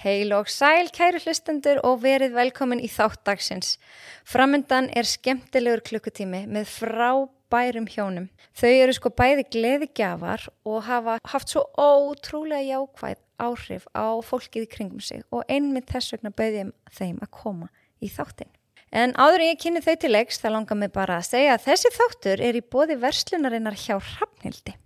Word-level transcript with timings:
Heil 0.00 0.32
og 0.32 0.48
sæl, 0.48 0.88
kæru 0.88 1.18
hlustendur 1.20 1.82
og 1.84 1.98
verið 2.00 2.32
velkomin 2.32 2.80
í 2.80 2.88
þáttdagsins. 2.88 3.74
Framöndan 4.24 4.88
er 4.96 5.04
skemmtilegur 5.04 5.82
klukkutími 5.84 6.46
með 6.48 6.70
frábærum 6.72 7.88
hjónum. 7.92 8.30
Þau 8.56 8.70
eru 8.70 8.94
sko 8.96 9.12
bæði 9.12 9.44
gleðigjafar 9.52 10.46
og 10.64 10.86
hafa 10.88 11.18
haft 11.34 11.52
svo 11.52 11.66
ótrúlega 11.76 12.64
jákvæð 12.70 13.20
áhrif 13.44 13.84
á 13.92 14.08
fólkið 14.24 14.64
í 14.64 14.72
kringum 14.72 15.04
sig 15.04 15.20
og 15.28 15.44
einmitt 15.52 15.92
þess 15.92 16.16
vegna 16.16 16.32
bauðum 16.32 16.72
þeim 16.96 17.20
að 17.20 17.34
koma 17.36 17.68
í 18.00 18.08
þáttin. 18.08 18.48
En 18.90 19.12
áður 19.20 19.44
en 19.44 19.52
ég 19.52 19.60
kynni 19.60 19.84
þau 19.84 19.96
til 20.00 20.16
leiks 20.16 20.40
það 20.40 20.56
langar 20.56 20.80
mig 20.80 20.96
bara 20.96 21.20
að 21.20 21.28
segja 21.28 21.58
að 21.58 21.66
þessi 21.68 21.96
þáttur 22.00 22.48
er 22.48 22.56
í 22.56 22.64
bóði 22.64 22.96
verslunarinnar 23.04 23.76
hjá 23.76 23.98
Hrafnildi. 24.00 24.80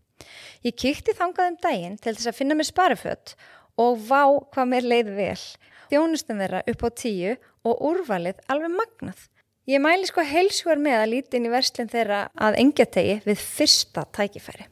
Ég 0.67 0.75
kýtti 0.75 1.15
þangað 1.15 1.53
um 1.53 1.57
daginn 1.63 2.01
til 2.03 2.17
þess 2.17 2.33
að 2.33 2.41
finna 2.41 2.57
mér 2.59 2.67
sparifött 2.67 3.39
og 3.81 4.01
vá 4.09 4.25
hvað 4.55 4.71
mér 4.71 4.91
leið 4.91 5.15
vel. 5.17 5.45
Þjónustum 5.91 6.43
þeirra 6.43 6.63
upp 6.71 6.85
á 6.87 6.91
tíu 6.97 7.33
og 7.65 7.81
úrvalið 7.91 8.43
alveg 8.51 8.77
magnað. 8.77 9.27
Ég 9.65 9.81
mæli 9.81 10.05
sko 10.09 10.21
heilsugar 10.29 10.77
með 10.77 11.01
að 11.01 11.11
líti 11.15 11.39
inn 11.39 11.49
í 11.49 11.53
verslun 11.53 11.89
þeirra 11.89 12.27
að 12.37 12.59
engjategi 12.61 13.21
við 13.25 13.41
fyrsta 13.41 14.05
tækifæri. 14.13 14.69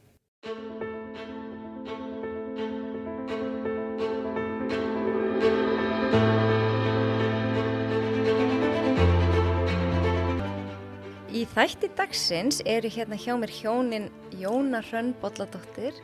Í 11.33 11.47
þætti 11.49 11.89
dagsins 11.97 12.61
eru 12.69 12.87
hérna 12.93 13.17
hjá 13.17 13.33
mér 13.35 13.51
hjónin 13.51 14.05
Jóna 14.37 14.83
Hrönn 14.85 15.15
Bolladóttir 15.19 15.97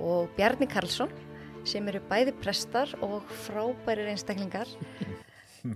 og 0.00 0.32
Bjarni 0.38 0.66
Karlsson 0.66 1.12
sem 1.68 1.88
eru 1.90 2.00
bæði 2.08 2.34
prestar 2.40 2.92
og 3.04 3.26
frábærir 3.44 4.08
einstaklingar. 4.12 4.68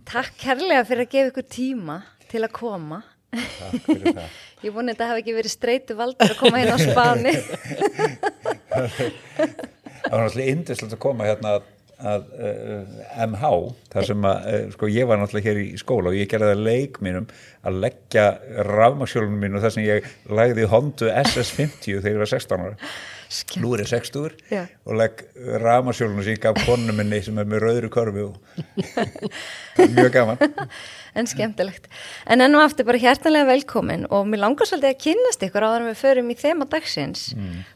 Takk 0.08 0.38
kærlega 0.40 0.84
fyrir 0.88 1.04
að 1.04 1.12
gefa 1.12 1.32
ykkur 1.32 1.46
tíma 1.52 1.98
til 2.30 2.42
að 2.46 2.54
koma. 2.56 3.02
Takk 3.34 3.76
fyrir 3.84 4.16
það. 4.16 4.40
Ég 4.64 4.72
voni 4.72 4.92
að 4.92 4.96
þetta 4.96 5.10
hafi 5.10 5.22
ekki 5.24 5.36
verið 5.36 5.52
streitu 5.52 5.98
valdur 5.98 6.32
að 6.32 6.40
koma 6.40 6.62
hérna 6.62 6.76
á 6.76 6.84
spáni. 6.88 7.34
Það 8.72 10.12
var 10.14 10.22
náttúrulega 10.22 10.54
indislegt 10.54 10.94
að 10.96 11.02
koma 11.04 11.26
hérna 11.28 11.56
að, 11.58 11.66
að 12.14 12.30
uh, 12.38 12.94
MH, 13.26 13.50
þar 13.92 14.08
sem 14.08 14.28
að, 14.30 14.46
uh, 14.54 14.62
sko 14.72 14.88
ég 14.94 15.10
var 15.10 15.20
náttúrulega 15.20 15.50
hér 15.50 15.60
í 15.60 15.66
skóla 15.80 16.12
og 16.12 16.16
ég 16.16 16.30
gerði 16.32 16.54
það 16.54 16.64
leik 16.70 17.00
mínum 17.04 17.28
að 17.64 17.82
leggja 17.84 18.24
rafmaksjólunum 18.70 19.44
mínu 19.44 19.60
þar 19.64 19.76
sem 19.76 19.84
ég 19.84 20.08
lagði 20.32 20.70
Hondu 20.72 21.12
SS50 21.12 22.00
þegar 22.00 22.14
ég 22.14 22.24
var 22.24 22.32
16 22.32 22.64
ára. 22.64 22.94
Nú 23.62 23.72
er 23.74 23.84
ég 23.84 23.90
60 23.90 24.34
Já. 24.50 24.64
og 24.86 24.98
legg 25.00 25.22
rafmaksjólunum 25.62 26.22
sem 26.24 26.36
ég 26.36 26.42
gaf 26.42 26.60
konu 26.66 26.94
minni 26.96 27.20
sem 27.24 27.38
er 27.40 27.48
með 27.50 27.64
rauðri 27.64 27.90
korfi 27.92 28.24
og 28.26 28.38
mjög 29.96 30.10
gaman. 30.14 30.56
En 31.14 31.28
skemmtilegt. 31.30 31.86
En 32.26 32.44
enn 32.44 32.58
og 32.58 32.64
aftur 32.64 32.88
bara 32.88 33.00
hjertanlega 33.00 33.48
velkomin 33.52 34.08
og 34.10 34.26
mér 34.30 34.44
langar 34.46 34.68
svolítið 34.68 34.92
að 34.92 35.02
kynnast 35.06 35.46
ykkur 35.46 35.68
áður 35.68 35.84
en 35.84 35.92
við 35.92 36.00
förum 36.02 36.32
í 36.32 36.38
þema 36.40 36.68
dagsins. 36.70 37.28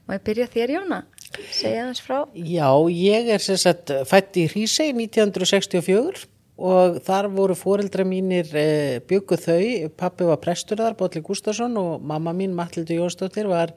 Má 0.06 0.16
ég 0.18 0.26
byrja 0.26 0.48
þér 0.54 0.74
Jóna? 0.78 1.04
Segja 1.52 1.84
hans 1.84 2.00
frá. 2.00 2.22
Já, 2.32 2.70
ég 2.90 3.30
er 3.34 3.44
sem 3.44 3.58
sagt 3.60 3.92
fætt 4.08 4.36
í 4.40 4.48
Hrísei 4.48 4.90
1964 4.94 6.26
og 6.58 6.98
þar 7.06 7.28
voru 7.30 7.54
fóreldra 7.54 8.02
mínir 8.08 8.48
e, 8.58 8.98
bygguð 9.06 9.44
þau, 9.44 9.90
pappi 10.00 10.26
var 10.26 10.40
prestur 10.42 10.80
þar, 10.80 10.96
Bótli 10.98 11.22
Gustafsson 11.22 11.76
og 11.78 12.02
mamma 12.02 12.34
mín, 12.34 12.56
Matildur 12.58 12.98
Jónsdóttir, 12.98 13.46
var 13.46 13.76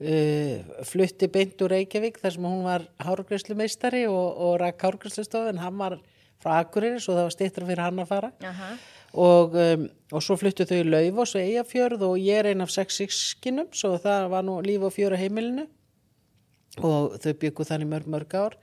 e, 0.00 0.64
flutti 0.88 1.28
beint 1.32 1.60
úr 1.62 1.74
Reykjavík 1.74 2.20
þar 2.20 2.34
sem 2.36 2.46
hún 2.48 2.64
var 2.64 2.86
hárgræslumeistari 3.04 4.06
og, 4.08 4.40
og 4.40 4.56
rak 4.62 4.80
hárgræslustof 4.86 5.50
en 5.50 5.60
hann 5.62 5.78
var 5.78 5.98
frá 6.40 6.60
Akureyri 6.60 7.00
svo 7.02 7.16
það 7.16 7.26
var 7.26 7.34
stittra 7.34 7.68
fyrir 7.68 7.84
hann 7.84 8.02
að 8.02 8.10
fara. 8.14 8.32
Aha. 8.48 8.70
og, 9.20 9.56
um, 9.58 9.88
og 10.14 10.24
svo 10.24 10.36
fluttu 10.40 10.66
þau 10.68 10.78
í 10.78 10.86
Laufos 10.86 11.34
og 11.36 11.42
Eyjafjörð 11.42 12.06
og 12.06 12.16
ég 12.22 12.40
er 12.40 12.50
ein 12.52 12.64
af 12.64 12.72
sex 12.72 13.00
sískinum 13.00 13.68
svo 13.76 13.96
það 14.00 14.28
var 14.32 14.46
nú 14.46 14.60
líf 14.64 14.86
og 14.86 14.94
fjör 14.94 15.16
á 15.16 15.20
heimilinu. 15.20 15.66
Og 16.80 17.18
þau 17.20 17.32
byggu 17.42 17.66
þannig 17.66 17.90
mörg 17.90 18.08
mörg 18.08 18.36
ár. 18.38 18.56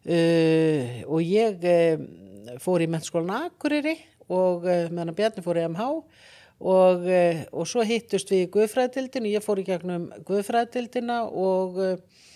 Uh, 0.00 1.02
og 1.08 1.20
ég 1.24 1.64
um, 1.66 2.06
fór 2.62 2.84
í 2.84 2.88
mennskólan 2.88 3.48
Akureyri 3.50 3.98
og 4.30 4.64
uh, 4.68 4.86
meðan 4.92 5.16
Bjarni 5.16 5.44
fór 5.44 5.60
í 5.60 5.66
MH 5.68 5.88
og, 6.60 7.06
uh, 7.08 7.42
og 7.56 7.68
svo 7.68 7.84
hittust 7.86 8.30
við 8.32 8.44
í 8.44 8.50
Guðfræðdildinu, 8.54 9.32
ég 9.32 9.44
fór 9.44 9.62
í 9.62 9.66
gegnum 9.66 10.10
Guðfræðdildina 10.28 11.22
og, 11.28 11.80
uh, 11.80 12.26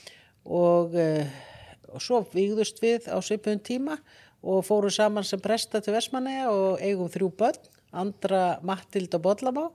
og, 0.45 0.97
uh, 0.97 1.27
og 1.93 2.05
svo 2.05 2.25
vigðust 2.33 2.81
við 2.83 3.11
á 3.13 3.21
svipun 3.25 3.61
tíma 3.61 3.99
og 4.45 4.65
fóru 4.67 4.91
saman 4.93 5.25
sem 5.25 5.41
presta 5.41 5.81
til 5.81 5.95
Vestmanneja 5.97 6.51
og 6.53 6.81
eigum 6.85 7.13
þrjú 7.13 7.31
börn, 7.39 7.71
Andra, 7.95 8.59
Mattild 8.67 9.15
og 9.17 9.23
Bollamá 9.25 9.69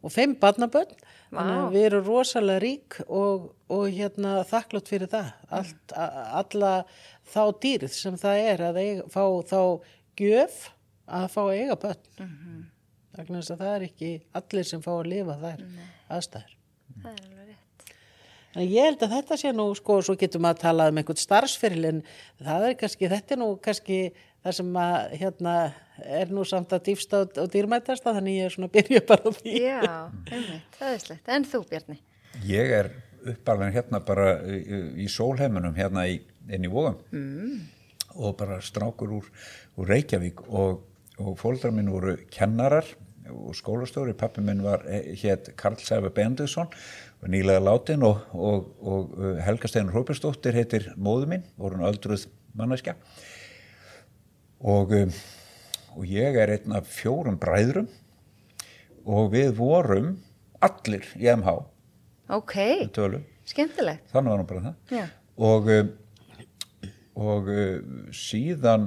og 0.00 0.12
fimm 0.12 0.34
barnabörn, 0.40 0.92
þannig 1.28 1.58
að 1.60 1.74
við 1.74 1.86
erum 1.90 2.04
rosalega 2.06 2.62
rík 2.64 2.98
og, 3.04 3.50
og 3.68 3.86
hérna 3.92 4.40
þakklátt 4.48 4.88
fyrir 4.88 5.10
það, 5.12 5.30
Allt, 5.60 5.94
alla 6.40 6.72
þá 7.28 7.42
dýrð 7.62 7.92
sem 7.94 8.16
það 8.20 8.44
er 8.48 8.64
að 8.70 8.80
eiga, 8.80 9.08
fá 9.12 9.24
þá 9.50 9.60
gjöf 10.20 10.60
að 11.10 11.26
fá 11.34 11.40
að 11.44 11.56
eiga 11.58 11.76
börn. 11.84 12.04
Mm 12.16 12.30
-hmm. 12.30 12.62
Þannig 13.16 13.42
að 13.42 13.60
það 13.62 13.74
er 13.74 13.84
ekki 13.88 14.12
allir 14.40 14.68
sem 14.68 14.82
fá 14.84 14.92
að 14.94 15.10
lifa 15.10 15.36
þær 15.40 15.66
aðstæður. 16.16 16.56
Það 17.00 17.10
er 17.10 17.22
alveg 17.26 17.50
rétt. 17.50 17.94
En 18.50 18.66
ég 18.66 18.88
held 18.88 19.04
að 19.06 19.14
þetta 19.14 19.38
sé 19.38 19.52
nú, 19.54 19.66
sko, 19.78 20.00
svo 20.02 20.16
getum 20.18 20.42
maður 20.42 20.58
að 20.58 20.64
tala 20.64 20.88
um 20.90 21.00
einhvern 21.00 21.20
starfsferil 21.20 21.84
en 21.90 22.00
það 22.40 22.66
er 22.68 22.76
kannski, 22.80 23.10
þetta 23.12 23.36
er 23.36 23.40
nú 23.42 23.50
kannski 23.62 24.00
það 24.40 24.56
sem 24.56 24.80
að, 24.80 24.96
hérna, 25.20 25.54
er 26.20 26.32
nú 26.34 26.46
samt 26.48 26.72
að 26.74 26.86
dýfsta 26.88 27.22
og, 27.24 27.36
og 27.42 27.52
dýrmætasta, 27.52 28.14
þannig 28.16 28.38
ég 28.38 28.48
er 28.48 28.56
svona 28.56 28.70
að 28.70 28.76
byrja 28.78 29.04
bara 29.10 29.30
á 29.30 29.30
því. 29.36 29.54
Já, 29.60 29.92
einmitt, 30.32 30.78
það 30.78 30.94
er 30.94 31.04
slett. 31.04 31.30
En 31.36 31.46
þú 31.50 31.62
Bjarni? 31.70 31.98
Ég 32.48 32.74
er 32.78 32.90
uppalveg 33.34 33.76
hérna 33.76 34.00
bara 34.04 34.30
í, 34.48 34.60
í 35.04 35.08
sólheimunum 35.12 35.76
hérna 35.76 36.06
í, 36.08 36.20
inn 36.50 36.64
í 36.64 36.70
vóðum 36.72 36.96
mm. 37.12 37.56
og 38.16 38.36
bara 38.38 38.60
strákur 38.64 39.12
úr, 39.18 39.26
úr 39.76 39.90
Reykjavík 39.92 40.40
og, 40.48 40.80
og 41.20 41.36
fóldrar 41.40 41.72
minn 41.74 41.90
voru 41.92 42.16
kennarar 42.32 42.86
og 43.30 43.54
skólastóri, 43.54 44.14
pappi 44.18 44.42
minn 44.42 44.62
var 44.64 44.82
hétt 45.20 45.52
Karl 45.60 45.78
Sæfa 45.78 46.10
Bendusson 46.14 46.70
og 47.20 47.28
nýlega 47.30 47.62
látin 47.62 48.02
og, 48.06 48.24
og, 48.34 48.70
og 48.80 49.12
uh, 49.18 49.36
Helga 49.44 49.68
Steinar 49.70 49.94
Róbersdóttir 49.94 50.56
heitir 50.56 50.88
móðu 50.96 51.28
minn, 51.30 51.44
voru 51.60 51.78
hann 51.78 51.90
öldruð 51.90 52.26
manneskja. 52.58 52.96
Og, 54.60 54.92
um, 54.96 55.12
og 55.96 56.08
ég 56.10 56.38
er 56.40 56.54
einn 56.56 56.74
af 56.76 56.88
fjórum 56.90 57.38
bræðrum 57.40 57.88
og 59.08 59.30
við 59.34 59.54
vorum 59.60 60.14
allir 60.64 61.06
í 61.16 61.30
MH 61.32 61.60
Ok, 62.30 62.56
skemmtilegt. 63.48 64.04
þannig 64.12 64.30
var 64.30 64.38
nú 64.42 64.46
bara 64.46 64.66
það. 64.68 64.74
Já. 64.94 65.06
og 65.36 65.70
og 67.20 67.48
síðan 68.14 68.84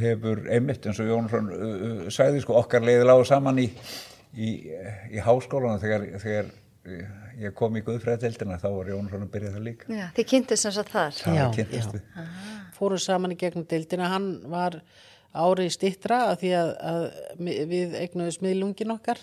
hefur 0.00 0.44
einmitt 0.50 0.86
eins 0.86 1.00
og 1.02 1.10
Jónsson 1.10 1.50
uh, 1.52 2.06
sagði 2.12 2.42
sko 2.44 2.58
okkar 2.60 2.86
leiði 2.86 3.06
lágu 3.06 3.26
saman 3.28 3.60
í, 3.62 3.68
í, 4.34 4.52
í 5.14 5.22
háskólanu 5.22 5.82
þegar, 5.82 6.06
þegar 6.22 6.54
ég 7.40 7.54
kom 7.56 7.76
í 7.76 7.82
Guðfræðdeldina 7.84 8.58
þá 8.62 8.68
var 8.70 8.90
Jónsson 8.92 9.26
að 9.26 9.32
byrja 9.34 9.52
það 9.56 9.66
líka. 9.66 9.90
Já, 9.92 10.06
þið 10.16 10.28
kynntist 10.32 10.66
sem 10.66 10.74
sagt 10.76 10.92
þar. 10.94 11.16
það 11.18 11.38
Já, 11.38 11.44
kynntist 11.56 11.96
já. 11.98 12.26
Fóru 12.76 12.98
saman 13.00 13.34
í 13.34 13.38
gegnum 13.40 13.66
deildina, 13.68 14.10
hann 14.12 14.28
var 14.52 14.80
árið 15.36 15.72
stittra 15.74 16.22
að 16.30 16.36
því 16.42 16.52
að, 16.56 16.70
að 16.90 17.02
við 17.72 17.96
eignuðu 18.00 18.36
smiðlungin 18.36 18.94
okkar 18.96 19.20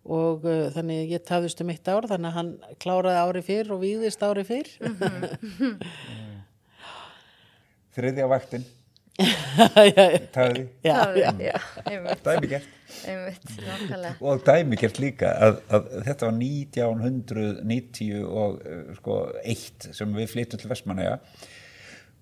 og 0.00 0.46
uh, 0.48 0.68
þannig 0.74 1.12
ég 1.12 1.24
tafðist 1.28 1.60
um 1.60 1.72
eitt 1.72 1.88
ár 1.88 2.08
þannig 2.08 2.30
að 2.30 2.36
hann 2.38 2.52
kláraði 2.80 3.20
ári 3.20 3.42
fyrr 3.44 3.72
og 3.74 3.82
víðist 3.84 4.24
ári 4.24 4.44
fyrr. 4.48 4.70
þriðja 7.96 8.28
vaktin, 8.30 8.64
já, 8.64 8.68
já, 8.68 8.79
taði, 10.34 10.66
dæmigert 12.24 12.68
einmitt, 13.06 13.56
og 14.20 14.42
dæmigert 14.46 15.00
líka 15.02 15.30
að, 15.46 15.60
að 15.70 15.88
þetta 16.08 16.28
var 16.28 16.36
1990 16.40 18.26
og 18.26 18.60
uh, 18.60 18.92
sko 18.98 19.18
eitt 19.44 19.90
sem 19.96 20.16
við 20.16 20.30
flyttum 20.34 20.62
til 20.62 20.70
Vestmanneja 20.72 21.18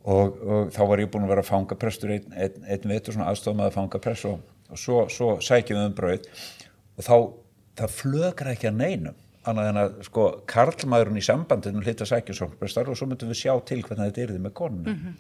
og, 0.09 0.39
og 0.39 0.73
þá 0.75 0.83
var 0.91 1.03
ég 1.03 1.11
búin 1.13 1.27
að 1.27 1.35
vera 1.35 1.47
fangaprestur 1.47 2.15
einn 2.17 2.37
ein, 2.37 2.61
ein 2.67 2.91
vetur 2.91 3.17
svona 3.17 3.31
aðstofum 3.33 3.65
að 3.65 3.75
fangapress 3.77 4.29
og, 4.31 4.43
og 4.69 4.81
svo, 4.81 5.05
svo 5.13 5.33
sækjum 5.45 5.81
við 5.81 5.91
um 5.91 5.97
brauð 5.99 6.29
og 6.99 7.07
þá 7.07 7.17
það 7.79 7.97
flögra 7.97 8.55
ekki 8.55 8.71
að 8.71 8.79
neinum 8.83 9.25
annað 9.49 9.71
en 9.71 9.81
að 9.81 9.99
sko 10.09 10.25
karlmaðurinn 10.51 11.21
í 11.21 11.25
sambandinu 11.25 11.83
hlita 11.85 12.07
sækjum 12.09 12.37
svo 12.37 12.49
og 12.51 12.99
svo 12.99 13.09
myndum 13.09 13.31
við 13.33 13.43
sjá 13.45 13.53
til 13.69 13.81
hvernig 13.85 14.11
þetta 14.11 14.25
er 14.25 14.33
því 14.35 14.43
með 14.45 14.57
konunum 14.59 15.13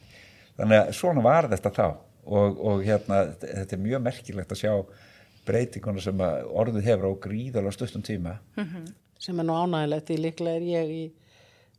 þannig 0.58 0.80
að 0.82 0.92
svona 0.98 1.24
var 1.24 1.48
þetta 1.52 1.72
þá 1.78 1.86
og, 1.88 2.58
og 2.60 2.82
hérna 2.84 3.22
þetta 3.40 3.76
er 3.78 3.84
mjög 3.86 4.04
merkilegt 4.04 4.52
að 4.52 4.62
sjá 4.64 4.72
breytinguna 5.48 6.02
sem 6.04 6.20
orðið 6.20 6.90
hefur 6.90 7.08
á 7.08 7.12
gríðalega 7.24 7.76
stuttum 7.78 8.04
tíma 8.04 8.36
sem 9.18 9.38
er 9.40 9.48
nú 9.48 9.56
ánægilegt 9.56 10.10
því 10.10 10.18
líklega 10.26 10.60
er 10.60 10.68
ég 10.68 10.92
í 10.92 11.00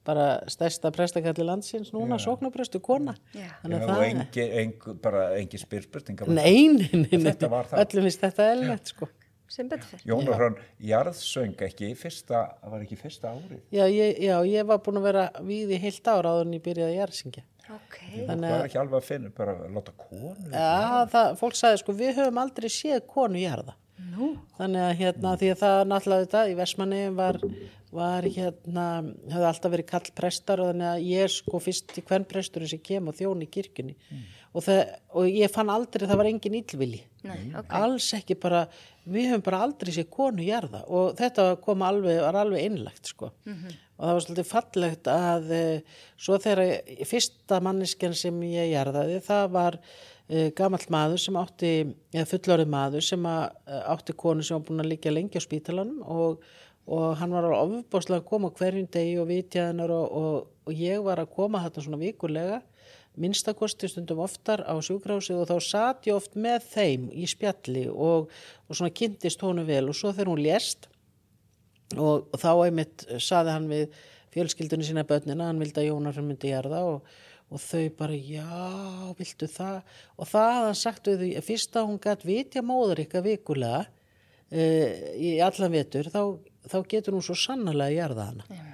bara 0.09 0.25
stærsta 0.49 0.89
prestakalli 0.95 1.45
landsins 1.45 1.91
núna, 1.93 2.17
sóknaprestu 2.21 2.79
kona. 2.81 3.13
Já. 3.35 3.49
Þannig 3.61 3.75
Já, 3.75 3.83
að 3.83 3.89
og 3.89 3.89
það 3.91 4.03
engi, 4.07 4.45
engi, 4.61 4.93
bara 5.03 5.23
engi 5.37 5.59
spyrspurninga 5.61 6.27
Nei, 6.31 6.67
nei, 6.73 6.87
nei, 6.93 7.03
nei. 7.11 7.25
Þetta 7.27 7.49
var 7.51 7.69
það. 7.69 7.83
öllum 7.83 8.07
finnst 8.07 8.23
þetta 8.23 8.47
eðlilegt 8.53 8.93
sko. 8.93 9.09
sem 9.49 9.69
betur 9.69 9.91
fyrir. 9.91 10.05
Jón 10.09 10.31
og 10.31 10.39
Hrönn, 10.39 10.57
jarðsöng 10.89 11.61
ekki 11.67 11.91
fyrsta, 11.99 12.41
var 12.71 12.83
ekki 12.85 12.97
fyrsta 12.99 13.31
árið 13.35 13.61
Já 13.75 13.83
ég, 13.89 14.19
já, 14.23 14.35
ég 14.45 14.67
var 14.69 14.81
búin 14.85 14.99
að 15.01 15.07
vera 15.09 15.23
við 15.45 15.73
í 15.73 15.79
heilt 15.83 16.09
ára 16.09 16.35
áður 16.35 16.47
en 16.47 16.57
ég 16.57 16.65
byrjaði 16.67 16.93
að 16.93 16.99
jarðsingja. 17.01 17.45
Ok, 17.69 17.97
það 18.25 18.43
var 18.47 18.63
ekki 18.65 18.79
alveg 18.81 18.97
að 18.97 19.05
finna, 19.05 19.29
bara 19.37 19.53
að 19.59 19.75
láta 19.75 19.91
konu 19.99 20.53
Já, 20.53 21.05
það, 21.11 21.27
fólk 21.41 21.57
sagði 21.59 21.81
sko, 21.83 21.93
við 21.99 22.15
höfum 22.17 22.39
aldrei 22.41 22.69
séð 22.73 23.03
konu 23.11 23.41
jarða. 23.43 23.75
nú, 24.13 24.29
Þannig 24.57 24.85
að 24.87 24.95
hérna, 25.03 25.33
því 25.37 25.51
að 25.53 25.59
það 25.61 25.75
náttúrulega 25.91 26.25
þetta 26.25 26.41
í 26.49 26.55
Vestmanni 26.57 27.01
var, 27.19 27.37
var 27.99 28.27
hérna, 28.37 28.85
hefði 29.29 29.47
alltaf 29.51 29.73
verið 29.75 29.89
kall 29.91 30.09
prestar 30.17 30.63
og 30.63 30.71
þannig 30.71 30.89
að 30.95 31.05
ég 31.11 31.27
er 31.27 31.33
sko 31.35 31.61
fyrst 31.67 31.97
í 31.99 32.05
hvern 32.09 32.25
presturinn 32.31 32.71
sem 32.73 32.81
kem 32.89 33.11
og 33.11 33.17
þjón 33.19 33.45
í 33.45 33.49
kirkjunni 33.53 33.95
og, 34.49 34.63
það, 34.65 34.79
og 35.13 35.29
ég 35.29 35.51
fann 35.53 35.71
aldrei, 35.73 36.07
það 36.09 36.21
var 36.21 36.29
engin 36.31 36.57
illvili. 36.59 37.01
nei, 37.25 37.51
ok. 37.59 37.73
Alls 37.75 38.07
ekki 38.15 38.37
bara, 38.39 38.63
við 39.09 39.29
höfum 39.33 39.45
bara 39.45 39.63
aldrei 39.65 39.91
séð 39.93 40.09
konu 40.13 40.45
jarða 40.45 40.85
og 40.87 41.17
þetta 41.19 41.49
kom 41.63 41.83
alveg, 41.85 42.21
var 42.23 42.39
alveg 42.39 42.69
innlegt 42.69 43.11
sko. 43.11 43.33
Og 43.99 44.05
það 44.05 44.15
var 44.15 44.23
svolítið 44.25 44.47
fallegt 44.47 45.09
að 45.11 45.49
e, 45.51 45.63
svo 46.15 46.37
þegar 46.39 46.61
fyrsta 47.09 47.59
manneskjan 47.65 48.15
sem 48.15 48.37
ég 48.47 48.71
jarðaði, 48.71 49.19
það 49.25 49.51
var 49.57 49.77
e, 49.81 50.47
gamall 50.55 50.87
maður 50.95 51.19
sem 51.25 51.41
átti, 51.41 51.73
eða 52.15 52.29
fullorðið 52.31 52.71
maður 52.77 53.05
sem 53.09 53.27
að, 53.27 53.43
e, 53.67 53.83
átti 53.93 54.15
konu 54.23 54.47
sem 54.47 54.55
var 54.55 54.65
búin 54.69 54.85
að 54.85 54.91
liggja 54.93 55.13
lengi 55.13 55.43
á 55.43 55.43
spítalanum 55.43 55.99
og, 56.07 56.47
og 56.87 57.19
hann 57.19 57.35
var 57.35 57.51
ofbáslega 57.51 58.23
að 58.23 58.29
koma 58.31 58.53
hverjum 58.55 58.87
degi 58.87 59.19
og 59.19 59.27
vitja 59.29 59.67
hennar 59.67 59.91
og, 59.91 60.15
og, 60.23 60.49
og 60.63 60.79
ég 60.79 61.03
var 61.03 61.19
að 61.19 61.33
koma 61.35 61.65
þetta 61.67 61.83
svona 61.83 61.99
vikulega 61.99 62.63
minnstakosti 63.19 63.89
stundum 63.89 64.21
oftar 64.23 64.63
á 64.63 64.75
sjúkrásið 64.83 65.41
og 65.41 65.49
þá 65.49 65.57
satt 65.65 66.07
ég 66.07 66.15
oft 66.15 66.37
með 66.39 66.67
þeim 66.73 67.09
í 67.11 67.25
spjalli 67.29 67.87
og, 67.89 68.29
og 68.67 68.77
svona 68.77 68.93
kynntist 68.95 69.41
honum 69.43 69.67
vel 69.67 69.87
og 69.89 69.97
svo 69.97 70.13
þegar 70.13 70.31
hún 70.31 70.43
lést 70.45 70.87
og, 71.97 72.29
og 72.29 72.37
þá 72.39 72.51
einmitt 72.67 73.07
saði 73.23 73.55
hann 73.55 73.67
við 73.71 73.99
fjölskyldunni 74.33 74.85
sína 74.85 75.05
börnina, 75.09 75.49
hann 75.49 75.61
vildi 75.61 75.81
að 75.81 75.89
Jónar 75.89 76.21
myndi 76.21 76.51
jarða 76.51 76.83
og, 76.85 77.13
og 77.49 77.61
þau 77.63 77.85
bara, 77.97 78.13
já, 78.13 79.13
viltu 79.17 79.49
það? 79.49 79.79
Og 80.17 80.29
það 80.29 80.51
hafði 80.53 80.67
hann 80.67 80.81
sagt 80.83 81.09
við 81.09 81.23
því, 81.23 81.31
fyrst 81.47 81.79
að 81.79 81.87
hún 81.89 82.01
gætt 82.03 82.25
vitja 82.29 82.65
móður 82.65 83.03
ykkar 83.05 83.25
vikulega 83.25 83.83
e, 84.53 84.67
í 85.17 85.33
allan 85.41 85.73
vetur, 85.73 86.11
þá, 86.13 86.21
þá 86.69 86.77
getur 86.93 87.17
hún 87.17 87.25
svo 87.25 87.37
sannarlega 87.41 88.03
jarða 88.03 88.29
hana. 88.29 88.65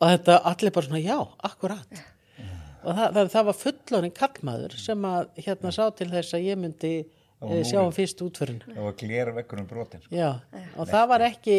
Og 0.00 0.12
þetta 0.14 0.40
allir 0.52 0.74
bara 0.76 0.90
svona, 0.90 1.04
já, 1.04 1.18
akkurat. 1.48 2.02
Og 2.80 2.96
það, 2.96 3.08
það, 3.16 3.30
það 3.34 3.48
var 3.48 3.56
fullorinn 3.60 4.14
kallmaður 4.16 4.76
sem 4.80 5.08
að 5.08 5.32
hérna 5.44 5.72
sá 5.76 5.82
til 5.96 6.08
þess 6.12 6.36
að 6.36 6.46
ég 6.46 6.60
myndi 6.60 6.92
e, 7.00 7.60
sjá 7.68 7.78
hann 7.80 7.94
fyrst 7.96 8.22
útförinn. 8.24 8.62
það 8.64 8.86
var 8.86 8.96
glera 9.02 9.34
vekkur 9.36 9.62
um 9.62 9.68
brotin 9.68 10.04
sko. 10.04 10.14
Já, 10.16 10.30
og 10.76 10.88
það 10.88 11.06
var 11.12 11.24
ekki, 11.28 11.58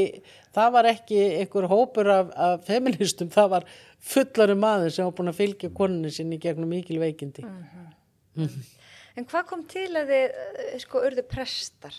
það 0.57 0.75
var 0.77 0.89
ekki 0.91 1.21
einhver 1.41 1.69
hópur 1.71 2.11
af, 2.15 2.33
af 2.47 2.67
feministum, 2.69 3.29
það 3.33 3.51
var 3.55 3.67
fullari 4.13 4.57
maður 4.57 4.95
sem 4.97 5.09
var 5.09 5.17
búin 5.19 5.33
að 5.33 5.41
fylgja 5.43 5.73
konunni 5.77 6.13
sinni 6.13 6.41
gegnum 6.41 6.71
mikil 6.73 7.01
veikindi. 7.01 7.45
En 9.19 9.27
hvað 9.27 9.47
kom 9.49 9.65
til 9.67 9.89
að 9.99 10.13
þið, 10.13 10.37
eh, 10.63 10.75
sko, 10.79 11.01
urðu 11.03 11.25
prestar? 11.27 11.95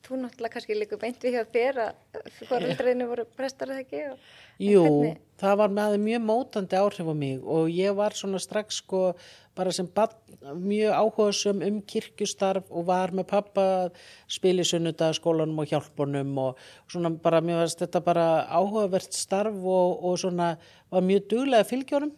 Þú 0.00 0.16
náttúrulega 0.22 0.54
kannski 0.54 0.76
líka 0.78 0.96
beint 1.00 1.20
við 1.22 1.34
hjá 1.36 1.42
þér 1.54 1.78
að 1.84 2.30
foreldreinu 2.48 3.06
voru 3.10 3.26
prestar 3.36 3.68
eða 3.74 3.82
ekki? 3.84 4.00
Og, 4.12 4.30
Jú, 4.64 4.80
hvernig- 4.86 5.18
það 5.40 5.56
var 5.60 5.74
með 5.76 5.96
mjög 6.06 6.24
mótandi 6.30 6.78
áhrif 6.80 7.10
á 7.12 7.14
mig 7.14 7.44
og 7.44 7.68
ég 7.68 7.94
var 7.96 8.16
svona 8.16 8.40
strax 8.40 8.80
sko 8.80 9.14
bara 9.56 9.72
sem 9.72 9.86
barn, 9.86 10.14
mjög 10.56 10.92
áhugasum 10.96 11.62
um 11.66 11.82
kirkjustarf 11.82 12.64
og 12.70 12.86
var 12.86 13.10
með 13.12 13.26
pappa 13.28 13.90
sunnudagsskólanum 14.28 15.58
og 15.60 15.68
hjálpunum 15.68 16.38
og 16.38 16.56
svona 16.88 17.10
bara 17.20 17.40
mjög 17.40 17.60
varst 17.60 17.78
þetta 17.84 18.04
bara 18.04 18.26
áhugavert 18.48 19.12
starf 19.12 19.54
og, 19.54 20.04
og 20.04 20.18
svona 20.18 20.56
var 20.90 21.02
mjög 21.02 21.28
duglega 21.28 21.64
fylgjónum 21.64 22.12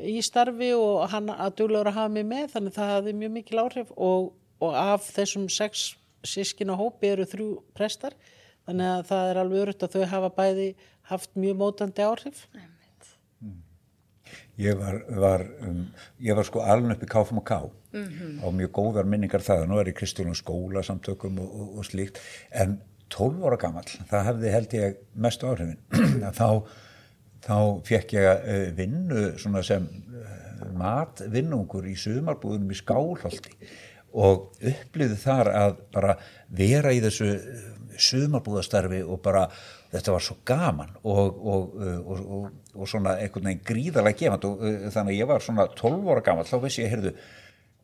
í 0.00 0.20
starfi 0.24 0.72
og 0.72 1.08
hann 1.12 1.28
að 1.28 1.56
duglegur 1.60 1.90
að 1.90 1.98
hafa 1.98 2.08
mig 2.08 2.24
með 2.24 2.52
þannig 2.54 2.76
það 2.76 2.92
hafði 2.94 3.12
mjög 3.20 3.32
mikil 3.36 3.58
áhrif 3.58 3.90
og, 3.96 4.32
og 4.60 4.74
af 4.74 5.10
þessum 5.16 5.48
sex 5.52 5.96
sískina 6.26 6.76
hópi 6.78 7.10
eru 7.14 7.26
þrjú 7.28 7.48
prestar 7.76 8.16
þannig 8.68 8.90
að 8.90 9.06
það 9.10 9.30
er 9.30 9.40
alveg 9.42 9.64
örutt 9.64 9.86
að 9.86 9.96
þau 9.96 10.10
hafa 10.14 10.30
bæði 10.36 10.68
haft 11.10 11.32
mjög 11.38 11.56
mótandi 11.60 12.04
áhrif. 12.06 12.44
Ég 14.60 14.76
var, 14.78 15.00
var, 15.16 15.42
um, 15.64 15.80
ég 16.22 16.36
var 16.36 16.46
sko 16.46 16.62
alveg 16.68 16.98
upp 16.98 17.06
í 17.06 17.08
KFM 17.10 17.40
og 17.40 17.46
K. 17.48 17.56
Á 18.44 18.46
mjög 18.54 18.70
góðar 18.76 19.08
minningar 19.08 19.42
það, 19.42 19.64
nú 19.70 19.80
er 19.80 19.90
ég 19.90 19.96
Kristjólum 19.98 20.36
skóla 20.38 20.84
samtökum 20.86 21.40
og, 21.42 21.48
og, 21.50 21.72
og 21.80 21.88
slíkt, 21.88 22.20
en 22.52 22.76
12 23.10 23.40
ára 23.48 23.58
gamall, 23.58 23.88
það 24.10 24.28
hefði 24.28 24.52
held 24.54 24.76
ég 24.76 25.00
mestu 25.18 25.48
áhrifin, 25.50 25.80
þá, 26.38 26.60
þá 27.42 27.56
fekk 27.88 28.14
ég 28.18 28.28
uh, 28.28 28.66
vinnu 28.76 29.24
svona 29.40 29.64
sem 29.66 29.88
uh, 29.88 30.68
matvinnungur 30.78 31.88
í 31.90 31.96
sumarbúðunum 31.98 32.70
í 32.70 32.78
Skálholti 32.78 33.56
og 34.12 34.62
upplýði 34.72 35.18
þar 35.20 35.52
að 35.54 35.76
bara 35.94 36.16
vera 36.56 36.94
í 36.94 37.02
þessu 37.04 37.28
uh, 37.34 37.68
sumarbúðastarfi 38.00 39.02
og 39.04 39.20
bara 39.24 39.44
þetta 39.90 40.14
var 40.14 40.24
svo 40.24 40.38
gaman 40.46 40.90
og, 41.02 41.20
og, 41.20 41.76
uh, 41.76 42.00
og, 42.00 42.24
og, 42.38 42.48
og 42.74 42.90
svona 42.90 43.18
einhvern 43.20 43.50
veginn 43.50 43.68
gríðarlega 43.70 44.22
gefand 44.24 44.48
og 44.48 44.64
uh, 44.64 44.88
þannig 44.94 45.14
að 45.14 45.20
ég 45.20 45.30
var 45.30 45.46
svona 45.46 45.68
12 45.76 46.10
ára 46.10 46.26
gammal, 46.26 46.48
þá 46.48 46.58
vissi 46.64 46.84
ég, 46.84 46.92
heyrðu, 46.94 47.14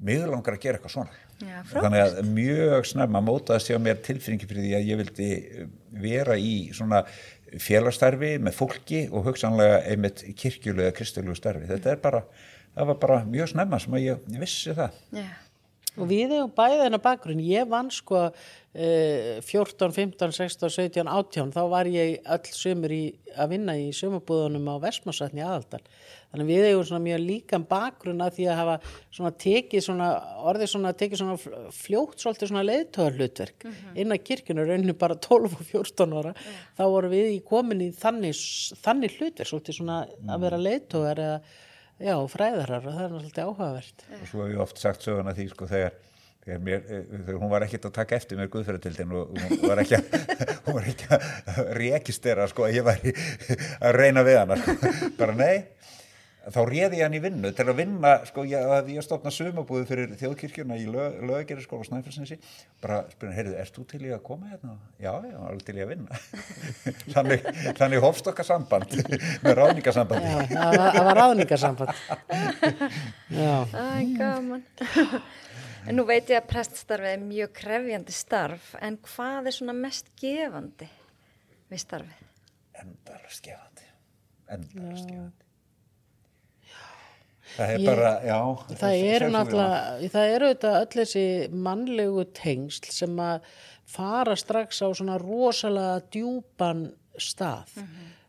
mig 0.06 0.26
langar 0.28 0.56
að 0.56 0.62
gera 0.62 0.78
eitthvað 0.78 0.92
svona. 0.96 1.22
Já, 1.36 1.56
þannig 1.68 2.02
að 2.02 2.18
mjög 2.32 2.86
snemma 2.88 3.22
mótaðist 3.24 3.70
ég 3.70 3.80
á 3.80 3.84
mér 3.86 3.98
tilfinningi 4.04 4.48
fyrir 4.48 4.64
því 4.66 4.74
að 4.76 4.90
ég 4.90 5.00
vildi 5.00 5.30
vera 6.00 6.36
í 6.40 6.52
svona 6.76 7.02
félagsstarfi 7.62 8.36
með 8.42 8.56
fólki 8.56 9.02
og 9.12 9.28
hugsanlega 9.30 9.82
einmitt 9.88 10.24
kirkjulega 10.38 10.94
kristilegu 10.96 11.36
starfi. 11.38 11.68
Þetta 11.70 11.92
er 11.92 12.00
bara, 12.02 12.22
það 12.76 12.90
var 12.92 13.00
bara 13.04 13.18
mjög 13.28 13.52
snemma 13.52 13.80
sem 13.82 13.96
að 13.96 14.06
ég, 14.06 14.24
ég 14.34 14.42
vissi 14.42 14.76
það. 14.76 15.00
Já, 15.16 15.28
Og 15.96 16.08
við 16.10 16.34
hefum 16.34 16.52
bæðið 16.56 16.84
hennar 16.84 17.02
bakgrunn, 17.04 17.40
ég 17.40 17.68
vann 17.70 17.88
sko 17.94 18.26
eh, 18.26 19.38
14, 19.40 19.94
15, 19.96 20.34
16, 20.36 20.68
17, 20.74 21.08
18, 21.08 21.54
þá 21.54 21.62
var 21.72 21.88
ég 21.88 22.20
öll 22.36 22.52
sömur 22.52 22.92
í, 22.92 23.02
að 23.36 23.54
vinna 23.54 23.76
í 23.80 23.88
sömubúðunum 23.96 24.68
á 24.68 24.76
Vestmarsatni 24.84 25.44
aðaldal. 25.44 25.80
Þannig 26.32 26.50
við 26.50 26.64
hefum 26.66 26.86
svona 26.90 27.04
mjög 27.06 27.22
líkan 27.22 27.66
bakgrunn 27.70 28.20
að 28.20 28.34
því 28.36 28.48
að 28.50 28.58
hafa 28.60 28.76
svona 29.14 29.32
tekið 29.46 29.84
svona, 29.86 30.08
orðið 30.50 30.72
svona 30.74 30.92
tekið 31.00 31.22
svona 31.22 31.36
fljótt 31.72 32.20
svolítið 32.20 32.50
svona 32.50 32.64
leiðtöðar 32.66 33.16
hlutverk 33.20 33.68
inn 33.96 34.12
að 34.12 34.24
kirkjunu 34.26 34.66
rauninu 34.66 34.96
bara 35.00 35.16
12 35.16 35.54
og 35.56 35.62
14 35.70 36.16
ára, 36.18 36.34
þá 36.76 36.84
voru 36.92 37.12
við 37.14 37.30
í 37.38 37.44
komin 37.46 37.86
í 37.86 37.92
þannig, 37.96 38.42
þannig 38.84 39.16
hlutverk 39.16 39.48
svolítið 39.48 39.78
svona 39.78 40.02
að 40.26 40.44
vera 40.44 40.60
leiðtöðar 40.60 41.24
eða 41.24 41.40
Já, 41.96 42.16
fræðarar 42.28 42.84
og 42.84 42.92
það 42.92 43.04
er 43.06 43.14
náttúrulega 43.14 43.46
áhugavert. 43.46 44.04
og 44.20 44.28
svo 44.28 44.44
hef 44.44 44.52
ég 44.52 44.60
oft 44.66 44.82
sagt 44.82 45.06
söguna 45.06 45.32
því 45.36 45.46
sko 45.52 45.68
þegar, 45.70 45.94
þegar, 46.44 46.58
mér, 46.66 46.82
eh, 46.84 47.06
þegar 47.12 47.38
hún 47.40 47.52
var 47.54 47.64
ekkert 47.64 47.88
að 47.88 47.94
taka 47.96 48.18
eftir 48.18 48.40
mér 48.40 48.50
guðferðatildin 48.52 49.14
og 49.16 49.32
hún 49.32 49.62
var 49.64 49.80
ekki 49.80 49.96
að, 49.96 50.18
var 50.76 50.90
að 51.56 51.72
rekistera 51.80 52.48
sko 52.52 52.66
að 52.66 52.76
ég 52.76 52.86
væri 52.86 53.14
að 53.80 53.96
reyna 53.96 54.26
við 54.26 54.40
hana 54.42 54.60
sko. 54.60 54.92
bara 55.16 55.38
nei 55.38 55.64
þá 56.54 56.58
réði 56.68 56.98
ég 57.00 57.06
hann 57.06 57.16
í 57.16 57.20
vinnu 57.22 57.50
til 57.56 57.64
að 57.66 57.78
vinna 57.80 58.10
sko 58.28 58.44
ég, 58.46 58.66
ég 58.94 59.04
stofna 59.04 59.32
sumabúðu 59.34 59.86
fyrir 59.88 60.12
þjóðkirkjuna 60.20 60.76
í 60.78 60.84
lög, 60.90 61.16
löggerir 61.26 61.64
skóla 61.64 61.86
Snæfellsnesi 61.88 62.36
bara 62.82 63.00
spyrja, 63.10 63.34
heyrðu, 63.38 63.54
erst 63.62 63.78
þú 63.78 63.86
til 63.90 64.02
í 64.06 64.12
að 64.14 64.22
koma 64.26 64.50
hérna? 64.52 64.76
Já, 65.02 65.10
já, 65.26 65.38
alveg 65.48 65.64
til 65.66 65.76
í 65.78 65.84
að 65.84 65.90
vinna 65.94 66.20
þannig, 67.14 67.48
þannig 67.80 68.04
hófst 68.04 68.30
okkar 68.30 68.48
samband 68.48 68.94
með 69.46 69.56
ráningasambandi 69.60 70.30
Já, 70.30 70.44
það 70.52 70.76
var, 70.76 70.92
það 70.98 71.08
var 71.10 71.20
ráðningarsamband. 71.22 72.04
Já, 73.40 73.56
Æ, 73.72 74.14
gaman. 74.20 74.62
en 75.86 75.98
nú 75.98 76.06
veit 76.08 76.30
ég 76.30 76.38
að 76.40 76.48
preststarfið 76.52 77.16
er 77.16 77.26
mjög 77.26 77.56
krefjandi 77.58 78.14
starf, 78.14 78.70
en 78.82 79.00
hvað 79.10 79.50
er 79.50 79.58
svona 79.58 79.76
mest 79.78 80.12
gefandi 80.20 80.88
við 81.72 81.82
starfið? 81.82 82.22
endalast 82.82 83.42
gefandi 83.46 83.90
endalast 84.52 85.10
gefandi 85.10 85.45
það 87.56 87.72
er 87.74 87.86
bara, 87.86 88.12
já 88.26 88.38
það 88.82 89.06
eru 89.14 89.30
náttúrulega, 89.34 90.10
það. 90.12 90.34
eru 90.34 90.50
auðvitað 90.50 90.78
öll 90.80 91.00
þessi 91.00 91.24
mannlegu 91.66 92.26
tengsl 92.36 92.92
sem 92.94 93.22
að 93.22 93.50
fara 93.96 94.36
strax 94.38 94.82
á 94.82 94.88
svona 94.90 95.16
rosalega 95.22 96.00
djúpan 96.12 96.86
stað. 97.16 97.72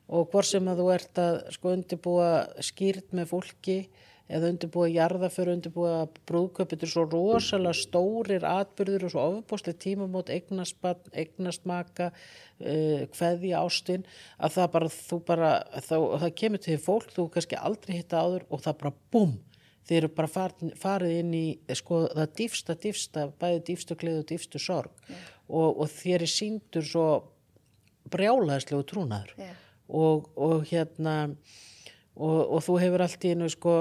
Og 0.07 0.29
hvort 0.31 0.47
sem 0.47 0.67
að 0.71 0.79
þú 0.79 0.91
ert 0.93 1.19
að 1.19 1.37
sko 1.51 1.71
undirbúa 1.75 2.29
skýrt 2.63 3.15
með 3.17 3.31
fólki 3.33 3.79
eða 4.27 4.51
undirbúa 4.51 4.87
jarðaför, 4.91 5.51
undirbúa 5.53 5.93
brúðköp, 6.27 6.73
þetta 6.73 6.87
er 6.87 6.91
svo 6.91 7.03
rosalega 7.07 7.77
stórir 7.79 8.45
atbyrður 8.47 9.07
og 9.07 9.13
svo 9.13 9.25
ofbúslega 9.31 9.79
tímamót, 9.83 10.31
eignaspann, 10.33 11.11
eignastmaka, 11.15 12.09
uh, 12.11 13.05
kveðja 13.15 13.61
ástinn, 13.63 14.07
að 14.37 14.57
það 14.57 14.71
bara, 14.75 14.89
þú 14.97 15.19
bara, 15.31 15.51
þá, 15.79 15.95
það 16.23 16.33
kemur 16.41 16.63
til 16.65 16.79
fólk, 16.83 17.13
þú 17.15 17.29
kannski 17.35 17.61
aldrei 17.61 17.99
hitta 17.99 18.23
áður 18.23 18.47
og 18.49 18.65
það 18.65 18.81
bara 18.83 18.93
búm, 19.15 19.37
þeir 19.87 20.01
eru 20.01 20.11
bara 20.19 20.31
farin, 20.31 20.73
farið 20.75 21.15
inn 21.21 21.31
í 21.37 21.45
sko 21.79 22.03
það 22.11 22.35
dýfsta, 22.41 22.75
dýfsta, 22.83 23.29
bæði 23.39 23.63
dýfstu 23.71 23.95
gleð 23.99 24.19
og 24.21 24.27
dýfstu 24.33 24.59
sorg. 24.59 25.07
Og, 25.47 25.79
og 25.79 25.87
þér 25.87 26.25
er 26.25 26.31
síndur 26.31 26.83
svo 26.83 27.07
brjálaðslegu 28.11 28.83
trúnaður. 28.87 29.31
Já. 29.39 29.53
og, 29.87 30.27
og 30.35 30.65
hérna 30.67 31.15
og, 32.15 32.39
og 32.57 32.63
þú 32.65 32.77
hefur 32.81 33.03
allt 33.05 33.25
í 33.27 33.33
einu 33.35 33.49
sko, 33.51 33.77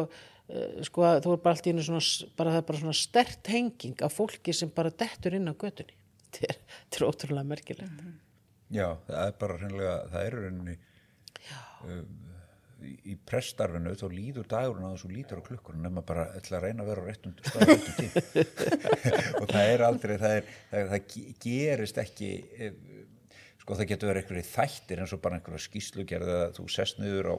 eh, 0.50 0.82
sko 0.86 1.06
þú 1.24 1.34
er 1.36 1.42
bara 1.44 1.54
allt 1.56 1.66
í 1.68 1.74
einu 1.74 1.84
svona, 1.86 2.02
bara, 2.38 2.52
það 2.54 2.60
er 2.62 2.68
bara 2.70 2.82
svona 2.82 2.96
stert 3.00 3.50
henging 3.52 4.02
af 4.06 4.14
fólki 4.18 4.54
sem 4.56 4.70
bara 4.76 4.90
dettur 4.92 5.36
inn 5.38 5.50
á 5.50 5.54
götunni. 5.54 5.96
Þetta 6.36 6.52
er, 6.52 6.56
þetta 6.68 6.98
er 7.00 7.04
ótrúlega 7.06 7.48
merkilegt. 7.48 8.00
Já, 8.74 8.86
það 9.06 9.20
er 9.30 9.34
bara 9.40 9.58
hreinlega, 9.60 9.92
það 10.12 10.24
er 10.26 10.34
í 10.34 10.40
rauninni 10.42 10.74
um, 11.86 12.16
í, 12.82 12.90
í 13.12 13.14
prestarfinu 13.30 13.92
þá 13.96 14.04
líður 14.12 14.48
dagurinn 14.50 14.88
að 14.88 14.96
þessu 14.96 15.10
lítur 15.14 15.40
á 15.40 15.46
klukkurinn 15.46 15.86
nema 15.86 16.02
bara 16.06 16.26
ætla 16.36 16.58
að 16.58 16.66
reyna 16.66 16.84
að 16.84 16.90
vera 16.90 17.04
á 17.04 17.08
réttum 17.08 17.36
á 17.46 17.58
réttum 17.62 17.94
tím 18.00 18.10
og 19.40 19.46
það 19.54 19.70
er 19.70 19.84
aldrei 19.86 20.16
það, 20.20 20.34
er, 20.40 20.50
það, 20.74 20.90
það 20.92 21.06
ge- 21.14 21.36
gerist 21.46 22.02
ekki 22.02 22.30
eh, 22.58 22.76
sko 23.62 23.78
það 23.78 23.90
getur 23.94 24.10
verið 24.12 24.24
einhverju 24.26 24.46
þættir 24.50 25.02
eins 25.04 25.14
og 25.16 25.22
bara 25.24 25.38
einhverju 25.40 25.64
skýslugerð 25.70 26.34
eða 26.34 26.50
þú 26.58 26.66
sest 26.76 27.00
niður 27.00 27.30
á 27.32 27.36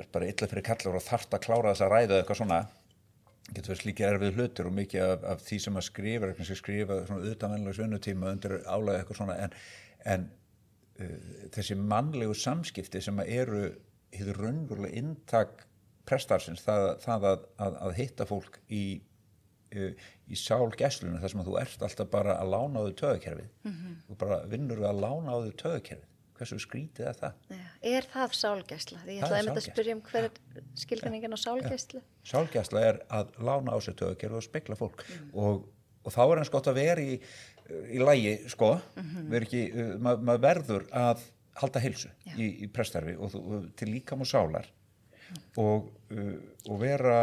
er 0.00 0.08
bara 0.12 0.26
illa 0.30 0.48
fyrir 0.50 0.64
kallar 0.66 0.96
og 0.98 1.04
þarft 1.04 1.36
að 1.36 1.44
klára 1.46 1.72
þess 1.74 1.84
að 1.86 1.92
ræða 1.94 2.18
eitthvað 2.20 2.40
svona. 2.40 2.60
Getur 3.54 3.74
verið 3.74 3.80
slíkir 3.82 4.08
erfið 4.08 4.38
hlutur 4.38 4.68
og 4.70 4.72
mikið 4.78 5.02
af, 5.04 5.24
af 5.34 5.42
því 5.44 5.58
sem 5.60 5.76
að 5.76 5.84
skrifa, 5.90 6.26
er 6.30 6.36
kannski 6.38 6.56
skrifa 6.56 6.96
svona 7.06 7.32
utanvennilega 7.34 7.76
svinnutíma 7.76 8.30
undir 8.32 8.54
álega 8.64 9.02
eitthvað 9.02 9.18
svona 9.20 9.36
en, 9.44 9.56
en 10.14 10.24
uh, 11.04 11.18
þessi 11.54 11.76
mannlegu 11.76 12.34
samskipti 12.40 13.02
sem 13.04 13.20
að 13.20 13.32
eru 13.36 13.60
hefur 14.14 14.40
raunverulega 14.46 14.96
inntak 15.02 15.66
prestarsins, 16.08 16.62
það, 16.64 16.86
það 17.04 17.26
að, 17.32 17.44
að, 17.66 17.76
að 17.88 17.94
hitta 18.00 18.26
fólk 18.28 18.58
í 18.72 18.82
uh, 19.76 20.08
í 20.32 20.40
sálgæslunum 20.40 21.20
þar 21.20 21.34
sem 21.34 21.44
að 21.44 21.48
þú 21.52 21.58
ert 21.60 21.84
alltaf 21.84 22.10
bara 22.16 22.38
að 22.40 22.52
lána 22.56 22.80
á 22.80 22.84
þau 22.88 22.96
töðakerfið 23.04 23.52
Mhm. 23.68 23.94
þú 24.08 24.18
bara 24.24 24.40
vinnur 24.48 24.80
við 24.80 24.88
að 24.88 25.00
lána 25.04 25.36
á 25.36 25.38
þau 25.44 25.54
töðakerfið 25.64 26.10
hversu 26.38 26.58
skrítið 26.62 27.08
er 27.10 27.18
það? 27.18 27.38
Já. 27.50 27.62
Er 27.94 28.08
það 28.10 28.34
sálgæsla? 28.38 29.00
Ég 29.06 29.22
ætlaði 29.22 29.38
að 29.38 29.48
sálgæsla. 29.48 29.74
spyrja 29.74 29.94
um 29.96 30.02
hver 30.08 30.28
er 30.28 30.66
skilganningin 30.82 31.36
á 31.36 31.38
sálgæslu. 31.40 32.02
Sálgæsla 32.26 32.84
er 32.88 33.00
að 33.18 33.32
lána 33.46 33.74
á 33.74 33.78
sér 33.84 33.98
töðakerfið 34.00 34.40
og 34.40 34.46
spekla 34.46 34.78
fólk 34.78 35.04
og, 35.32 35.64
og 36.02 36.14
þá 36.14 36.22
er 36.24 36.42
hans 36.42 36.52
gott 36.54 36.70
að 36.70 36.80
vera 36.80 37.04
í, 37.04 37.16
í 37.94 38.02
lægi 38.02 38.36
sko, 38.52 38.74
vera 39.30 39.48
ekki, 39.48 39.64
uh, 39.70 39.94
ma 40.02 40.16
maður 40.18 40.44
verður 40.48 40.86
að 40.90 41.24
halda 41.60 41.82
heilsu 41.84 42.10
í, 42.34 42.50
í 42.66 42.70
prestarfi 42.74 43.14
og, 43.14 43.34
og 43.38 43.66
til 43.78 43.92
líkam 43.92 44.24
og 44.24 44.30
sálar 44.30 44.70
og, 45.60 45.90
uh, 46.10 46.38
og 46.68 46.80
vera 46.82 47.18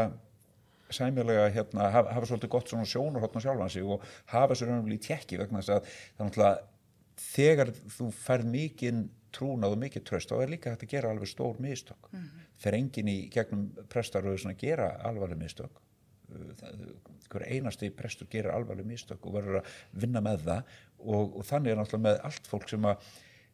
sæmilega 0.91 1.47
hérna, 1.55 1.87
hafa, 1.91 2.11
hafa 2.15 2.27
svolítið 2.27 2.51
gott 2.51 2.71
svona 2.71 2.87
sjónarhóttna 2.87 3.41
sjálfan 3.43 3.71
sig 3.71 3.85
og 3.85 4.03
hafa 4.31 4.57
sér 4.57 4.71
raunum 4.71 4.91
í 4.91 4.99
tjekki 5.01 5.39
vegna 5.39 5.61
þess 5.61 5.75
að 5.75 5.85
það 5.85 6.23
er 6.23 6.27
náttúrulega 6.27 6.70
þegar 7.17 7.73
þú 7.97 8.11
færð 8.15 8.51
mikinn 8.51 9.09
trúnað 9.31 9.75
og 9.75 9.79
mikið 9.79 10.03
tröst 10.07 10.31
þá 10.31 10.41
er 10.41 10.51
líka 10.51 10.73
hægt 10.73 10.83
að 10.83 10.93
gera 10.95 11.11
alveg 11.11 11.27
stór 11.27 11.59
mistök 11.59 12.09
mm 12.11 12.19
-hmm. 12.19 12.49
fer 12.57 12.73
enginn 12.73 13.07
í 13.07 13.29
gegnum 13.29 13.71
prestaröðu 13.89 14.49
að 14.49 14.57
gera 14.57 14.97
alvarleg 15.03 15.37
mistök 15.37 15.81
hver 17.31 17.45
einasti 17.47 17.89
prestur 17.95 18.29
gerir 18.31 18.51
alvarleg 18.51 18.87
mistök 18.87 19.25
og 19.27 19.35
verður 19.37 19.59
að 19.61 19.75
vinna 20.03 20.21
með 20.23 20.45
það 20.47 20.63
og, 20.99 21.37
og 21.37 21.45
þannig 21.47 21.73
er 21.73 21.79
náttúrulega 21.79 22.07
með 22.07 22.19
allt 22.29 22.49
fólk 22.51 22.71
sem 22.71 22.87
að 22.87 23.11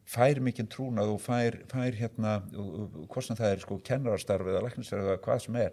fær 0.08 0.40
mikinn 0.44 0.70
trúnað 0.72 1.12
og 1.12 1.20
fær, 1.20 1.58
fær 1.68 1.98
hérna 1.98 2.38
hvort 3.10 3.26
sem 3.26 3.38
það 3.38 3.52
er 3.52 3.64
sko 3.64 3.78
kennarastarf 3.84 4.50
eða 4.50 4.64
læknistarf 4.64 5.04
eða 5.04 5.22
hvað 5.26 5.42
sem 5.44 5.58
er 5.60 5.70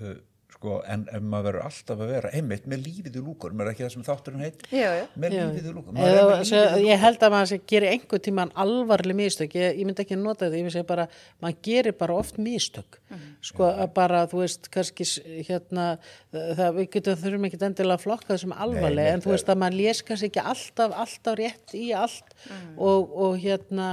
uh, 0.00 0.16
sko, 0.64 0.78
en 0.88 1.02
ef 1.12 1.20
maður 1.20 1.44
verður 1.50 1.64
alltaf 1.68 2.00
að 2.00 2.10
vera 2.14 2.30
einmitt 2.32 2.64
með 2.72 2.84
lífið 2.86 3.16
í 3.20 3.22
lúkurum, 3.26 3.60
er 3.60 3.68
ekki 3.74 3.84
það 3.84 3.90
sem 3.92 4.04
þátturinn 4.06 4.44
heit 4.46 4.62
Já, 4.72 4.86
já. 4.96 5.02
með 5.20 5.34
Já. 5.36 5.42
lífið 5.50 5.66
í 5.68 6.44
svo, 6.48 6.62
ég 6.80 7.02
held 7.04 7.26
að 7.26 7.34
maður 7.34 7.50
sé- 7.50 7.58
gerir 7.68 7.92
einhver 7.92 8.22
tíman 8.24 8.52
alvarleg 8.64 9.18
mistök, 9.18 9.56
ég, 9.60 9.76
ég 9.82 9.84
myndi 9.90 10.04
ekki 10.06 10.16
nota 10.16 10.46
þetta, 10.46 10.56
ég 10.56 10.64
myndi 10.64 10.74
segja 10.78 10.88
bara, 10.88 11.06
maður 11.44 11.58
gerir 11.68 11.96
bara 12.00 12.16
oft 12.16 12.38
mistök, 12.40 12.98
sko 13.44 13.68
að 13.68 13.92
bara, 13.98 14.22
þú 14.32 14.40
veist, 14.40 14.70
kannski 14.72 15.04
hérna, 15.50 15.88
það, 16.32 16.70
við 16.80 16.88
getum 16.96 17.20
þurfum 17.20 17.48
ekki 17.50 17.60
endilega 17.68 17.98
að 17.98 18.06
flokka 18.06 18.32
þessum 18.32 18.56
alvarleg, 18.56 19.04
Nei, 19.04 19.12
en 19.18 19.24
þú 19.26 19.34
veist 19.34 19.52
að 19.52 19.60
maður 19.60 19.78
les 19.82 20.00
kannski 20.08 20.30
ekki 20.32 20.46
alltaf, 20.54 20.96
alltaf 21.04 21.36
rétt 21.42 21.74
í 21.76 21.90
allt. 21.92 22.32
Og, 22.78 23.12
og 23.26 23.36
hérna, 23.42 23.90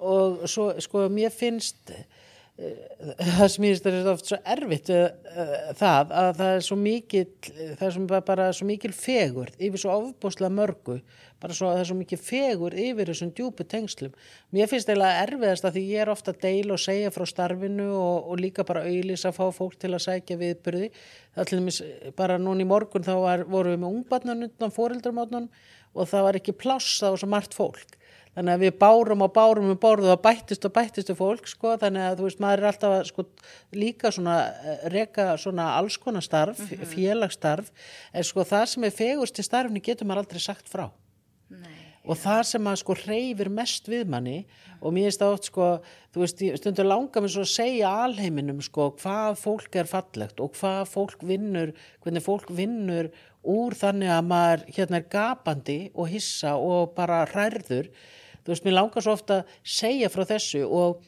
og 0.00 0.44
svo, 0.50 0.70
sko, 0.82 1.08
mér 1.12 1.32
finnst, 1.34 1.92
það 2.54 3.54
finnst 3.58 3.86
er 3.90 4.08
oft 4.12 4.28
svo 4.30 4.36
erfitt 4.46 4.90
uh, 4.94 5.08
uh, 5.10 5.54
það 5.74 6.12
að 6.14 6.28
það 6.38 6.50
er 6.52 6.60
svo 6.62 6.76
mikil 6.78 7.24
það 7.50 7.86
er 7.88 7.94
svo 7.96 8.20
bara, 8.28 8.46
svo 8.54 8.68
mikil 8.68 8.92
fegur 8.94 9.50
yfir 9.58 9.82
svo 9.82 9.96
ofbúslega 9.98 10.54
mörgu 10.54 11.00
bara 11.42 11.56
svo, 11.56 11.72
það 11.72 11.82
er 11.82 11.88
svo 11.88 11.96
mikil 11.98 12.18
fegur 12.22 12.76
yfir 12.78 13.10
þessum 13.10 13.32
djúpu 13.36 13.66
tengslum. 13.68 14.14
Mér 14.54 14.70
finnst 14.70 14.88
eiginlega 14.88 15.24
erfiðast 15.26 15.66
að 15.66 15.76
því 15.76 15.82
ég 15.90 16.04
er 16.04 16.12
ofta 16.12 16.32
að 16.32 16.38
deila 16.46 16.76
og 16.76 16.80
segja 16.80 17.10
frá 17.12 17.26
starfinu 17.28 17.88
og, 17.90 18.30
og 18.30 18.40
líka 18.40 18.64
bara 18.64 18.84
auðlýsa 18.86 19.32
að 19.32 19.40
fá 19.40 19.58
fólk 19.58 19.76
til 19.82 19.90
að 19.90 20.04
sækja 20.06 20.38
viðburði. 20.40 20.88
Það 21.34 21.50
til 21.50 21.58
dæmis 21.60 21.82
bara 22.16 22.38
núna 22.40 22.64
í 22.64 22.70
morgun 22.70 23.04
þá 23.04 23.12
var, 23.18 23.44
vorum 23.50 23.74
við 23.74 23.82
með 23.82 23.98
ungbarnan 23.98 24.46
undan 24.48 24.74
fóreldramátnum 24.78 25.50
og 25.94 26.08
það 26.10 26.26
var 26.28 26.40
ekki 26.40 26.56
pláss, 26.64 26.96
það 27.02 27.16
var 27.16 27.24
svo 27.24 27.32
margt 27.34 27.58
fólk 27.58 27.98
þannig 28.34 28.54
að 28.56 28.62
við 28.64 28.72
bárum 28.80 29.22
og 29.26 29.32
bárum 29.36 29.70
um 29.70 29.78
borðu 29.78 30.10
og 30.14 30.22
bættist 30.24 30.64
og 30.66 30.72
bættistu 30.74 31.14
fólk 31.18 31.46
sko, 31.46 31.76
þannig 31.78 32.02
að 32.08 32.18
þú 32.18 32.26
veist 32.28 32.42
maður 32.42 32.62
er 32.64 32.68
alltaf 32.72 32.96
að 32.98 33.04
sko, 33.12 33.24
líka 33.78 34.10
svona 34.14 34.36
eh, 34.50 34.84
reka 34.94 35.28
svona 35.38 35.68
alls 35.78 35.96
konar 36.02 36.22
starf, 36.26 36.58
mm 36.58 36.74
Mhm. 36.74 36.90
félagsstarf 36.94 37.70
en 38.12 38.22
sko 38.26 38.42
það 38.44 38.66
sem 38.74 38.84
er 38.84 38.90
fegust 38.90 39.38
í 39.38 39.46
starfni 39.46 39.80
getur 39.82 40.06
maður 40.06 40.24
aldrei 40.26 40.40
sagt 40.42 40.68
frá 40.68 40.90
Nei. 41.50 41.74
og 42.04 42.16
það 42.18 42.42
sem 42.44 42.64
að 42.64 42.76
sko 42.82 42.94
reyfir 43.04 43.50
mest 43.50 43.86
við 43.88 44.06
manni 44.10 44.44
og 44.82 44.92
mér 44.92 45.06
finnst 45.08 45.20
það 45.22 45.32
oft 45.36 45.44
sko 45.48 45.68
þú 46.12 46.20
veist, 46.24 46.42
stundum 46.60 46.86
langar 46.90 47.22
mér 47.22 47.32
svo 47.32 47.44
að 47.46 47.52
segja 47.54 47.92
alheiminum 48.04 48.58
sko 48.60 48.90
hvað 48.98 49.38
fólk 49.40 49.76
er 49.80 49.86
fallegt 49.88 50.40
og 50.40 50.52
hvað 50.58 50.82
fólk 50.90 51.22
vinnur 51.22 51.72
hvernig 52.02 52.24
fólk 52.26 52.50
vinnur 52.50 53.08
úr 53.44 53.76
þannig 53.76 54.08
að 54.10 54.26
maður 54.28 54.66
hérna 54.76 54.96
er 55.00 55.08
gapandi 55.12 55.78
og 55.94 56.08
hissa 56.08 56.56
og 56.56 56.94
bara 56.96 57.22
hærður 57.28 57.88
þú 58.44 58.54
veist, 58.54 58.68
mér 58.68 58.78
langar 58.78 59.04
svo 59.04 59.16
ofta 59.16 59.40
að 59.42 59.58
segja 59.76 60.12
frá 60.12 60.24
þessu 60.28 60.62
og 60.68 61.02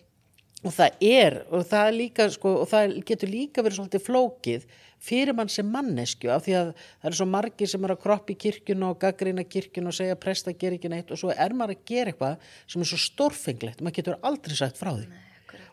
og 0.64 0.72
það 0.74 1.04
er, 1.04 1.36
og 1.52 1.64
það 1.68 1.88
er 1.90 1.94
líka 1.96 2.26
sko, 2.32 2.52
og 2.62 2.68
það 2.70 2.96
getur 3.06 3.30
líka 3.30 3.64
verið 3.64 3.78
svolítið 3.78 4.04
flókið 4.06 4.64
fyrir 5.06 5.36
mann 5.36 5.50
sem 5.52 5.68
mannesku 5.68 6.30
af 6.32 6.46
því 6.46 6.54
að 6.56 6.70
það 6.80 7.08
eru 7.10 7.18
svo 7.20 7.26
margir 7.28 7.70
sem 7.70 7.84
eru 7.86 7.96
að 7.96 8.02
kroppa 8.02 8.32
í 8.32 8.38
kirkjun 8.40 8.86
og 8.88 8.98
gaggrina 9.02 9.44
kirkjun 9.44 9.90
og 9.90 9.96
segja 9.96 10.16
presta 10.18 10.54
ger 10.56 10.74
ekki 10.78 10.90
neitt 10.90 11.12
og 11.12 11.20
svo 11.20 11.34
er 11.34 11.54
maður 11.54 11.76
að 11.76 11.84
gera 11.90 12.12
eitthvað 12.12 12.50
sem 12.64 12.82
er 12.82 12.90
svo 12.90 13.00
stórfenglegt, 13.04 13.82
maður 13.84 13.98
getur 14.00 14.20
aldrei 14.26 14.56
sagt 14.58 14.80
frá 14.80 14.94
því. 14.94 15.06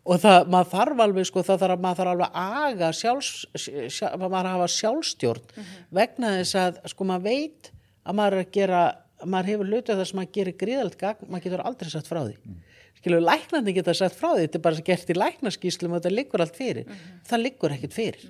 Og 0.04 0.20
það, 0.20 0.50
maður 0.52 0.72
þarf 0.74 1.02
alveg 1.06 1.28
sko, 1.30 1.46
það 1.48 1.62
þarf, 1.62 1.84
maður 1.86 2.00
þarf 2.02 2.14
alveg 2.14 2.40
aga 2.44 2.90
sjálfs, 3.00 3.30
sjá, 3.56 4.10
maður 4.20 4.50
hafa 4.52 4.68
sjálfstjórn 4.74 5.62
vegna 5.96 6.34
þess 6.42 6.60
að 6.60 6.82
sko 6.92 7.08
maður 7.08 7.30
veit 7.30 7.72
að 8.04 8.18
maður 8.20 8.36
er 8.36 8.44
að 8.44 8.52
gera 8.58 8.82
maður 9.26 9.52
hefur 9.54 9.70
hlutið 9.72 10.00
þar 10.00 10.10
sem 10.10 10.20
maður 10.20 10.34
gerir 10.38 10.58
gríðalegt 10.62 11.00
gagn, 11.02 11.30
maður 11.30 11.46
getur 11.48 11.66
aldrei 11.68 11.92
sagt 11.94 12.10
frá 12.10 12.22
því. 12.24 12.56
Skilur, 13.00 13.24
læknandi 13.26 13.76
geta 13.76 13.96
sagt 13.98 14.18
frá 14.20 14.32
því 14.34 14.46
þetta 14.46 14.60
er 14.60 14.66
bara 14.68 14.88
gert 14.90 15.12
í 15.12 15.18
læknaskíslum 15.18 15.94
og 15.94 16.02
þetta 16.02 16.16
liggur 16.16 16.44
allt 16.46 16.60
fyrir. 16.60 16.92
Það 17.28 17.44
liggur 17.44 17.76
ekkert 17.76 17.96
fyrir. 17.96 18.28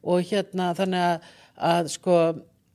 Og 0.00 0.24
hérna 0.30 0.70
þannig 0.76 1.06
að, 1.06 1.28
að 1.70 1.92
sko 1.94 2.16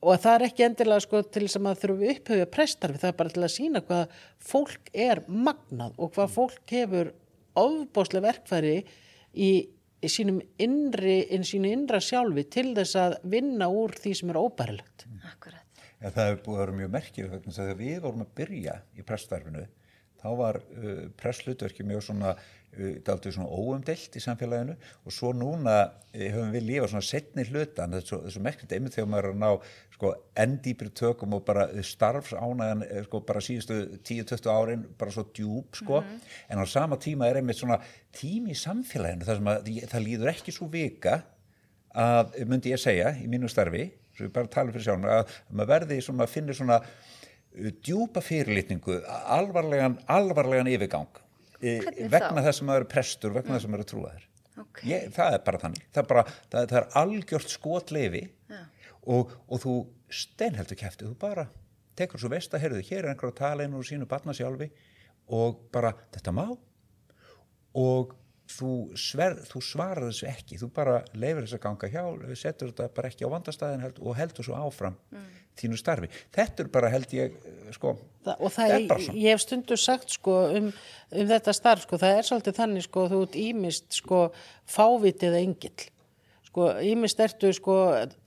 og 0.05 0.21
það 0.21 0.35
er 0.35 0.45
ekki 0.49 0.65
endilega 0.67 1.03
sko 1.05 1.21
til 1.25 1.45
þess 1.45 1.57
að 1.57 1.63
maður 1.65 1.81
þurfi 1.83 2.09
upphauða 2.13 2.49
prestarfi, 2.53 3.01
það 3.01 3.11
er 3.11 3.19
bara 3.19 3.33
til 3.35 3.45
að 3.45 3.53
sína 3.55 3.81
hvað 3.85 4.17
fólk 4.51 4.91
er 5.05 5.21
magnað 5.27 5.95
og 5.97 6.11
hvað 6.15 6.35
fólk 6.35 6.75
hefur 6.75 7.11
ofbóðslega 7.55 8.27
verkfæri 8.27 8.75
í, 9.33 9.51
í 10.05 10.11
sínum 10.11 10.41
innri, 10.61 11.21
inn 11.33 11.45
sínu 11.47 11.71
innra 11.71 12.01
sjálfi 12.03 12.45
til 12.53 12.71
þess 12.77 12.99
að 13.01 13.17
vinna 13.35 13.69
úr 13.71 13.95
því 13.97 14.15
sem 14.19 14.33
er 14.33 14.41
óbærilegt. 14.41 15.07
Akkurat. 15.31 15.54
Ja, 16.05 16.11
það 16.13 16.27
er 16.27 16.35
búið 16.45 16.59
að 16.59 16.61
vera 16.61 16.77
mjög 16.77 16.91
að 17.25 17.55
þegar 17.55 17.77
við 17.79 17.95
vorum 18.03 18.21
að 18.21 18.33
byrja 18.37 18.73
í 18.93 19.05
prestarfinu 19.07 19.63
þá 20.21 20.27
var 20.37 20.59
uh, 20.61 21.07
presslutverki 21.17 21.85
mjög 21.85 22.03
svona 22.05 22.35
uh, 22.35 23.23
svona 23.25 23.47
óumdelt 23.49 24.13
í 24.13 24.21
samfélaginu. 24.21 24.75
Og 25.05 25.15
svo 25.15 25.31
núna 25.33 25.73
uh, 25.81 26.19
höfum 26.19 26.53
við 26.53 26.67
lífað 26.69 26.91
svona 26.93 27.07
setni 27.09 27.47
hlutan 27.49 27.97
þessu, 27.97 28.21
þessu 28.27 28.43
merkilegt 28.45 28.77
einmitt 28.77 28.97
þegar 28.97 29.09
maður 29.15 29.29
er 29.31 29.33
að 29.33 29.41
ná 29.41 29.49
sko 29.95 30.13
enn 30.45 30.55
dýpri 30.61 30.93
tökum 31.01 31.33
og 31.39 31.43
bara 31.49 31.67
starfsánæðan 31.89 32.85
sko 33.07 33.21
bara 33.25 33.43
síðustu 33.49 33.81
10-20 34.05 34.53
árin 34.53 34.87
bara 35.01 35.17
svo 35.17 35.25
djúb 35.31 35.81
sko. 35.81 36.05
En 36.49 36.61
á 36.61 36.65
sama 36.69 37.01
tíma 37.01 37.31
er 37.31 37.41
einmitt 37.41 37.61
svona 37.63 37.81
tími 38.13 38.53
í 38.53 38.61
samfélaginu 38.61 39.25
þar 39.25 39.41
sem 39.41 39.53
að 39.55 39.75
það 39.89 40.09
líður 40.09 40.35
ekki 40.35 40.53
svo 40.53 40.69
vika 40.69 41.23
að 41.97 42.43
myndi 42.45 42.75
ég 42.75 42.81
segja 42.81 43.15
í 43.17 43.29
mínu 43.31 43.49
starfi 43.49 43.87
svo 44.15 44.27
ég 44.27 44.33
bara 44.35 44.51
tala 44.51 44.73
fyrir 44.73 44.87
sjálf 44.87 45.09
að, 45.11 45.35
að 45.35 45.59
maður 45.59 45.71
verði 45.73 45.99
svona 46.05 46.25
að 46.25 46.33
finna 46.33 46.57
svona 46.57 46.79
uh, 46.81 47.71
djúpa 47.85 48.23
fyrirlitningu 48.25 49.01
alvarlegan, 49.37 49.99
alvarlegan 50.11 50.71
yfirgang 50.71 51.19
e, 51.59 51.79
vegna 52.11 52.43
þess 52.45 52.63
að 52.63 52.69
maður 52.69 52.87
er 52.87 52.89
prestur 52.95 53.35
vegna 53.35 53.57
þess 53.57 53.67
að 53.67 53.75
maður 53.75 53.85
er 53.85 53.91
trúaður. 53.91 54.25
Ok. 54.55 54.81
ég, 54.87 55.07
það 55.11 55.35
er 55.35 55.45
bara 55.49 55.59
þannig. 55.59 55.85
Það 55.91 56.01
er, 56.01 56.09
bara, 56.11 56.23
það, 56.47 56.67
það 56.71 56.79
er 56.79 56.89
algjört 57.01 57.51
skotleifi 57.51 58.23
og, 59.05 59.33
og 59.51 59.61
þú 59.61 59.75
steinheldur 60.15 60.79
kæftið, 60.79 61.11
þú 61.11 61.17
bara 61.21 61.47
tekur 61.99 62.21
svo 62.21 62.31
veist 62.31 62.53
að 62.55 62.65
heyrðu, 62.65 62.83
hér 62.89 63.03
er 63.03 63.11
einhver 63.13 63.31
að 63.31 63.39
tala 63.39 63.65
inn 63.65 63.75
úr 63.77 63.87
sínu 63.87 64.07
batna 64.09 64.35
sjálfi 64.35 64.69
og 65.35 65.59
bara 65.73 65.93
þetta 66.15 66.33
má. 66.35 66.45
Og 67.75 68.15
þú, 68.49 68.71
sver, 68.99 69.39
þú 69.49 69.61
svarar 69.63 70.05
þessu 70.09 70.27
ekki 70.29 70.59
þú 70.61 70.69
bara 70.75 70.99
leifir 71.13 71.45
þess 71.45 71.57
að 71.57 71.63
ganga 71.65 71.89
hjá 71.93 72.03
setur 72.37 72.71
þetta 72.71 72.91
bara 72.95 73.09
ekki 73.09 73.25
á 73.25 73.33
vandastæðin 73.33 73.85
held, 73.85 74.01
og 74.03 74.19
heldur 74.19 74.45
svo 74.47 74.59
áfram 74.59 74.99
þínu 75.55 75.79
starfi. 75.79 76.09
Þetta 76.35 76.65
er 76.65 76.69
bara 76.73 76.91
held 76.91 77.15
ég 77.15 77.35
sko, 77.75 77.95
Þa, 78.25 78.33
og 78.43 78.51
það 78.51 78.75
er 78.75 78.87
bara 78.89 79.03
svona. 79.05 79.19
ég 79.23 79.35
hef 79.35 79.43
stundu 79.45 79.77
sagt 79.79 80.15
sko 80.17 80.37
um, 80.51 80.69
um 81.15 81.27
þetta 81.31 81.53
starf 81.55 81.85
sko, 81.85 81.99
það 82.01 82.19
er 82.19 82.29
svolítið 82.29 82.57
þannig 82.59 82.87
sko, 82.89 83.05
þú 83.11 83.19
ert 83.25 83.37
ímist 83.39 83.99
sko 84.01 84.21
fávitið 84.75 85.37
engill. 85.39 85.87
Sko, 86.49 86.69
ímist 86.87 87.19
ertu 87.19 87.49
sko 87.55 87.73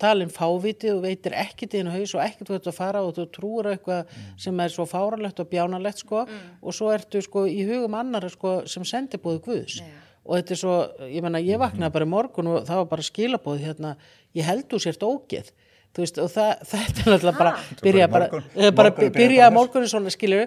talin 0.01 0.33
fávitið 0.33 0.99
og 0.99 1.05
veitir 1.07 1.37
ekkit 1.37 1.79
inn 1.79 1.89
á 1.89 1.97
haus 1.97 2.17
og 2.17 2.25
ekkit 2.25 2.51
þú 2.51 2.59
ert 2.59 2.67
að 2.73 2.77
fara 2.77 3.05
og 3.05 3.15
þú 3.17 3.29
trúur 3.33 3.71
eitthvað 3.71 4.11
sem 4.41 4.61
er 4.61 4.73
svo 4.73 4.85
fáralegt 4.89 5.41
og 5.41 5.49
bjánalegt 5.49 6.03
sko 6.05 6.27
og 6.27 6.77
svo 6.77 6.91
ertu 6.93 7.23
sko 7.25 7.47
í 7.49 7.63
hugum 7.69 7.97
annara 7.97 8.29
sko 8.33 8.63
sem 8.69 8.85
sendibúðu 8.89 9.41
Guðs. 9.47 9.81
Já. 9.81 10.08
Og 10.29 10.37
þetta 10.37 10.53
er 10.55 10.61
svo, 10.61 10.75
ég 11.09 11.25
menna 11.25 11.41
ég 11.41 11.59
vaknaði 11.63 11.95
bara 11.95 12.07
í 12.07 12.13
morgun 12.13 12.51
og 12.53 12.67
það 12.69 12.83
var 12.83 12.91
bara 12.93 13.07
skilabóð 13.07 13.63
hérna, 13.65 13.95
ég 14.37 14.45
held 14.45 14.67
þú 14.69 14.81
sért 14.85 15.07
ógeð. 15.09 15.49
Þú 15.97 16.03
veist, 16.05 16.19
og 16.21 16.29
það, 16.35 16.51
þetta 16.73 17.01
er 17.01 17.09
náttúrulega 17.15 17.39
bara 17.39 17.53
byrja 17.81 18.09
bara 18.13 18.27
morgun- 18.29 18.51
eh, 18.61 18.73
bara 18.77 18.91
byrjar 18.99 19.15
byrja 19.17 19.47
að 19.47 19.55
morgunin 19.57 19.89
svona 19.95 20.13
skilur 20.13 20.45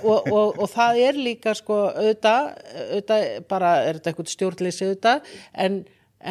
og, 0.00 0.30
og, 0.32 0.56
og 0.64 0.70
það 0.72 1.00
er 1.04 1.20
líka 1.28 1.52
sko 1.58 1.76
auðvitað, 1.92 2.48
auðvitað 2.86 3.26
bara 3.52 3.74
er 3.84 3.98
þetta 4.00 4.10
eitthvað 4.14 4.32
stjórnleysi 4.32 4.88
auðvitað 4.88 5.28
en, 5.66 5.76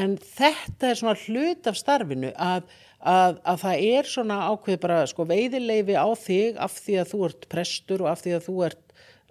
en 0.02 0.18
þetta 0.18 0.90
er 0.90 1.00
svona 1.00 1.16
hlut 1.28 1.70
af 1.70 1.78
starfinu 1.80 2.34
að, 2.34 2.66
að, 3.14 3.38
að 3.54 3.62
það 3.68 3.86
er 3.94 4.12
svona 4.16 4.40
ákveð 4.50 4.82
bara 4.88 5.00
sko 5.14 5.30
veiðileifi 5.30 5.96
á 6.02 6.08
þig 6.26 6.58
af 6.66 6.82
því 6.82 6.98
að 7.04 7.14
þú 7.14 7.22
ert 7.30 7.48
prestur 7.54 8.04
og 8.08 8.12
af 8.16 8.26
því 8.26 8.36
að 8.40 8.50
þú 8.50 8.58
ert 8.72 8.84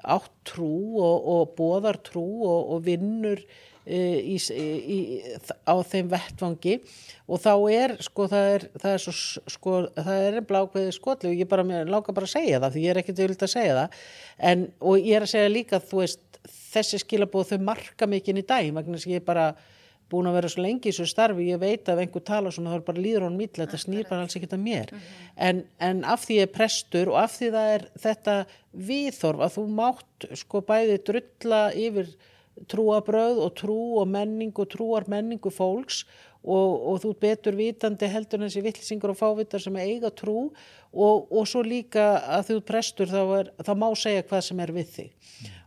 átt 0.06 0.32
trú 0.46 1.00
og, 1.02 1.30
og 1.32 1.56
bóðar 1.58 1.98
trú 2.04 2.24
og, 2.46 2.74
og 2.76 2.84
vinnur 2.86 3.40
e, 3.86 4.00
í, 4.34 4.36
í, 4.38 4.98
á 5.66 5.74
þeim 5.86 6.10
vettvangi. 6.12 6.78
Og 7.26 7.42
þá 7.42 7.52
er 7.74 7.96
sko 8.06 8.28
það 8.30 8.50
er, 8.54 8.66
það 8.82 8.94
er 8.94 9.04
svo 9.04 9.16
sko 9.56 9.78
það 9.96 10.26
er 10.28 10.38
blákveði 10.46 10.94
skotli 10.94 11.32
og 11.32 11.40
ég 11.42 11.50
bara 11.50 11.66
mér 11.66 11.90
láka 11.90 12.14
bara 12.16 12.28
að 12.28 12.36
segja 12.36 12.62
það 12.62 12.76
því 12.76 12.84
ég 12.84 12.94
er 12.94 13.02
ekkert 13.02 13.24
vilt 13.24 13.46
að 13.46 13.54
segja 13.56 13.78
það. 13.80 14.04
En 14.52 14.68
og 14.80 15.00
ég 15.00 15.18
er 15.18 15.26
að 15.26 15.34
segja 15.34 15.54
líka 15.54 15.82
þú 15.82 16.02
veist 16.04 16.42
þessi 16.46 17.02
skilabóð 17.02 17.54
þau 17.54 17.64
marka 17.72 18.08
mikið 18.10 18.34
inn 18.34 18.42
í 18.42 18.46
dag 18.46 18.70
vegna 18.76 19.00
að 19.00 19.10
ég 19.16 19.26
bara 19.26 19.50
búin 20.12 20.28
að 20.30 20.36
vera 20.38 20.50
svo 20.52 20.62
lengi 20.62 20.90
í 20.90 20.94
þessu 20.94 21.08
starfi, 21.10 21.48
ég 21.50 21.58
veit 21.62 21.88
að 21.88 21.96
ef 21.96 22.04
einhver 22.04 22.24
tala 22.28 22.52
svona 22.54 22.74
þá 22.74 22.78
er 22.78 22.86
bara 22.86 23.02
líður 23.02 23.26
honum 23.26 23.42
illa, 23.42 23.64
þetta 23.64 23.80
snýr 23.82 24.06
bara 24.10 24.26
alls 24.26 24.38
ekkert 24.38 24.54
að 24.54 24.62
mér. 24.62 24.94
En, 25.48 25.64
en 25.82 26.04
af 26.06 26.24
því 26.26 26.38
ég 26.38 26.48
er 26.48 26.54
prestur 26.54 27.10
og 27.10 27.18
af 27.24 27.34
því 27.34 27.50
það 27.56 27.74
er 27.74 27.86
þetta 28.04 28.38
viðþorf 28.90 29.44
að 29.46 29.54
þú 29.56 29.66
mátt 29.80 30.28
sko 30.42 30.62
bæði 30.68 31.00
drulla 31.10 31.62
yfir 31.74 32.14
trúabröð 32.70 33.42
og 33.44 33.52
trú 33.58 33.80
og 34.00 34.08
menning 34.08 34.54
og 34.56 34.70
trúar 34.72 35.04
menningu 35.10 35.52
fólks 35.52 36.04
og, 36.46 36.86
og 36.92 37.02
þú 37.02 37.12
betur 37.20 37.58
vitandi 37.58 38.08
heldur 38.10 38.40
en 38.40 38.46
þessi 38.46 38.64
vittlisingur 38.64 39.12
og 39.12 39.18
fávitar 39.18 39.62
sem 39.62 39.76
eiga 39.82 40.12
trú 40.14 40.46
og, 40.46 41.26
og 41.28 41.44
svo 41.48 41.64
líka 41.66 42.14
að 42.38 42.52
þú 42.52 42.62
prestur 42.70 43.10
þá, 43.10 43.20
er, 43.40 43.52
þá 43.66 43.72
má 43.78 43.90
segja 43.98 44.24
hvað 44.26 44.48
sem 44.48 44.62
er 44.64 44.74
við 44.76 44.90
þig. 44.94 45.12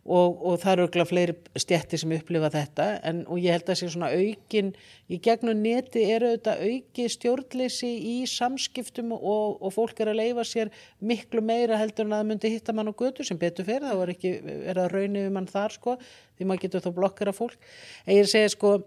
Og, 0.10 0.40
og 0.48 0.56
það 0.58 0.72
eru 0.72 0.84
örugglega 0.88 1.06
fleiri 1.06 1.34
stjætti 1.60 1.98
sem 2.02 2.14
upplifa 2.16 2.50
þetta 2.50 2.86
en, 3.06 3.20
og 3.30 3.44
ég 3.44 3.54
held 3.54 3.68
að 3.70 3.78
sé 3.78 3.90
svona 3.92 4.08
aukin 4.16 4.72
í 5.12 5.20
gegnum 5.22 5.60
neti 5.62 6.02
eru 6.16 6.32
þetta 6.32 6.56
auki 6.64 7.06
stjórnleysi 7.14 7.92
í 8.10 8.16
samskiptum 8.32 9.12
og, 9.14 9.60
og 9.60 9.76
fólk 9.76 10.02
er 10.02 10.10
að 10.10 10.22
leifa 10.24 10.48
sér 10.48 10.72
miklu 10.98 11.44
meira 11.46 11.78
heldur 11.78 12.08
en 12.08 12.16
að 12.16 12.24
það 12.24 12.32
myndi 12.32 12.54
hitta 12.56 12.74
mann 12.74 12.90
á 12.90 13.00
götu 13.04 13.28
sem 13.28 13.38
betur 13.38 13.68
fyrir, 13.68 13.86
það 13.86 14.02
var 14.02 14.14
ekki 14.16 14.34
er 14.72 14.82
að 14.82 14.96
raunni 14.96 15.28
við 15.28 15.36
mann 15.36 15.52
þar 15.52 15.78
sko, 15.78 16.00
því 16.40 16.50
maður 16.50 16.66
getur 16.66 16.88
þá 16.88 16.92
blokkar 16.96 17.30
af 17.30 17.44
fólk. 17.44 17.70
En 18.08 18.16
ég 18.16 18.26
er 18.26 18.34
segja 18.34 18.56
sko 18.56 18.80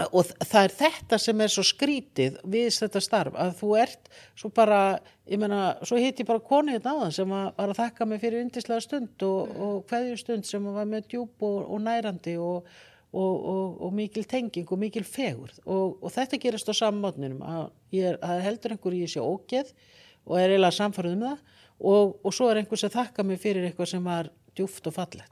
og 0.00 0.30
það 0.40 0.62
er 0.64 0.72
þetta 0.78 1.18
sem 1.20 1.40
er 1.44 1.50
svo 1.52 1.64
skrítið 1.68 2.38
við 2.48 2.70
þetta 2.78 3.00
starf 3.04 3.34
að 3.36 3.50
þú 3.58 3.72
ert 3.82 4.08
svo 4.40 4.48
bara, 4.54 4.78
ég 5.28 5.40
meina, 5.40 5.74
svo 5.84 5.98
hitt 6.00 6.22
ég 6.22 6.28
bara 6.28 6.40
konu 6.40 6.72
hérna 6.72 6.94
áðan 6.96 7.12
sem 7.12 7.28
var 7.28 7.52
var 7.58 7.74
að 7.74 7.80
þakka 7.82 8.06
mig 8.08 8.22
fyrir 8.22 8.40
yndislega 8.46 8.80
stund 8.80 9.26
og, 9.26 9.52
og 9.52 9.84
hverju 9.90 10.16
stund 10.22 10.48
sem 10.48 10.64
var 10.64 10.88
með 10.88 11.10
djúb 11.12 11.44
og, 11.44 11.58
og 11.68 11.82
nærandi 11.84 12.38
og, 12.40 12.72
og, 13.12 13.44
mikil 13.92 14.24
tenging 14.24 14.72
og 14.72 14.80
mikil 14.80 15.04
fegur 15.04 15.52
og, 15.66 15.98
þetta 16.14 16.40
gerist 16.40 16.72
á 16.72 16.74
sammátninum 16.80 17.44
að, 17.44 17.66
ég 17.92 18.14
er, 18.14 18.20
að 18.24 18.40
heldur 18.46 18.72
einhver 18.76 18.96
í 18.96 19.04
þessi 19.04 19.20
ógeð 19.20 19.74
og 20.24 20.38
er 20.38 20.54
eiginlega 20.54 20.78
samfarið 20.78 21.18
um 21.18 21.26
það 21.28 21.38
og, 21.82 22.16
svo 22.32 22.48
er 22.48 22.62
einhver 22.62 22.80
sem 22.80 22.92
þakka 22.96 23.24
mig 23.26 23.40
fyrir 23.42 23.68
eitthvað 23.68 23.92
sem 23.92 24.04
var 24.06 24.32
djúft 24.56 24.86
og 24.88 24.94
fallegt. 24.96 25.31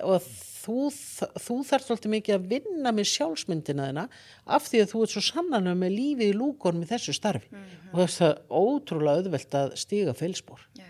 og 0.00 0.28
þú, 0.64 0.78
þú 1.44 1.58
þarf 1.68 1.86
svolítið 1.88 2.14
mikið 2.14 2.36
að 2.38 2.46
vinna 2.54 2.92
með 2.96 3.10
sjálfsmyndina 3.12 3.88
þina 3.90 4.06
af 4.56 4.68
því 4.70 4.82
að 4.84 4.92
þú 4.94 5.02
ert 5.04 5.14
svo 5.14 5.24
sannanlega 5.28 5.80
með 5.82 5.96
lífið 5.98 6.30
í 6.32 6.38
lúkonum 6.38 6.86
í 6.86 6.90
þessu 6.90 7.14
starfi 7.16 7.50
og 7.92 7.98
þess 8.00 8.24
að 8.28 8.34
ótrúlega 8.48 9.20
auðvelt 9.20 9.58
að 9.60 9.74
stíga 9.80 10.16
feilspor. 10.16 10.64
Já. 10.78 10.88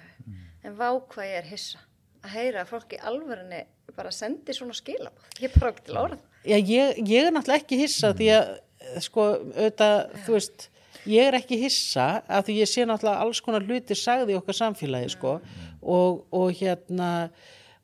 En 0.65 0.77
vá 0.79 0.89
hvað 0.97 1.29
ég 1.29 1.41
er 1.43 1.51
hissa 1.51 1.83
að 2.25 2.37
heyra 2.39 2.63
að 2.63 2.71
fólk 2.73 2.95
í 2.97 3.01
alvörinni 3.05 3.65
bara 3.95 4.13
sendi 4.15 4.55
svona 4.57 4.75
skilabóð. 4.77 5.27
Ég 5.43 5.53
bara 5.59 5.73
ekki 5.75 5.89
til 5.89 5.99
orð. 6.01 6.23
Já, 6.45 6.57
ég, 6.57 7.01
ég 7.05 7.27
er 7.29 7.35
náttúrulega 7.35 7.63
ekki 7.63 7.81
hissa 7.81 8.13
því 8.17 8.31
að, 8.35 8.55
eh, 8.81 8.95
sko, 9.05 9.27
auðvitað, 9.55 9.99
þú 10.27 10.37
veist, 10.37 10.69
ég 11.11 11.29
er 11.29 11.37
ekki 11.39 11.59
hissa 11.61 12.07
að 12.25 12.49
því 12.49 12.57
ég 12.63 12.71
sé 12.71 12.87
náttúrulega 12.89 13.27
alls 13.27 13.43
konar 13.45 13.67
hluti 13.69 13.97
sagði 13.99 14.35
í 14.35 14.39
okkar 14.41 14.59
samfélagi, 14.61 15.13
sko, 15.15 15.37
og, 15.83 16.25
og 16.33 16.49
hérna, 16.59 17.11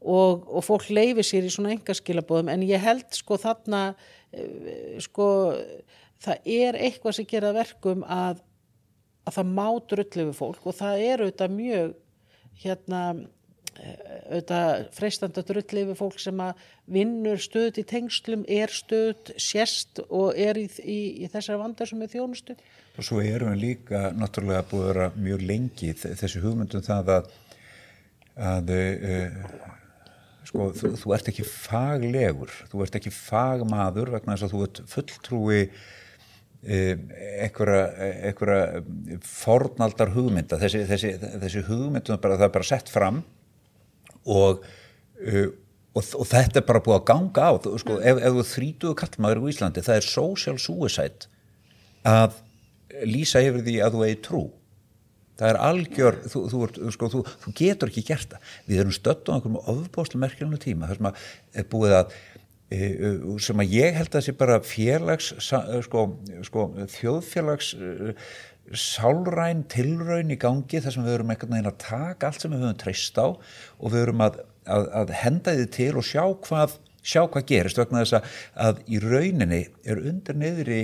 og, 0.01 0.47
og 0.49 0.65
fólk 0.65 0.89
leifi 0.91 1.25
sér 1.27 1.49
í 1.49 1.53
svona 1.53 1.75
engaskilabóðum, 1.75 2.53
en 2.53 2.67
ég 2.69 2.81
held, 2.83 3.09
sko, 3.17 3.37
þarna, 3.41 3.83
eh, 4.33 4.97
sko, 5.05 5.27
það 6.25 6.53
er 6.61 6.79
eitthvað 6.81 7.19
sem 7.19 7.29
gera 7.29 7.53
verkum 7.57 8.05
að, 8.09 8.41
að 9.29 9.37
það 9.41 9.53
má 9.59 9.67
drullu 9.93 10.31
við 10.31 10.39
fólk 10.39 10.65
og 10.71 10.79
það 10.79 11.05
er 11.09 11.25
auðvitað 11.25 11.59
mjög, 11.59 11.93
hérna, 12.61 13.03
auðvitað 13.81 14.83
freistandi 14.97 15.41
að 15.41 15.51
drulli 15.51 15.85
yfir 15.85 15.99
fólk 15.99 16.21
sem 16.21 16.41
að 16.45 16.65
vinnur 16.91 17.41
stöðut 17.41 17.81
í 17.81 17.87
tengslum, 17.89 18.43
er 18.49 18.73
stöðut 18.73 19.33
sérst 19.41 20.03
og 20.09 20.37
er 20.37 20.59
í, 20.61 20.67
í, 20.85 21.01
í 21.25 21.31
þessari 21.33 21.61
vandar 21.61 21.89
sem 21.89 22.03
er 22.05 22.13
þjónustu. 22.13 22.57
Og 22.99 23.07
svo 23.07 23.21
erum 23.25 23.55
við 23.55 23.63
líka 23.63 24.11
náttúrulega 24.17 24.67
búið 24.69 24.85
að 24.85 24.91
vera 24.91 25.11
mjög 25.17 25.45
lengi 25.49 25.93
þessi 25.97 26.43
hugmyndum 26.43 26.85
það 26.85 27.13
að, 27.17 27.31
að 28.51 28.75
uh, 28.77 29.79
sko, 30.51 30.69
þú, 30.77 30.93
þú 30.99 31.15
ert 31.17 31.31
ekki 31.31 31.47
faglegur, 31.47 32.53
þú 32.73 32.85
ert 32.85 32.99
ekki 32.99 33.13
fagmaður 33.15 34.13
vegna 34.17 34.37
þess 34.37 34.49
að 34.49 34.57
þú 34.57 34.67
ert 34.67 34.83
fulltrúi 34.91 35.63
einhverja 36.61 38.83
fornaldar 39.25 40.11
hugmynda. 40.13 40.59
Þessi, 40.61 40.83
þessi, 40.91 41.15
þessi 41.41 41.63
hugmyndum 41.71 42.21
bara, 42.21 42.37
það 42.37 42.49
er 42.51 42.55
bara 42.59 42.69
sett 42.69 42.93
fram 42.93 43.23
og, 44.29 44.67
uh, 45.25 45.49
og, 45.97 46.05
og 46.05 46.29
þetta 46.29 46.61
er 46.61 46.67
bara 46.69 46.83
búið 46.85 46.99
að 46.99 47.07
ganga 47.09 47.49
á. 47.49 47.53
Sko, 47.81 47.97
ef, 47.97 48.21
ef 48.21 48.37
þú 48.37 48.45
þrítuðu 48.51 48.99
kallmaður 49.01 49.41
í 49.41 49.55
Íslandi 49.55 49.87
það 49.87 50.03
er 50.03 50.11
social 50.11 50.61
suicide 50.61 51.31
að 52.05 52.37
lýsa 53.09 53.43
yfir 53.45 53.65
því 53.65 53.77
að 53.85 53.97
þú 53.97 54.05
eigi 54.07 54.21
trú 54.27 54.43
það 55.41 55.49
er 55.49 55.61
algjör 55.69 56.21
þú, 56.27 56.43
þú, 56.53 56.91
sko, 56.97 57.11
þú, 57.15 57.23
þú 57.45 57.55
getur 57.63 57.93
ekki 57.93 58.05
gert 58.11 58.35
það. 58.35 58.53
Við 58.69 58.85
erum 58.85 58.95
stödd 58.97 59.25
á 59.27 59.35
einhverjum 59.37 59.59
ofbóðslega 59.75 60.23
merkjulegu 60.27 60.63
tíma 60.67 60.91
þar 60.91 61.01
sem 61.01 61.11
að 61.11 61.25
er 61.63 61.67
búið 61.73 61.97
að 61.97 62.15
e, 62.71 62.93
sem 63.49 63.65
að 63.65 63.75
ég 63.79 63.99
held 63.99 64.21
að 64.21 64.27
sé 64.29 64.37
bara 64.45 64.61
félags 64.63 65.33
sko, 65.41 66.07
sko, 66.47 66.69
þjóðfélags 66.99 67.75
sálræn 68.71 69.65
tilraun 69.67 70.31
í 70.31 70.39
gangi 70.39 70.79
þar 70.79 70.95
sem 70.95 71.03
við 71.03 71.17
erum 71.17 71.33
einhvern 71.33 71.57
veginn 71.57 71.73
að 71.73 71.81
taka 71.83 72.29
allt 72.29 72.45
sem 72.45 72.53
við 72.55 72.63
höfum 72.63 72.79
treyst 72.79 73.17
á 73.19 73.27
og 73.27 73.91
við 73.91 74.05
erum 74.05 74.23
að 74.29 74.43
að, 74.69 74.89
að 75.03 75.13
henda 75.23 75.57
þið 75.59 75.69
til 75.77 75.91
og 75.99 76.07
sjá 76.07 76.23
hvað, 76.47 76.77
sjá 77.03 77.23
hvað 77.27 77.47
gerist 77.51 77.81
vegna 77.81 78.05
þess 78.05 78.19
að, 78.19 78.35
að 78.67 78.83
í 78.87 79.03
rauninni 79.05 79.63
er 79.85 80.03
undir 80.11 80.39
niðri 80.39 80.81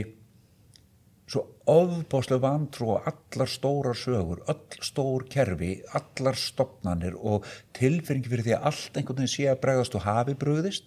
svo 1.26 1.42
ofbáslega 1.66 2.42
vantrú 2.44 2.92
og 2.94 3.06
allar 3.10 3.50
stórar 3.50 3.98
sögur, 3.98 4.42
öll 4.46 4.82
stór 4.84 5.26
kerfi, 5.30 5.80
allar 5.98 6.38
stopnanir 6.38 7.16
og 7.18 7.46
tilfyrringi 7.74 8.30
fyrir 8.30 8.46
því 8.46 8.54
að 8.56 8.68
allt 8.70 8.98
einhvern 9.00 9.22
veginn 9.22 9.34
sé 9.34 9.48
að 9.50 9.62
bregðast 9.64 9.96
og 9.98 10.06
hafi 10.06 10.36
bröðist 10.38 10.86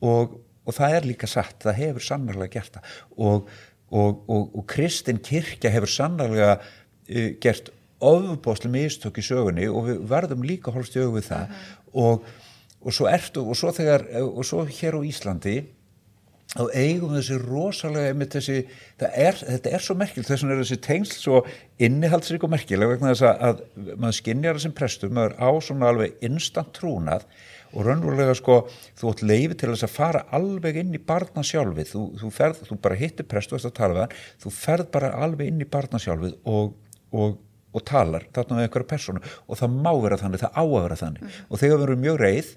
og, 0.00 0.38
og 0.64 0.76
það 0.76 0.96
er 0.96 1.08
líka 1.10 1.28
satt, 1.28 1.58
það 1.66 1.80
hefur 1.82 2.06
sannarlega 2.06 2.54
gert 2.56 2.78
það. 2.78 2.94
Og, 3.28 3.52
og, 3.92 4.24
og 4.30 4.64
Kristinn 4.72 5.20
kirkja 5.24 5.72
hefur 5.74 5.92
sannarlega 5.92 6.54
uh, 6.56 7.30
gert 7.42 7.72
ofbáslega 7.98 8.72
mistök 8.72 9.20
í 9.20 9.26
sögunni 9.26 9.68
og 9.68 9.88
við 9.90 10.04
verðum 10.08 10.44
líka 10.46 10.72
holst 10.72 10.96
í 10.96 11.02
auðvið 11.02 11.28
það. 11.28 11.56
Uh 11.92 12.04
-huh. 12.08 12.20
og 12.80 12.94
svo 12.94 13.08
ertu, 13.10 13.42
og 13.42 13.56
svo 13.56 13.72
þegar, 13.74 14.06
og 14.22 14.44
svo 14.46 14.64
hér 14.64 14.96
á 14.96 15.00
Íslandi 15.02 15.56
þá 16.54 16.62
eigum 16.80 17.12
þessi 17.12 17.36
rosalega 17.42 18.14
með 18.16 18.30
þessi, 18.38 18.56
er, 19.04 19.36
þetta 19.36 19.72
er 19.76 19.84
svo 19.84 19.96
merkileg 20.00 20.28
þess 20.30 20.44
vegna 20.44 20.54
er 20.56 20.62
þessi 20.62 20.80
tengsl 20.86 21.18
svo 21.20 21.42
innihaldsrík 21.84 22.46
og 22.46 22.52
merkileg 22.54 22.94
vegna 22.94 23.12
þess 23.12 23.26
að, 23.28 23.44
að 23.50 23.94
maður 24.00 24.16
skinnjar 24.16 24.58
þessum 24.58 24.74
prestum, 24.78 25.14
maður 25.18 25.36
á 25.36 25.50
svona 25.66 25.92
alveg 25.92 26.24
instant 26.24 26.72
trúnað 26.78 27.26
og 27.76 27.84
raunverulega 27.84 28.36
sko, 28.38 28.62
þú 28.98 29.10
átt 29.12 29.24
leiði 29.28 29.58
til 29.60 29.72
þess 29.74 29.84
að 29.84 29.92
fara 29.92 30.22
alveg 30.36 30.78
inn 30.80 30.94
í 30.96 31.00
barna 31.10 31.44
sjálfið. 31.44 31.90
Þú, 31.92 32.04
þú, 32.22 32.30
ferð, 32.32 32.62
þú 32.68 32.78
bara 32.86 32.96
hittir 32.96 33.28
prestu 33.28 33.58
að 33.58 33.74
tala 33.76 33.96
við 33.96 34.04
hann, 34.06 34.14
þú 34.44 34.52
ferð 34.56 34.88
bara 34.94 35.12
alveg 35.26 35.52
inn 35.52 35.60
í 35.60 35.68
barna 35.68 36.00
sjálfið 36.00 36.38
og, 36.48 36.72
og, 37.12 37.36
og 37.76 37.84
talar 37.88 38.24
þarna 38.32 38.56
með 38.56 38.68
einhverja 38.68 38.90
personu 38.94 39.20
og 39.20 39.60
það 39.60 39.76
má 39.84 39.92
vera 40.00 40.20
þannig, 40.22 40.44
það 40.46 40.56
á 40.56 40.64
að 40.64 40.80
vera 40.86 40.98
þannig. 41.02 41.26
Mm. 41.26 41.44
og 41.48 41.62
þegar 41.62 41.76
við 41.76 41.86
erum 41.88 42.02
mjög 42.06 42.20
reið 42.24 42.54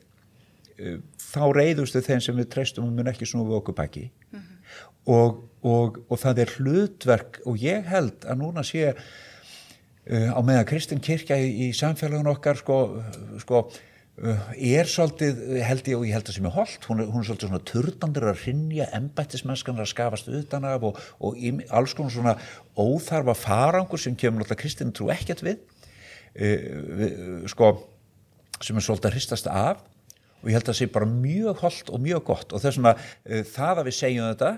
þá 1.31 1.43
reyðustu 1.55 2.01
þeim 2.05 2.23
sem 2.23 2.37
við 2.37 2.49
treystum 2.55 2.87
og 2.87 2.95
mun 2.95 3.11
ekki 3.11 3.27
snúfa 3.29 3.59
okkur 3.59 3.77
baki 3.77 4.07
mm 4.09 4.39
-hmm. 4.39 4.79
og, 5.15 5.43
og, 5.61 6.01
og 6.09 6.19
það 6.19 6.43
er 6.43 6.55
hlutverk 6.57 7.41
og 7.45 7.61
ég 7.61 7.85
held 7.87 8.25
að 8.25 8.41
núna 8.41 8.63
sé 8.65 8.91
uh, 8.91 10.29
á 10.35 10.39
meðan 10.41 10.67
Kristinn 10.69 11.03
Kirkja 11.03 11.37
í, 11.37 11.69
í 11.69 11.71
samfélagun 11.73 12.31
okkar 12.33 12.57
sko, 12.57 13.03
sko 13.39 13.63
uh, 13.67 14.41
er 14.57 14.89
svolítið, 14.89 15.61
held 15.63 15.87
ég 15.87 15.97
og 15.97 16.07
ég 16.07 16.17
held 16.17 16.27
það 16.27 16.35
sem 16.35 16.49
er 16.49 16.57
holdt, 16.57 16.89
hún, 16.89 17.05
hún 17.05 17.21
er 17.21 17.29
svolítið 17.29 17.47
svona 17.47 17.67
turdandur 17.71 18.29
að 18.31 18.43
rinja 18.47 18.89
embættismennskan 18.97 19.79
að 19.79 19.91
skafast 19.93 20.27
utan 20.27 20.65
af 20.65 20.83
og, 20.83 20.99
og 21.19 21.37
í, 21.37 21.53
alls 21.69 21.93
konar 21.93 22.11
svona 22.11 22.35
óþarfa 22.75 23.37
farangur 23.37 23.99
sem 23.99 24.15
kemur 24.15 24.43
alltaf 24.43 24.57
Kristinn 24.57 24.93
trú 24.93 25.09
ekkert 25.13 25.45
uh, 25.45 25.55
við 26.35 27.47
sko 27.51 27.75
sem 28.61 28.77
er 28.77 28.85
svolítið 28.85 29.09
að 29.09 29.15
hristast 29.17 29.47
af 29.49 29.81
og 30.41 30.49
ég 30.49 30.57
held 30.57 30.65
að 30.65 30.71
það 30.71 30.79
sé 30.79 30.89
bara 30.95 31.07
mjög 31.11 31.63
holdt 31.63 31.93
og 31.93 32.03
mjög 32.03 32.25
gott. 32.27 32.51
Og 32.51 32.63
þess 32.63 32.79
vegna 32.79 32.93
uh, 32.97 33.41
það 33.53 33.81
að 33.81 33.89
við 33.89 33.97
segjum 33.97 34.29
þetta 34.31 34.51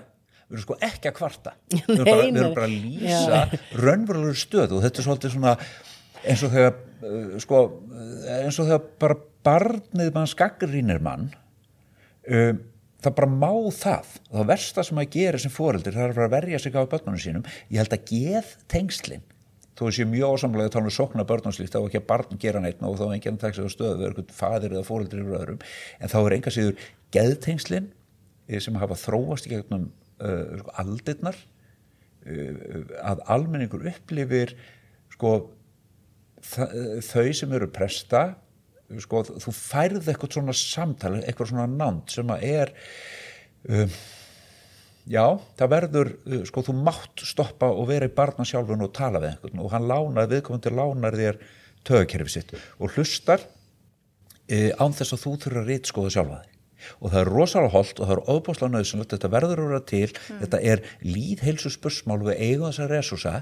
við 0.44 0.56
erum 0.56 0.64
sko 0.64 0.76
ekki 0.88 1.10
að 1.10 1.16
kvarta. 1.18 1.54
Við 1.74 1.94
erum 1.94 2.04
bara, 2.10 2.26
við 2.26 2.40
erum 2.42 2.56
bara 2.58 2.68
að 2.68 2.76
lýsa 2.84 3.40
raunverulegur 3.80 4.40
stöð 4.40 4.76
og 4.76 4.84
þetta 4.84 5.02
er 5.02 5.08
svolítið 5.08 5.34
svona 5.36 5.54
eins 6.24 6.44
og 6.44 6.54
þegar 6.54 6.74
uh, 6.74 7.32
sko, 7.44 7.64
eins 8.40 8.60
og 8.60 8.70
þegar 8.70 8.86
bara 9.04 9.18
barnið 9.44 10.14
mann 10.14 10.30
skaggrínir 10.30 11.02
mann 11.04 11.28
um, 11.28 12.62
það 13.04 13.16
bara 13.20 13.28
má 13.28 13.52
það. 13.76 14.16
Það 14.30 14.50
versta 14.54 14.88
sem 14.88 15.00
að 15.02 15.12
gera 15.18 15.40
sem 15.42 15.52
fóreldir 15.52 15.96
það 15.96 16.10
er 16.14 16.24
að 16.24 16.34
verja 16.38 16.60
sig 16.64 16.76
á 16.76 16.88
börnunum 16.88 17.20
sínum. 17.20 17.46
Ég 17.68 17.82
held 17.82 17.96
að 17.96 18.06
geð 18.08 18.56
tengslinn 18.72 19.24
þó 19.78 19.88
sé 19.94 20.06
mjög 20.06 20.36
ósamlega 20.36 20.70
að 20.70 20.76
tala 20.76 20.90
um 20.90 20.94
sokna 20.94 21.26
börnanslíkt 21.26 21.74
þá 21.74 21.80
ekki 21.80 22.00
að 22.00 22.06
barn 22.10 22.40
gera 22.40 22.62
neitt 22.62 22.82
og 22.84 22.98
þá 23.00 23.04
er 23.08 23.16
enginn 23.16 23.38
að 23.38 23.42
taka 23.42 23.56
sig 23.58 23.66
á 23.66 23.74
stöðu 23.74 23.96
við 23.98 24.06
eitthvað 24.08 24.36
fadir 24.36 24.76
eða 24.76 24.86
fóröldur 24.86 25.24
yfir 25.24 25.38
öðrum. 25.40 25.64
En 25.98 26.12
þá 26.12 26.18
er 26.20 26.36
enga 26.36 26.54
síður 26.54 26.86
geðtengslinn 27.14 27.90
eh, 28.46 28.60
sem 28.62 28.78
hafa 28.78 28.98
þróast 29.00 29.48
í 29.48 29.54
gegnum 29.54 29.88
uh, 30.22 30.62
aldirnar 30.78 31.38
uh, 31.38 32.80
að 33.02 33.26
almenningur 33.34 33.86
upplifir 33.90 34.54
sko 35.14 35.34
þau 36.44 37.28
sem 37.32 37.54
eru 37.56 37.70
presta 37.72 38.26
sko 39.00 39.22
þú 39.24 39.52
færð 39.56 40.10
eitthvað 40.12 40.36
svona 40.36 40.54
samtali 40.58 41.22
eitthvað 41.24 41.54
svona 41.54 41.68
nánt 41.70 42.12
sem 42.12 42.30
að 42.34 42.44
er 42.50 42.74
um 43.64 43.94
já, 45.10 45.24
það 45.58 45.72
verður, 45.74 46.12
uh, 46.28 46.38
sko, 46.48 46.64
þú 46.68 46.76
mátt 46.84 47.24
stoppa 47.26 47.68
og 47.72 47.88
vera 47.90 48.08
í 48.08 48.14
barna 48.14 48.46
sjálfun 48.48 48.86
og 48.86 48.94
tala 48.96 49.22
við 49.22 49.34
einhvern. 49.34 49.62
Og 49.64 49.74
hann 49.74 49.90
lánar, 49.90 50.30
viðkomandi 50.32 50.72
lánar 50.74 51.18
þér 51.20 51.40
tögakerfi 51.84 52.34
sitt. 52.38 52.56
Og 52.80 52.96
hlustar 52.96 53.44
e, 54.48 54.72
án 54.80 54.94
þess 54.96 55.16
að 55.16 55.24
þú 55.24 55.32
þurfa 55.44 55.62
að 55.62 55.70
rítskoða 55.72 56.14
sjálfa 56.16 56.40
þig. 56.42 56.50
Og 57.00 57.12
það 57.12 57.20
er 57.20 57.30
rosalega 57.32 57.72
holdt 57.72 58.00
og 58.00 58.08
það 58.08 58.14
er 58.14 58.22
óbúslega 58.28 58.72
nöðsynlegt, 58.74 59.12
þetta 59.14 59.30
verður 59.32 59.62
að 59.62 59.70
vera 59.70 59.84
til. 59.88 60.08
Mm. 60.14 60.40
þetta 60.42 60.62
er 60.72 60.82
líðheilsu 61.04 61.72
spursmál 61.72 62.18
við 62.24 62.40
eigum 62.40 62.66
þessa 62.68 62.88
resursa 62.90 63.34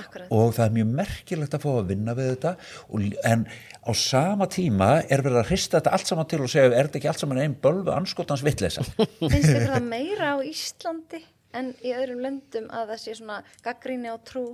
Akkurat. 0.00 0.28
og 0.34 0.52
það 0.56 0.64
er 0.66 0.74
mjög 0.76 0.92
merkilegt 1.00 1.56
að 1.56 1.64
fá 1.64 1.70
að 1.72 1.90
vinna 1.92 2.14
við 2.18 2.30
þetta. 2.32 2.52
Og, 2.90 3.06
en 3.30 3.46
á 3.86 3.92
sama 3.96 4.48
tíma 4.52 4.90
er 5.06 5.24
verið 5.24 5.40
að 5.42 5.50
hrista 5.52 5.80
þetta 5.80 5.94
allt 5.96 6.12
saman 6.12 6.30
til 6.30 6.42
og 6.42 6.52
segja 6.52 6.70
er 6.72 6.88
þetta 6.88 7.00
ekki 7.00 7.10
allt 7.12 7.24
saman 7.24 7.42
einn 7.44 7.56
bölvu 7.62 7.94
anskotans 7.94 8.44
vittleysa 8.46 8.84
finnst 9.20 9.52
þið 9.52 9.68
það 9.70 9.90
meira 9.94 10.34
á 10.34 10.38
Íslandi 10.42 11.22
en 11.56 11.72
í 11.80 11.92
öðrum 11.96 12.24
löndum 12.24 12.70
að 12.74 12.92
það 12.92 13.02
sé 13.04 13.18
svona 13.20 13.42
gaggríni 13.64 14.12
á 14.12 14.16
trú? 14.26 14.48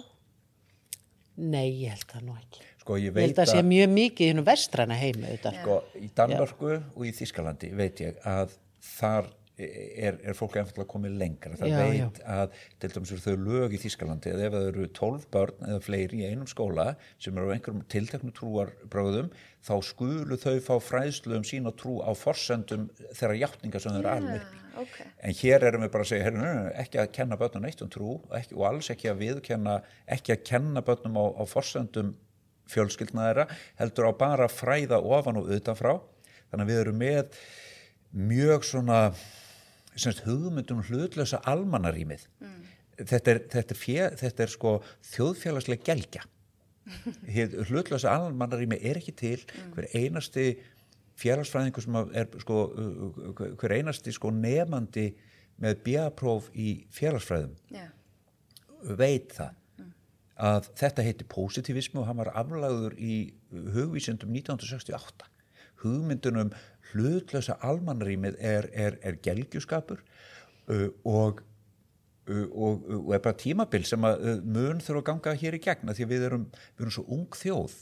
Nei, 1.42 1.82
ég 1.82 1.94
held 1.94 2.10
það 2.10 2.26
nú 2.28 2.34
ekki. 2.36 2.66
Sko, 2.82 2.96
ég, 2.98 3.14
ég 3.14 3.24
held 3.24 3.38
að 3.38 3.46
það 3.46 3.54
sé 3.54 3.62
mjög 3.66 3.92
mikið 3.94 4.26
í 4.26 4.32
húnu 4.32 4.44
vestræna 4.46 4.98
heimu 4.98 5.36
sko, 5.38 5.78
í 5.96 6.08
Danmörku 6.18 6.72
Já. 6.74 6.80
og 6.82 7.06
í 7.06 7.12
Þískalandi 7.16 7.70
veit 7.78 8.02
ég 8.02 8.18
að 8.28 8.56
þar 8.82 9.30
er, 9.62 10.18
er 10.22 10.36
fólk 10.36 10.56
eftir 10.60 10.84
að 10.84 10.88
koma 10.92 11.10
lengra 11.10 11.56
það 11.58 11.72
já, 11.72 11.78
veit 11.80 12.20
já. 12.20 12.26
að 12.34 12.56
til 12.82 12.90
dæmis 12.94 13.12
eru 13.14 13.24
þau 13.24 13.44
lög 13.46 13.76
í 13.76 13.80
Þískalandi 13.82 14.32
að 14.32 14.44
ef 14.46 14.54
það 14.56 14.68
eru 14.70 14.88
12 14.98 15.28
börn 15.36 15.68
eða 15.68 15.84
fleiri 15.86 16.22
í 16.22 16.30
einum 16.30 16.50
skóla 16.50 16.88
sem 17.16 17.36
eru 17.36 17.52
á 17.52 17.54
einhverjum 17.54 17.84
tilteknu 17.92 18.34
trúarbröðum 18.38 19.30
þá 19.62 19.74
skulu 19.86 20.38
þau 20.42 20.56
fá 20.64 20.74
fræðslu 20.82 21.38
um 21.38 21.46
sína 21.46 21.74
trú 21.78 22.00
á 22.02 22.10
forsendum 22.18 22.88
þeirra 23.12 23.38
hjáttninga 23.42 23.82
sem 23.82 23.94
þau 23.94 24.02
eru 24.02 24.12
alveg 24.16 24.46
okay. 24.82 25.06
en 25.22 25.36
hér 25.42 25.66
erum 25.68 25.86
við 25.86 25.92
bara 25.94 26.06
að 26.06 26.12
segja 26.12 26.26
herru, 26.28 26.52
ekki 26.82 27.00
að 27.02 27.12
kenna 27.18 27.38
börnum 27.40 27.68
eitt 27.68 27.84
um 27.84 27.92
trú 27.92 28.16
ekki, 28.36 28.56
og 28.58 28.66
alls 28.70 28.90
ekki 28.92 29.10
að 29.12 29.22
viðkenna 29.22 29.78
ekki 30.16 30.36
að 30.36 30.44
kenna 30.50 30.84
börnum 30.86 31.18
á, 31.18 31.24
á 31.38 31.44
forsendum 31.48 32.14
fjölskyldna 32.72 33.28
þeirra 33.28 33.46
heldur 33.80 34.10
á 34.10 34.12
bara 34.18 34.48
fræða 34.50 35.02
ofan 35.02 35.40
og 35.42 35.52
utanfrá 35.52 35.96
þannig 36.50 36.64
að 36.64 36.72
við 36.72 36.82
erum 36.82 37.00
með 37.02 37.38
mjög 38.12 38.66
svona 38.68 38.98
hugmyndum 40.26 40.82
hlutlösa 40.88 41.40
almannarímið 41.48 42.26
mm. 42.40 42.60
þetta, 42.98 43.34
er, 43.34 43.40
þetta, 43.52 43.78
þetta 44.20 44.44
er 44.46 44.52
sko 44.52 44.76
þjóðfélagslega 45.12 45.84
gelgja 45.86 46.24
hlutlösa 47.68 48.14
almannarímið 48.16 48.86
er 48.90 49.00
ekki 49.02 49.14
til 49.16 49.38
mm. 49.40 49.72
hver 49.76 49.90
einasti 49.94 50.46
félagsfræðingu 51.22 51.82
sem 51.84 51.98
er 52.18 52.30
sko 52.42 52.62
hver 53.60 53.76
einasti 53.76 54.14
sko 54.14 54.32
nefandi 54.34 55.10
með 55.62 55.82
bjapróf 55.86 56.48
í 56.56 56.86
félagsfræðum 56.94 57.52
yeah. 57.70 57.92
veit 58.98 59.34
það 59.36 59.52
mm. 59.78 59.92
að 60.48 60.70
þetta 60.80 61.06
heiti 61.06 61.28
positivismu 61.28 62.02
og 62.02 62.08
hann 62.08 62.22
var 62.22 62.32
aflagður 62.42 62.96
í 62.98 63.18
hugvísendum 63.52 64.32
1968 64.32 65.28
hugmyndunum 65.82 66.52
hlutlösa 66.92 67.58
almanrýmið 67.64 68.36
er, 68.38 68.68
er, 68.72 68.98
er 69.02 69.18
gelgjuskapur 69.24 70.02
uh, 70.02 70.88
og, 71.08 71.42
uh, 72.28 72.44
og, 72.50 72.84
og 73.00 73.14
er 73.16 73.24
bara 73.24 73.38
tímabil 73.38 73.86
sem 73.88 74.08
að 74.08 74.26
uh, 74.26 74.36
mun 74.44 74.82
þurfa 74.84 75.02
að 75.02 75.08
ganga 75.10 75.38
hér 75.44 75.58
í 75.58 75.62
gegna 75.64 75.96
því 75.96 76.10
við 76.12 76.28
erum, 76.28 76.46
við 76.76 76.86
erum 76.86 76.96
svo 76.98 77.06
ung 77.16 77.40
þjóð. 77.40 77.80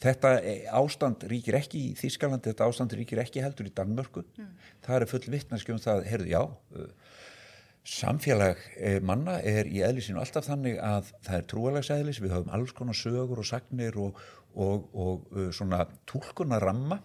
Þetta 0.00 0.30
ástand 0.72 1.26
ríkir 1.28 1.58
ekki 1.58 1.82
í 1.90 1.96
Þískalandi, 1.98 2.48
þetta 2.48 2.68
ástand 2.70 2.94
ríkir 2.96 3.20
ekki 3.20 3.42
heldur 3.44 3.68
í 3.68 3.72
Danmörku, 3.76 4.22
mm. 4.24 4.52
það 4.86 5.02
er 5.02 5.10
full 5.10 5.26
vittnarski 5.34 5.74
um 5.74 5.82
það, 5.82 6.06
heyrðu 6.08 6.30
já 6.32 6.40
uh, 6.46 6.86
samfélag 7.86 8.58
eh, 8.80 8.98
manna 9.02 9.38
er 9.46 9.68
í 9.70 9.82
eðlisinu 9.86 10.18
alltaf 10.18 10.48
þannig 10.48 10.80
að 10.82 11.12
það 11.22 11.36
er 11.38 11.44
trúalagsæðlis, 11.52 12.22
við 12.22 12.34
höfum 12.34 12.54
alls 12.56 12.74
konar 12.74 12.98
sögur 12.98 13.42
og 13.42 13.46
sagnir 13.46 13.98
og, 14.02 14.18
og, 14.54 14.88
og 14.90 15.36
uh, 15.36 15.50
svona 15.54 15.84
tólkunarramma 16.10 16.98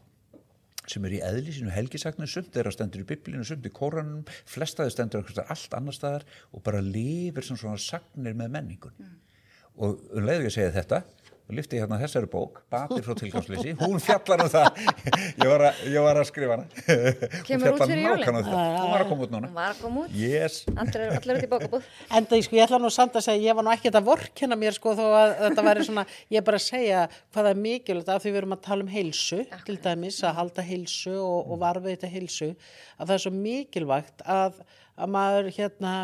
sem 0.92 1.08
er 1.08 1.18
í 1.18 1.24
eðlísinu 1.26 1.74
helgisagnar 1.74 2.30
sumt 2.32 2.58
er 2.60 2.70
að 2.70 2.78
stendur 2.78 3.04
í 3.04 3.08
biblinu, 3.10 3.46
sumt 3.48 3.68
í 3.68 3.74
kóranum 3.74 4.26
flestaði 4.50 4.94
stendur 4.96 5.26
allt 5.48 5.78
annar 5.78 5.98
staðar 5.98 6.28
og 6.52 6.64
bara 6.66 6.84
lifir 6.84 7.48
sem 7.48 7.60
svona 7.60 7.82
sagnir 7.82 8.38
með 8.38 8.54
menningun 8.58 8.96
mm. 8.98 9.18
og 9.86 10.04
um 10.12 10.28
leiðu 10.28 10.48
ég 10.48 10.52
að 10.52 10.58
segja 10.60 10.78
þetta 10.82 11.04
lyfti 11.56 11.80
hérna 11.82 12.00
þessari 12.02 12.30
bók, 12.32 12.62
Batir 12.72 13.04
frá 13.06 13.16
tilgangslýsi 13.20 13.76
hún 13.82 14.00
fjallar 14.04 14.46
um 14.46 14.52
það. 14.52 14.82
Ég 15.42 15.48
var 15.52 15.66
að, 15.68 15.82
ég 15.92 16.06
var 16.06 16.20
að 16.22 16.28
skrifa 16.30 16.58
hana. 16.58 16.66
Kemur 17.48 17.76
út 17.76 17.84
fyrir 17.86 18.04
jólin? 18.06 18.22
nákvæmlega 18.22 18.52
um 18.52 18.82
hún 18.82 18.92
var 18.92 19.04
að 19.04 19.10
koma 19.10 19.26
út 19.26 19.34
núna. 19.34 19.50
Hún 19.50 19.58
var 19.58 19.74
að 19.74 19.82
koma 19.82 20.04
út, 20.06 20.16
yes. 20.18 20.58
allir, 20.76 21.06
allir 21.18 21.40
út 21.40 21.46
í 21.46 21.50
bókabúð. 21.52 21.88
Enda, 22.20 22.42
sko, 22.46 22.58
ég 22.58 22.66
ætla 22.66 22.80
nú 22.82 22.92
samt 22.94 23.18
að 23.20 23.26
segja, 23.28 23.46
ég 23.50 23.58
var 23.58 23.68
nú 23.68 23.74
ekki 23.74 23.92
að 23.92 24.08
vorkenna 24.08 24.58
mér, 24.60 24.78
sko, 24.78 24.94
þó 24.98 25.04
að 25.08 25.34
þetta 25.42 25.66
væri 25.68 25.88
svona, 25.88 26.06
ég 26.32 26.42
er 26.42 26.46
bara 26.48 26.62
að 26.62 26.68
segja 26.68 27.06
hvað 27.32 27.50
er 27.52 27.64
mikilvægt 27.66 28.12
af 28.12 28.24
því 28.24 28.34
við 28.34 28.42
erum 28.42 28.56
að 28.58 28.64
tala 28.68 28.86
um 28.86 28.92
heilsu, 28.92 29.42
til 29.68 29.78
dæmis, 29.86 30.22
að 30.28 30.38
halda 30.42 30.68
heilsu 30.68 31.16
og, 31.22 31.40
og 31.52 31.62
varveita 31.62 32.12
heilsu, 32.12 32.52
að 32.98 33.08
það 33.08 33.18
er 33.18 33.26
svo 33.26 33.34
mikilvægt 33.38 34.26
að, 34.38 34.62
að 34.98 35.16
maður, 35.18 35.52
hérna, 35.58 35.96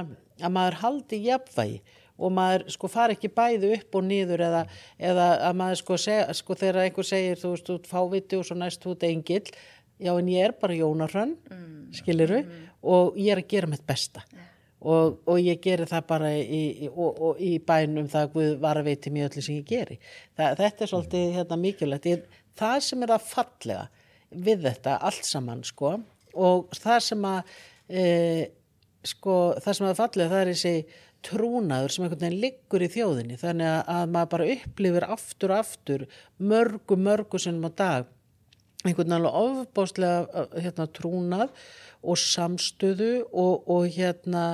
að 0.42 0.58
maður 0.60 0.82
haldi 0.84 1.22
jafnvægi 1.28 1.82
og 2.18 2.34
maður 2.34 2.68
sko 2.74 2.90
fari 2.92 3.18
ekki 3.18 3.32
bæði 3.34 3.72
upp 3.78 3.98
og 4.00 4.06
niður 4.08 4.44
eða, 4.48 4.64
eða 4.98 5.30
að 5.50 5.60
maður 5.62 5.82
sko, 5.84 6.00
seg, 6.02 6.34
sko 6.38 6.58
þegar 6.58 6.82
einhver 6.84 7.08
segir 7.08 7.42
þú 7.42 7.54
veist, 7.54 7.72
ert 7.76 7.90
fáviti 7.92 8.40
og 8.40 8.48
svo 8.48 8.58
næst 8.58 8.84
þú 8.84 8.96
ert 8.96 9.08
engill, 9.12 9.54
já 10.02 10.12
en 10.14 10.34
ég 10.34 10.50
er 10.50 10.58
bara 10.62 10.78
Jónarhönn, 10.78 11.38
mm. 11.52 11.80
skiliru, 12.02 12.44
og 12.86 13.18
ég 13.18 13.34
er 13.36 13.44
að 13.44 13.50
gera 13.54 13.72
mitt 13.72 13.86
besta 13.88 14.26
og, 14.78 15.22
og 15.26 15.40
ég 15.42 15.62
geri 15.62 15.88
það 15.90 16.04
bara 16.10 16.34
í, 16.38 16.60
í, 16.86 16.90
og, 16.92 17.22
og 17.30 17.40
í 17.42 17.56
bænum 17.66 18.10
það 18.12 18.28
að 18.28 18.36
Guð 18.36 18.52
var 18.62 18.80
að 18.80 18.90
veiti 18.92 19.14
mjög 19.14 19.32
öllu 19.32 19.44
sem 19.46 19.58
ég 19.58 19.66
geri. 19.68 19.98
Það, 20.38 20.60
þetta 20.60 20.84
er 20.84 20.92
svolítið 20.92 21.32
hérna, 21.34 21.58
mikilvægt. 21.64 22.10
Ég, 22.12 22.44
það 22.58 22.78
sem 22.86 23.06
er 23.06 23.16
að 23.16 23.26
fallega 23.32 23.88
við 24.30 24.68
þetta 24.68 25.00
allt 25.08 25.28
saman 25.28 25.64
sko 25.66 25.96
og 26.38 26.78
það 26.78 27.02
sem 27.06 27.28
að 27.28 27.52
e, 27.88 28.06
sko 29.08 29.36
það 29.64 29.78
sem 29.78 29.88
að 29.88 30.00
fallega 30.02 30.34
það 30.34 30.42
er 30.42 30.52
þessi 30.52 30.74
trúnaður 31.26 31.94
sem 31.94 32.06
einhvern 32.06 32.24
veginn 32.26 32.44
liggur 32.44 32.86
í 32.86 32.92
þjóðinni. 32.94 33.40
Þannig 33.42 33.72
að, 33.72 33.82
að 33.96 34.14
maður 34.14 34.32
bara 34.36 34.52
upplifir 34.58 35.08
aftur 35.08 35.54
og 35.54 35.64
aftur 35.64 36.06
mörgu 36.38 37.00
mörgu 37.00 37.42
sinnum 37.42 37.70
á 37.70 37.72
dag 37.74 38.14
einhvern 38.86 39.10
veginn 39.10 39.18
alveg 39.18 39.66
ofbáslega 39.66 40.46
hérna, 40.62 40.88
trúnað 40.94 41.52
og 42.06 42.20
samstöðu 42.22 43.12
og, 43.32 43.66
og 43.68 43.88
hérna 43.96 44.46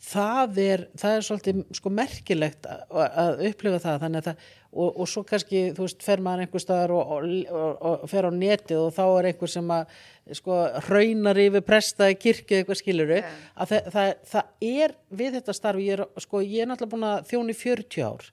það 0.00 0.58
er, 0.64 0.82
það 0.98 1.16
er 1.16 1.24
svolítið 1.26 1.58
sko 1.76 1.90
merkilegt 1.92 2.66
að, 2.70 2.80
að 3.20 3.42
upplifa 3.50 3.80
það 3.82 3.98
þannig 4.04 4.22
að 4.22 4.28
það, 4.30 4.46
og, 4.70 4.88
og 5.04 5.10
svo 5.12 5.22
kannski 5.28 5.62
þú 5.76 5.84
veist, 5.84 6.02
fer 6.06 6.22
maður 6.24 6.44
einhver 6.46 6.62
staðar 6.64 6.94
og, 6.96 7.12
og, 7.12 7.84
og 7.90 8.04
fer 8.10 8.28
á 8.28 8.32
netið 8.32 8.80
og 8.86 8.94
þá 8.96 9.02
er 9.18 9.28
einhver 9.32 9.52
sem 9.52 9.72
að 9.76 9.94
sko 10.40 10.58
raunar 10.88 11.40
yfir 11.42 11.64
presta 11.66 12.08
í 12.12 12.16
kirkju 12.22 12.60
eitthvað 12.60 12.80
skiluru, 12.80 13.20
Yeah. 13.20 13.38
að 13.60 13.72
það, 13.74 13.88
það, 13.94 14.10
það 14.30 14.68
er 14.70 14.94
við 15.20 15.32
þetta 15.40 15.54
starfi, 15.58 15.86
ég 15.90 15.98
er, 15.98 16.04
sko, 16.24 16.40
ég 16.46 16.62
er 16.64 16.70
náttúrulega 16.70 16.94
búin 16.94 17.08
að 17.10 17.24
þjóni 17.32 17.56
40 17.58 18.04
ár 18.06 18.28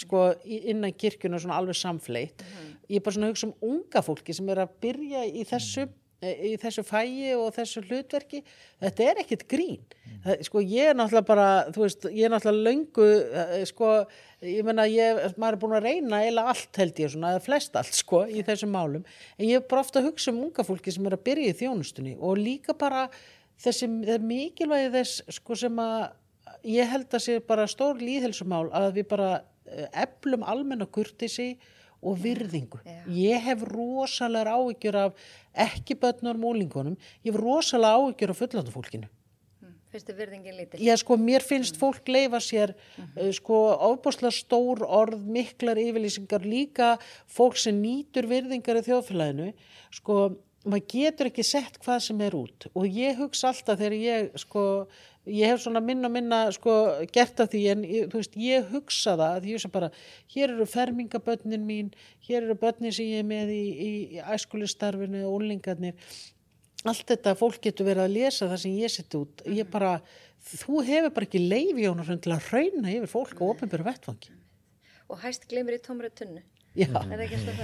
sko 0.00 0.20
innan 0.46 0.92
kirkjuna 0.94 1.40
svona 1.42 1.56
alveg 1.58 1.74
samfleitt 1.74 2.44
ég 2.86 3.00
er 3.00 3.02
bara 3.02 3.16
svona 3.16 3.26
að 3.26 3.32
hugsa 3.34 3.48
um 3.48 3.72
unga 3.72 4.02
fólki 4.06 4.36
sem 4.36 4.46
er 4.54 4.60
að 4.62 4.76
byrja 4.84 5.24
í 5.26 5.42
þessu 5.50 5.88
í 6.20 6.52
þessu 6.60 6.84
fæi 6.84 7.32
og 7.32 7.48
þessu 7.56 7.80
hlutverki 7.86 8.42
þetta 8.82 9.06
er 9.06 9.20
ekkit 9.22 9.46
grín. 9.48 9.80
Það, 10.20 10.42
sko 10.44 10.60
ég 10.60 10.90
er 10.90 10.98
náttúrulega 10.98 11.28
bara 11.30 11.48
veist, 11.72 12.04
ég 12.12 12.26
er 12.28 12.34
náttúrulega 12.34 12.66
löngu 12.66 13.08
eh, 13.40 13.64
sko, 13.70 13.92
ég 14.44 14.66
menna 14.66 14.84
ég, 14.90 15.20
maður 15.40 15.56
er 15.56 15.60
búin 15.62 15.76
að 15.78 15.88
reyna 15.88 16.22
eila 16.26 16.46
allt 16.52 16.80
held 16.82 17.00
ég 17.00 17.12
svona, 17.14 17.32
eða 17.34 17.44
flest 17.46 17.80
allt 17.80 17.96
sko 17.96 18.26
í 18.28 18.44
þessum 18.44 18.74
málum. 18.76 19.06
En 19.38 19.48
ég 19.48 19.62
er 19.62 19.66
bara 19.70 19.84
ofta 19.86 20.02
að 20.02 20.10
hugsa 20.10 20.34
um 20.34 20.44
unga 20.44 20.66
fólki 20.66 20.92
sem 20.92 21.08
er 21.08 21.16
að 21.16 21.24
byrja 21.30 21.54
í 21.54 21.58
þjónustunni 21.62 22.16
og 22.20 22.40
líka 22.40 22.76
bara 22.76 23.06
þessi 23.60 23.88
mikilvægi 23.88 24.92
þess 24.92 25.36
sko 25.40 25.56
sem 25.56 25.80
að 25.80 26.10
ég 26.68 26.88
held 26.90 27.16
að 27.16 27.24
sé 27.24 27.40
bara 27.44 27.68
stór 27.70 28.00
líðhelsumál 28.00 28.66
að 28.76 29.00
við 29.00 29.08
bara 29.14 29.30
eh, 29.64 29.88
eflum 30.04 30.44
almenna 30.44 30.84
kurtisi 30.84 31.54
og 32.02 32.18
virðingu. 32.20 32.80
Já. 32.84 33.00
Ég 33.12 33.46
hef 33.46 33.64
rosalega 33.68 34.56
áhyggjur 34.56 35.00
af 35.04 35.24
ekki 35.68 35.96
börnur 36.00 36.38
múlingunum, 36.40 36.98
ég 37.24 37.32
hef 37.32 37.40
rosalega 37.40 38.00
áhyggjur 38.00 38.34
af 38.34 38.42
fullandu 38.42 38.74
fólkinu. 38.74 39.10
Fyrst 39.90 40.10
er 40.12 40.14
virðingin 40.20 40.54
lítil. 40.54 40.78
Já, 40.86 40.94
sko, 41.00 41.16
mér 41.18 41.42
finnst 41.42 41.74
fólk 41.80 42.06
leifa 42.06 42.38
sér 42.38 42.76
uh, 42.76 43.30
sko, 43.34 43.56
ofbúslega 43.88 44.30
stór 44.36 44.84
orð, 44.86 45.24
miklar 45.26 45.80
yfirlýsingar, 45.82 46.46
líka 46.46 46.92
fólk 47.26 47.58
sem 47.58 47.74
nýtur 47.74 48.28
virðingar 48.30 48.78
í 48.78 48.84
þjóðfélaginu, 48.86 49.48
sko, 49.98 50.20
maður 50.62 50.86
getur 50.92 51.30
ekki 51.30 51.44
sett 51.46 51.80
hvað 51.82 52.04
sem 52.04 52.22
er 52.22 52.36
út 52.36 52.66
og 52.74 52.84
ég 52.86 53.18
hugsa 53.18 53.48
alltaf 53.50 53.80
þegar 53.80 53.96
ég, 53.96 54.30
sko, 54.38 54.64
ég 55.28 55.52
hef 55.52 55.60
svona 55.62 55.82
minna 55.84 56.08
minna, 56.12 56.40
sko, 56.54 56.74
gert 57.12 57.40
af 57.42 57.50
því 57.52 57.62
en, 57.74 57.84
þú 58.12 58.20
veist, 58.20 58.36
ég 58.40 58.68
hugsa 58.72 59.16
það 59.18 59.36
að 59.36 59.48
ég 59.50 59.58
hugsa 59.58 59.72
bara, 59.72 59.90
hér 60.34 60.54
eru 60.54 60.66
fermingabönnin 60.68 61.66
mín, 61.66 61.90
hér 62.28 62.42
eru 62.42 62.56
bönnin 62.60 62.94
sem 62.94 63.10
ég 63.10 63.24
er 63.24 63.28
með 63.28 63.54
í, 63.54 63.62
í, 63.70 63.90
í 64.16 64.22
æskulistarfinu 64.36 65.26
og 65.28 65.40
úlingarnir, 65.40 65.96
allt 66.88 67.04
þetta 67.12 67.36
fólk 67.36 67.60
getur 67.66 67.90
verið 67.90 68.06
að 68.06 68.14
lesa 68.16 68.48
það 68.48 68.62
sem 68.62 68.78
ég 68.80 68.94
seti 68.94 69.20
út. 69.20 69.42
Ég 69.44 69.68
bara, 69.70 69.98
þú 70.56 70.80
hefur 70.86 71.12
bara 71.16 71.28
ekki 71.28 71.42
leifi 71.44 71.84
Jónasson 71.84 72.22
til 72.24 72.32
að 72.32 72.48
rauna 72.54 72.94
yfir 72.94 73.12
fólk 73.12 73.42
og 73.42 73.56
ofinbjörn 73.56 73.90
vettfangi 73.90 74.38
Og 75.10 75.18
hæst 75.24 75.48
glimur 75.50 75.74
í 75.74 75.82
tómri 75.82 76.08
tunnu. 76.14 76.40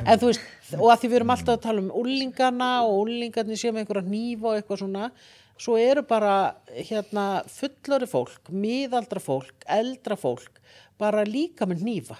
En 0.02 0.18
þú 0.18 0.32
veist, 0.32 0.46
og 0.74 0.88
að 0.90 1.02
því 1.02 1.10
við 1.12 1.16
erum 1.20 1.30
alltaf 1.30 1.52
að 1.54 1.60
tala 1.62 1.82
um 1.84 1.92
úlingana 1.94 2.70
og 2.88 3.04
úlingarnir 3.04 3.60
séum 3.60 3.78
einhverja 3.78 4.02
nýfa 4.02 4.48
og 4.50 4.56
eitthvað 4.58 4.80
svona 4.82 5.10
svo 5.60 5.76
eru 5.80 6.04
bara 6.06 6.36
hérna 6.70 7.42
fullori 7.50 8.08
fólk, 8.10 8.50
miðaldra 8.52 9.22
fólk 9.22 9.66
eldra 9.70 10.18
fólk, 10.20 10.60
bara 11.00 11.24
líka 11.26 11.68
með 11.68 11.84
nýfa 11.86 12.18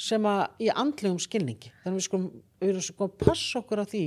sem 0.00 0.24
að 0.24 0.64
í 0.64 0.70
andlegum 0.72 1.20
skilningi. 1.20 1.72
Þannig 1.82 1.98
við 1.98 2.06
sko, 2.06 2.20
við 2.62 2.70
erum 2.72 2.86
sko 2.86 3.08
að 3.08 3.18
passa 3.20 3.60
okkur 3.60 3.82
á 3.82 3.86
því 3.90 4.04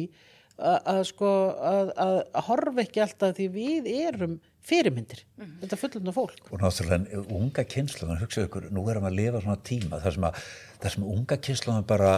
að, 0.58 0.80
að 0.94 1.02
sko 1.10 1.30
að, 1.54 1.92
að, 2.06 2.18
horfa 2.48 2.84
ekki 2.84 3.04
alltaf 3.04 3.36
því 3.38 3.48
við 3.54 3.90
erum 3.94 4.38
fyrirmyndir. 4.64 5.24
Þetta 5.62 5.80
fullanda 5.80 6.14
fólk. 6.16 6.48
Og 6.50 6.62
náttúrulega 6.64 7.24
unga 7.36 7.66
kynsluðan 7.70 8.22
hugsaðu 8.22 8.50
ykkur, 8.50 8.70
nú 8.74 8.86
erum 8.90 9.06
við 9.06 9.12
að 9.12 9.20
lifa 9.20 9.44
svona 9.44 9.60
tíma 9.70 10.00
þar 10.04 10.18
sem, 10.18 10.28
að, 10.30 10.48
þar 10.84 10.96
sem 10.96 11.08
unga 11.14 11.40
kynsluðan 11.48 11.90
bara 11.90 12.14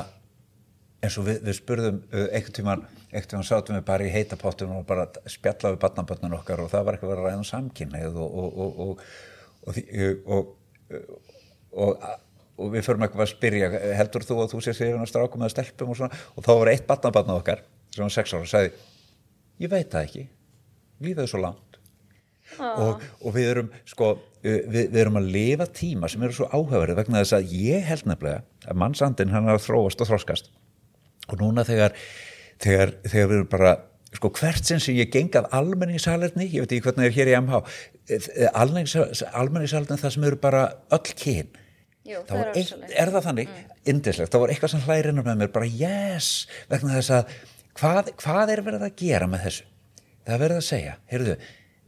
eins 1.05 1.17
og 1.21 1.27
við, 1.29 1.39
við 1.47 1.57
spurðum 1.59 2.01
uh, 2.11 2.25
einhvern 2.35 2.55
tíman, 2.57 2.83
einhvern 3.11 3.31
tíman 3.33 3.47
sátum 3.47 3.77
við 3.77 3.85
bara 3.87 4.05
í 4.07 4.11
heitapottum 4.13 4.75
og 4.79 4.85
bara 4.89 5.07
spjalla 5.31 5.73
við 5.75 5.81
barnaböndun 5.85 6.35
okkar 6.39 6.63
og 6.65 6.71
það 6.73 6.85
var 6.89 6.99
að 6.99 7.07
vera 7.09 7.21
að 7.23 7.29
ræða 7.29 7.41
um 7.41 7.47
samkynneið 7.51 8.19
og 8.25 8.37
og, 8.43 8.59
og, 8.65 8.79
og, 8.85 9.03
og, 9.65 9.77
því- 9.77 10.09
og, 10.25 10.53
og, 11.75 12.07
og 12.55 12.71
við 12.75 12.85
förum 12.87 13.05
eitthvað 13.07 13.25
að 13.25 13.31
spyrja 13.33 13.69
heldur 13.99 14.25
þú 14.27 14.39
að 14.43 14.51
þú 14.55 14.63
sé 14.67 14.75
sér 14.77 14.97
að 14.99 15.09
strákum 15.11 15.43
eða 15.45 15.55
stelpum 15.55 15.91
og 15.91 15.99
svona? 15.99 16.19
Og 16.35 16.45
þá 16.45 16.51
var 16.61 16.71
eitt 16.73 16.85
barnaböndun 16.89 17.39
okkar 17.41 17.63
sem 17.95 18.03
var 18.05 18.13
sex 18.15 18.33
ára 18.35 18.45
og 18.45 18.51
sagði 18.51 18.73
ég 19.65 19.71
veit 19.71 19.91
það 19.91 20.07
ekki, 20.09 20.25
lífið 21.03 21.23
er 21.25 21.31
svo 21.31 21.41
langt 21.43 21.61
og, 22.61 23.01
og 23.25 23.33
við 23.35 23.47
erum 23.51 23.69
sko, 23.89 24.11
uh, 24.19 24.59
við, 24.69 24.91
við 24.93 24.99
erum 25.01 25.17
að 25.19 25.29
lifa 25.33 25.65
tíma 25.75 26.09
sem 26.11 26.21
eru 26.27 26.35
svo 26.37 26.45
áhugaverið 26.53 26.99
vegna 26.99 27.23
þess 27.23 27.33
að 27.39 27.53
ég 27.57 27.87
held 27.89 28.05
nefnilega 28.11 28.43
að 28.69 28.77
mannsandinn 28.83 29.33
hann 29.33 29.49
er 29.49 29.57
að 29.57 29.63
þróast 29.65 30.03
og 30.05 30.11
þroskast 30.11 30.51
og 31.29 31.41
núna 31.41 31.65
þegar 31.67 31.95
þegar, 32.61 32.95
þegar 33.05 33.29
við 33.29 33.37
erum 33.39 33.51
bara 33.51 33.75
sko 34.15 34.31
hvert 34.37 34.63
sinn 34.63 34.79
sem 34.79 34.95
ég 34.95 35.11
geng 35.11 35.33
af 35.35 35.49
almenningssalerni 35.57 36.47
ég 36.47 36.63
veit 36.63 36.71
ekki 36.71 36.85
hvernig 36.87 37.09
er 37.09 37.15
hér 37.17 37.31
í 37.33 37.37
MH 37.41 37.61
almenningssalerni 38.55 39.99
það 39.99 40.13
sem 40.15 40.27
eru 40.29 40.39
bara 40.39 40.65
öll 40.95 41.13
kyn. 41.19 41.49
Jú, 42.05 42.19
Það 42.21 42.29
það 42.29 42.41
er 42.43 42.57
eitt, 42.59 42.89
er 43.01 43.11
það 43.15 43.23
þannig, 43.25 43.53
indislegt, 43.89 44.31
það 44.31 44.41
var 44.43 44.51
eitthvað 44.53 44.71
sem 44.75 44.81
hlærinnar 44.85 45.25
með 45.25 45.39
mér, 45.39 45.51
bara 45.55 45.69
yes, 45.73 46.27
vegna 46.69 46.99
þess 46.99 47.13
að 47.15 47.31
hvað, 47.79 48.11
hvað 48.21 48.51
er 48.53 48.61
verið 48.67 48.85
að 48.85 48.99
gera 48.99 49.29
með 49.31 49.47
þessu? 49.47 49.65
Það 50.25 50.35
er 50.35 50.43
verið 50.43 50.59
að 50.59 50.67
segja, 50.67 50.93
heyrðu, 51.09 51.35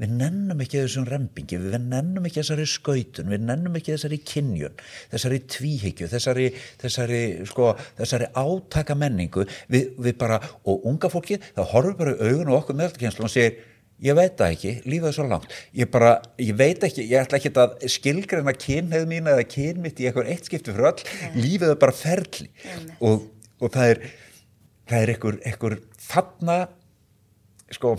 við 0.01 0.11
nennum 0.19 0.61
ekki 0.63 0.81
þessum 0.81 1.07
rempingi, 1.09 1.59
við 1.61 1.77
nennum 1.89 2.27
ekki 2.27 2.41
þessari 2.41 2.67
skautun, 2.69 3.31
við 3.33 3.45
nennum 3.47 3.77
ekki 3.79 3.95
þessari 3.95 4.19
kynjun, 4.31 4.75
þessari 5.13 5.39
tvíhyggju, 5.55 6.09
þessari, 6.11 6.49
þessari, 6.81 7.21
sko, 7.49 7.71
þessari 7.97 8.27
átaka 8.37 8.97
menningu, 8.97 9.47
við, 9.73 9.89
við 10.05 10.19
bara, 10.21 10.37
og 10.67 10.85
unga 10.91 11.09
fólki, 11.13 11.39
það 11.55 11.73
horfur 11.73 11.97
bara 12.03 12.13
í 12.13 12.29
augun 12.29 12.53
og 12.53 12.59
okkur 12.61 12.79
meðalkynslu 12.81 13.25
og 13.25 13.33
segir, 13.33 13.57
ég 14.05 14.13
veit 14.13 14.37
það 14.37 14.53
ekki, 14.53 14.75
lífið 14.85 15.09
er 15.09 15.17
svo 15.17 15.25
langt. 15.25 15.57
Ég 15.73 15.89
bara, 15.89 16.11
ég 16.37 16.53
veit 16.59 16.83
ekki, 16.85 17.07
ég 17.09 17.23
ætla 17.23 17.39
ekki 17.39 17.53
að 17.57 17.89
skilgreina 17.89 18.53
kynneið 18.53 19.09
mína 19.09 19.33
eða 19.33 19.47
kyn 19.49 19.81
mitt 19.81 19.97
í 19.97 20.05
eitthvað 20.05 20.29
eitt 20.35 20.45
skipti 20.45 20.69
fyrir 20.69 20.91
öll. 20.91 21.07
Lífið 21.33 21.73
er 21.73 21.79
bara 21.81 21.95
ferli. 21.97 22.51
Og, 23.01 23.25
og 23.57 23.73
það 23.73 23.95
er 23.95 24.03
það 24.87 25.03
er 25.03 25.13
einhver, 25.13 25.39
einhver 25.47 25.77
þarna 26.07 26.57
sko 27.75 27.95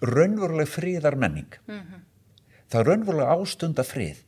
raunveruleg 0.00 0.70
friðar 0.70 1.16
menning 1.20 1.58
það 1.66 2.80
er 2.80 2.90
raunverulega 2.90 3.36
ástunda 3.36 3.84
frið 3.86 4.22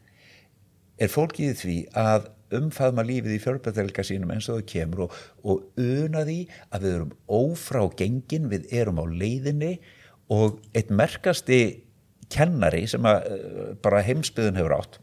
er 1.02 1.12
fólkið 1.12 1.54
því 1.62 1.76
að 1.98 2.30
umfaðma 2.52 3.04
lífið 3.08 3.36
í 3.36 3.40
fjörbetelga 3.42 4.04
sínum 4.04 4.34
eins 4.34 4.48
og 4.52 4.60
það 4.60 4.66
kemur 4.74 5.04
og, 5.06 5.14
og 5.48 5.62
una 5.80 6.24
því 6.28 6.38
að 6.68 6.84
við 6.84 6.96
erum 6.98 7.14
ófrá 7.32 7.86
gengin, 7.96 8.50
við 8.52 8.68
erum 8.76 9.00
á 9.00 9.04
leiðinni 9.08 9.72
og 10.32 10.60
eitt 10.76 10.92
merkasti 10.92 11.62
kennari 12.32 12.84
sem 12.88 13.08
að 13.08 13.24
uh, 13.32 13.72
bara 13.84 14.04
heimsbyðun 14.04 14.60
hefur 14.60 14.76
átt 14.76 15.00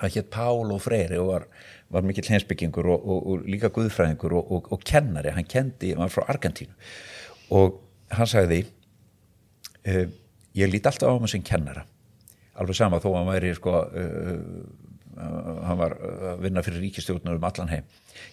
hann 0.00 0.12
hétt 0.14 0.30
Pál 0.32 0.70
og 0.72 0.80
Freyri 0.82 1.18
og 1.20 1.28
var, 1.28 1.46
var 1.92 2.06
mikill 2.06 2.30
hensbyggingur 2.32 2.88
og, 2.88 3.04
og, 3.04 3.26
og 3.26 3.48
líka 3.50 3.70
guðfræðingur 3.74 4.36
og, 4.38 4.76
kennari, 4.86 5.32
hann 5.34 5.48
kendi, 5.48 5.92
hann 5.92 6.06
var 6.06 6.14
frá 6.14 6.24
Argentínu. 6.32 6.72
Og 7.56 7.80
hann 8.14 8.30
sagði 8.30 8.62
uh, 9.86 10.04
ég 10.58 10.70
líti 10.72 10.90
alltaf 10.90 11.08
á 11.08 11.14
hann 11.14 11.30
sem 11.30 11.46
kennara. 11.46 11.86
Alveg 12.60 12.76
sama 12.76 13.00
þó 13.00 13.12
að 13.12 13.18
hann 13.20 13.32
væri 13.32 13.54
sko 13.56 13.78
uh, 13.86 14.36
hann 15.20 15.80
var 15.80 15.96
að 16.00 16.44
vinna 16.46 16.62
fyrir 16.64 16.84
ríkistjórnur 16.86 17.36
um 17.36 17.48
allan 17.48 17.72
heim. 17.72 17.88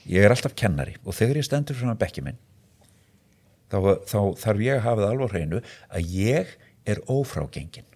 Ég 0.07 0.23
er 0.23 0.31
alltaf 0.33 0.55
kennari 0.55 0.95
og 1.03 1.15
þegar 1.17 1.41
ég 1.41 1.47
stendur 1.47 1.77
svona 1.77 1.97
bekki 1.99 2.23
minn 2.23 2.37
þá, 3.71 3.77
þá 4.07 4.19
þarf 4.39 4.63
ég 4.63 4.79
að 4.79 4.85
hafa 4.85 5.03
það 5.03 5.13
alveg 5.13 5.33
hreinu 5.33 5.61
að 5.87 6.11
ég 6.15 6.53
er 6.87 7.01
ófrágengin 7.11 7.87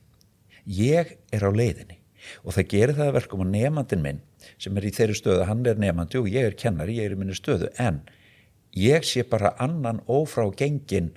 ég 0.65 1.15
er 1.33 1.45
á 1.47 1.51
leiðinni 1.51 1.99
og 2.43 2.55
það 2.55 2.69
gerir 2.73 2.97
það 2.99 3.15
verkum 3.17 3.45
að 3.45 3.53
nefandin 3.55 4.03
minn 4.03 4.21
sem 4.61 4.77
er 4.77 4.85
í 4.85 4.93
þeirri 4.93 5.17
stöðu, 5.17 5.45
hann 5.49 5.63
er 5.65 5.79
nefandi 5.81 6.19
og 6.19 6.29
ég 6.29 6.49
er 6.49 6.57
kennari, 6.57 6.99
ég 6.99 7.09
er 7.09 7.15
í 7.15 7.19
minni 7.19 7.37
stöðu 7.37 7.71
en 7.81 8.01
ég 8.77 9.05
sé 9.07 9.23
bara 9.27 9.55
annan 9.61 10.01
ófrágengin 10.09 11.11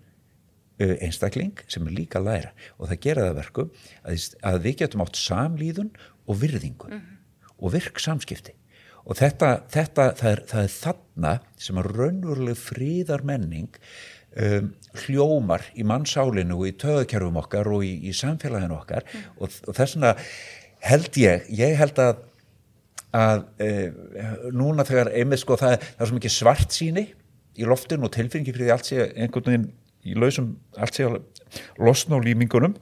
einstakling 0.79 1.61
sem 1.71 1.87
er 1.87 1.95
líka 1.95 2.19
að 2.19 2.29
læra 2.31 2.51
og 2.79 2.89
það 2.91 3.01
gera 3.07 3.29
það 3.29 3.39
verkum 3.39 3.71
að, 4.03 4.27
að 4.43 4.61
við 4.65 4.77
getum 4.83 5.05
átt 5.05 5.21
samlíðun 5.21 5.93
og 6.27 6.41
virðingu 6.41 6.91
mm 6.91 6.99
-hmm. 6.99 7.19
og 7.59 7.75
virk 7.77 8.01
samskipti 8.03 8.57
og 9.05 9.17
þetta, 9.21 9.53
þetta 9.71 10.09
það, 10.17 10.31
er, 10.31 10.43
það 10.51 10.63
er 10.63 10.75
þarna 10.75 11.33
sem 11.61 11.79
að 11.79 11.91
raunveruleg 11.93 12.59
fríðar 12.59 13.25
menning 13.25 13.81
um, 14.41 14.75
hljómar 15.05 15.67
í 15.77 15.87
mannsálinu 15.87 16.59
og 16.59 16.69
í 16.69 16.77
töðkerfum 16.81 17.41
okkar 17.43 17.71
og 17.71 17.85
í, 17.85 17.95
í 18.09 18.13
samfélaginu 18.17 18.79
okkar 18.79 19.05
mm. 19.05 19.27
og, 19.39 19.59
og 19.69 19.77
þess 19.77 19.99
vegna 19.99 20.15
held 20.85 21.21
ég, 21.21 21.51
ég 21.55 21.77
held 21.81 21.99
að 21.99 22.23
að 23.15 23.45
e, 23.63 23.69
núna 24.51 24.83
þegar 24.87 25.13
einmitt 25.15 25.39
sko 25.45 25.55
það, 25.59 25.77
það 25.79 26.03
er 26.03 26.11
svo 26.11 26.17
mikið 26.19 26.35
svart 26.35 26.75
síni 26.75 27.05
í 27.55 27.67
loftinu 27.69 28.09
og 28.09 28.15
tilfinningi 28.15 28.55
fyrir 28.55 28.67
því 28.67 28.73
allt 28.75 28.89
sé 28.89 29.05
einhvern 29.13 29.47
veginn 29.47 29.69
í 30.05 30.17
lausum 30.19 30.55
allt 30.77 31.01
að 31.05 31.21
losna 31.81 32.21
á 32.21 32.25
límingunum. 32.25 32.77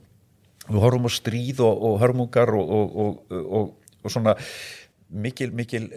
Við 0.69 0.79
horfum 0.83 1.09
á 1.09 1.13
stríð 1.13 1.63
og, 1.67 1.83
og 1.89 1.99
hörmungar 2.03 2.53
og, 2.55 2.97
og, 3.03 3.73
og 4.03 4.13
svona 4.13 4.37
mikil, 5.13 5.51
mikil 5.53 5.89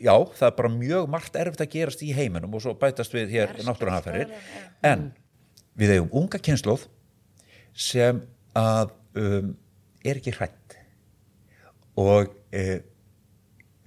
já, 0.00 0.12
það 0.12 0.48
er 0.48 0.56
bara 0.58 0.72
mjög 0.72 1.08
margt 1.10 1.38
erfitt 1.38 1.62
að 1.62 1.72
gerast 1.76 2.02
í 2.02 2.12
heiminum 2.16 2.56
og 2.56 2.64
svo 2.64 2.74
bætast 2.78 3.14
við 3.14 3.36
hér 3.36 3.54
náttúrunaferðir 3.66 4.32
en 4.86 5.10
við 5.78 5.96
eigum 5.96 6.10
unga 6.22 6.40
kynnslóð 6.42 6.86
sem 7.76 8.22
að 8.56 8.92
um, 9.20 9.52
er 10.04 10.20
ekki 10.20 10.34
hrætt 10.34 10.76
og 12.00 12.32
uh, 12.32 12.78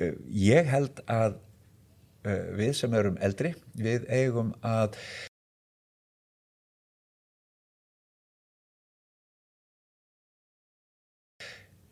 uh, 0.02 0.14
ég 0.30 0.70
held 0.70 1.02
að 1.10 1.40
uh, 2.26 2.46
við 2.60 2.76
sem 2.80 2.96
erum 2.98 3.20
eldri 3.26 3.56
við 3.76 4.08
eigum 4.14 4.54
að 4.66 4.96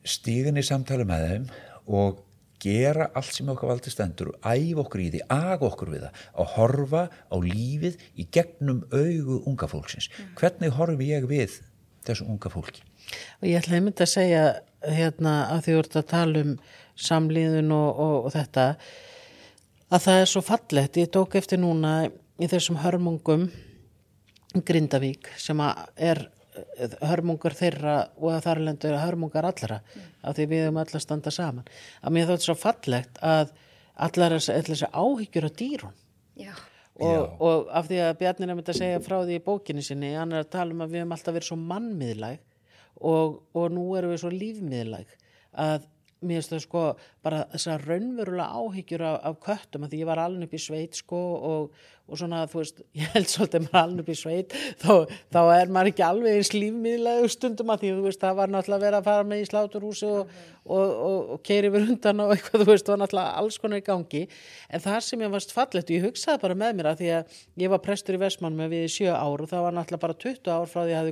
stíðin 0.10 0.60
í 0.60 0.66
samtali 0.66 1.06
með 1.08 1.28
þeim 1.28 1.52
og 1.98 2.24
gera 2.62 3.12
allt 3.18 3.36
sem 3.36 3.50
okkar 3.52 3.72
valdi 3.72 3.94
stendur 3.94 4.32
og 4.32 4.46
æfa 4.46 4.82
okkur 4.84 5.04
í 5.04 5.10
því, 5.14 5.24
aga 5.30 5.68
okkur 5.68 5.92
við 5.94 6.06
það 6.08 6.22
að 6.42 6.54
horfa 6.56 7.04
á 7.14 7.36
lífið 7.44 8.00
í 8.18 8.28
gegnum 8.34 8.84
augu 8.92 9.42
unga 9.50 9.70
fólksins 9.70 10.10
mm. 10.10 10.32
hvernig 10.40 10.74
horfi 10.78 11.12
ég 11.12 11.28
við 11.30 11.60
þessu 12.08 12.26
unga 12.26 12.52
fólki? 12.52 12.82
Og 13.42 13.50
ég 13.50 13.62
ætla 13.62 13.78
einmitt 13.78 14.02
að 14.04 14.14
segja 14.16 14.44
hérna 14.84 15.36
að 15.54 15.66
því 15.66 15.76
þú 15.76 15.84
ert 15.84 16.00
að 16.00 16.10
tala 16.14 16.44
um 16.46 16.56
samlíðun 17.08 17.76
og, 17.76 18.02
og, 18.02 18.16
og 18.28 18.34
þetta 18.34 18.66
að 19.88 20.04
það 20.08 20.22
er 20.22 20.32
svo 20.32 20.44
fallett, 20.44 21.00
ég 21.00 21.14
tók 21.14 21.38
eftir 21.40 21.62
núna 21.62 21.94
í 22.08 22.50
þessum 22.50 22.82
hörmungum 22.82 23.48
Grindavík 24.68 25.30
sem 25.38 25.60
er 25.62 26.26
hörmungar 27.10 27.56
þeirra 27.58 27.96
og 28.18 28.32
að 28.34 28.44
þar 28.48 28.64
lendur 28.68 28.98
hörmungar 29.02 29.48
allra 29.50 29.80
mm. 29.84 30.10
af 30.24 30.38
því 30.38 30.48
við 30.52 30.66
höfum 30.66 30.82
allar 30.84 31.04
standa 31.04 31.34
saman. 31.34 31.70
Að 32.02 32.16
mér 32.18 32.32
þótt 32.32 32.48
svo 32.48 32.58
fallegt 32.58 33.22
að 33.26 33.54
allar 34.08 34.38
þessi 34.38 34.90
áhyggjur 34.94 35.48
á 35.50 35.52
dýrun 35.58 35.96
og, 36.98 37.42
og 37.42 37.70
af 37.74 37.90
því 37.90 38.00
að 38.06 38.16
Bjarnir 38.22 38.52
er 38.52 38.58
myndið 38.58 38.74
að 38.74 38.80
segja 38.82 39.04
frá 39.06 39.18
því 39.20 39.38
í 39.38 39.44
bókinni 39.46 39.84
sinni 39.86 40.14
hann 40.18 40.34
er 40.34 40.46
að 40.46 40.54
tala 40.56 40.74
um 40.74 40.84
að 40.86 40.94
við 40.94 41.04
höfum 41.04 41.16
alltaf 41.18 41.38
verið 41.38 41.50
svo 41.50 41.60
mannmiðlæg 41.62 42.40
og, 42.98 43.38
og 43.54 43.70
nú 43.74 43.86
erum 43.98 44.14
við 44.14 44.24
svo 44.24 44.34
lífmiðlæg 44.34 45.14
að 45.58 45.88
mér 46.22 46.40
finnst 46.40 46.54
það 46.54 46.64
sko 46.66 46.84
bara 47.28 47.44
þessar 47.54 47.86
raunverulega 47.88 48.64
áhyggjur 48.64 49.06
af, 49.12 49.20
af 49.30 49.38
köttum 49.46 49.86
að 49.86 49.94
því 49.94 50.02
ég 50.04 50.10
var 50.10 50.24
alveg 50.24 50.48
upp 50.48 50.58
í 50.58 50.64
sveit 50.64 51.00
sko 51.00 51.22
og, 51.52 51.86
og 52.08 52.20
svona 52.22 52.44
þú 52.48 52.62
veist 52.62 52.84
ég 53.02 53.16
held 53.16 53.32
svolítið 53.32 53.60
að 53.60 53.66
maður 53.68 53.82
alveg 53.84 54.04
upp 54.04 54.12
í 54.12 54.20
sveit 54.22 54.58
þá, 54.84 54.94
þá 55.36 55.42
er 55.60 55.74
maður 55.76 55.94
ekki 55.94 56.06
alveg 56.08 56.38
eins 56.40 56.54
lífmiðlega 56.56 57.32
stundum 57.36 57.74
að 57.74 57.84
því 57.84 57.96
þú 57.98 58.06
veist 58.08 58.24
það 58.24 58.38
var 58.42 58.54
náttúrulega 58.54 58.86
verið 58.88 59.00
að 59.02 59.10
fara 59.12 59.28
með 59.28 59.44
í 59.44 59.50
sláturhúsi 59.52 60.12
og, 60.68 60.88
og, 61.08 61.32
og 61.36 61.44
keiri 61.48 61.72
við 61.74 61.88
hundan 61.92 62.24
og 62.24 62.32
eitthvað 62.36 62.64
þú 62.64 62.70
veist 62.72 62.88
það 62.88 62.94
var 62.94 63.02
náttúrulega 63.04 63.42
alls 63.42 63.60
konar 63.62 63.82
í 63.82 63.86
gangi. 63.88 64.24
En 64.70 64.84
það 64.84 65.00
sem 65.08 65.24
ég 65.24 65.34
varst 65.34 65.54
fallegt 65.56 65.92
og 65.92 65.96
ég 65.96 66.08
hugsaði 66.08 66.44
bara 66.44 66.58
með 66.60 66.78
mér 66.80 66.92
að 66.92 67.02
því 67.02 67.12
að 67.18 67.38
ég 67.64 67.74
var 67.74 67.84
prestur 67.84 68.18
í 68.18 68.22
Vestmann 68.22 68.58
með 68.58 68.74
við 68.76 68.88
í 68.88 68.94
sjö 68.98 69.14
ár 69.14 69.44
og 69.44 69.52
það 69.52 69.66
var 69.68 69.78
náttúrulega 69.78 70.06
bara 70.06 70.20
20 70.26 70.52
ár 70.54 70.72
frá 70.72 70.82
því 70.84 70.96
að 70.98 71.12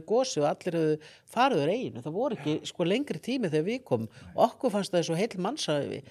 og 1.96 2.04
það 2.04 2.16
voru 2.16 2.36
ekki 2.38 2.54
sko 2.70 2.86
lengri 2.88 3.20
tími 3.20 3.50
þegar 3.52 3.66
við 3.68 3.82
komum. 3.88 4.10
Okkur 4.36 4.72
fannst 4.74 4.94
það 4.94 5.08
svo 5.10 5.18
heil 5.20 5.42
mannsæfi 5.42 6.02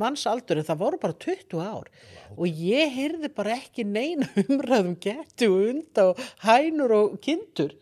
mannsaldur 0.00 0.60
en 0.60 0.68
það 0.68 0.82
voru 0.82 1.00
bara 1.02 1.18
20 1.26 1.62
ár. 1.62 1.88
Og 2.34 2.46
ég 2.48 2.92
heyrði 2.96 3.30
bara 3.34 3.56
ekki 3.58 3.86
neina 3.86 4.28
umræðum 4.44 4.98
getu 5.00 5.50
og 5.52 5.72
unda 5.72 6.10
og 6.10 6.22
hænur 6.44 6.98
og 6.98 7.18
kindur. 7.24 7.74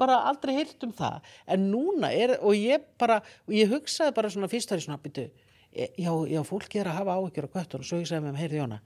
Bara 0.00 0.22
aldrei 0.30 0.56
heyrt 0.56 0.82
um 0.86 0.92
það. 0.96 1.22
En 1.46 1.68
núna 1.70 2.10
er, 2.10 2.38
og 2.40 2.56
ég 2.58 2.82
bara 2.98 3.20
og 3.46 3.54
ég 3.54 3.70
hugsaði 3.70 4.16
bara 4.16 4.32
svona 4.32 4.50
fyrst 4.50 4.72
þar 4.72 4.82
í 4.82 4.86
svona 4.88 5.02
byttu 5.02 5.28
e, 5.72 5.92
já, 5.98 6.12
já, 6.28 6.42
fólki 6.44 6.80
er 6.80 6.90
að 6.90 7.00
hafa 7.00 7.16
áhyggjur 7.16 7.48
á 7.48 7.52
kvöttur 7.54 7.82
og 7.82 7.88
svo 7.88 8.00
hugsaði 8.00 8.24
með 8.24 8.34
mér, 8.34 8.42
heyrði 8.42 8.60
Jóna 8.60 8.78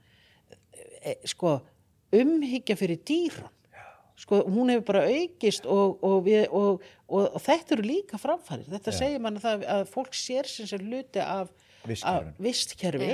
e, 1.03 1.15
sko, 1.27 1.53
umhyggja 2.15 2.77
fyrir 2.79 3.01
dýran 3.07 3.53
sko, 4.17 4.41
hún 4.49 4.71
hefur 4.73 4.87
bara 4.87 5.05
aukist 5.11 5.67
og, 5.69 5.99
og, 6.05 6.21
við, 6.25 6.47
og, 6.55 6.83
og 7.11 7.37
þetta 7.43 7.75
eru 7.75 7.85
líka 7.85 8.21
framfærir 8.21 8.69
þetta 8.71 8.93
já. 8.93 8.99
segir 9.03 9.23
mann 9.23 9.39
að, 9.41 9.65
að 9.67 9.83
fólk 9.91 10.15
sér 10.17 10.49
sem 10.49 10.69
sér 10.69 10.85
luti 10.85 11.21
af 11.21 11.51
vistkerfi 12.43 13.13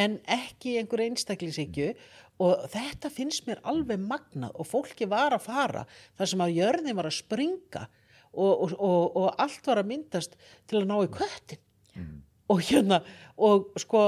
en 0.00 0.18
ekki 0.30 0.76
einhver 0.80 1.04
einstaklingsíkju 1.06 1.92
og 2.40 2.66
þetta 2.72 3.10
finnst 3.12 3.46
mér 3.48 3.60
alveg 3.68 4.00
magnað 4.00 4.54
og 4.54 4.68
fólki 4.68 5.08
var 5.10 5.36
að 5.36 5.46
fara 5.48 5.84
þar 6.18 6.32
sem 6.32 6.44
að 6.44 6.54
jörðin 6.56 6.96
var 6.96 7.08
að 7.10 7.18
springa 7.18 7.86
og, 8.30 8.52
og, 8.52 8.74
og, 8.78 9.16
og 9.18 9.42
allt 9.42 9.66
var 9.66 9.82
að 9.82 9.90
myndast 9.90 10.36
til 10.70 10.80
að 10.80 10.88
ná 10.88 10.96
í 11.02 11.10
köttin. 11.12 11.62
Mm. 11.90 12.20
og 12.46 12.60
hérna 12.62 13.00
og 13.34 13.72
sko 13.82 14.00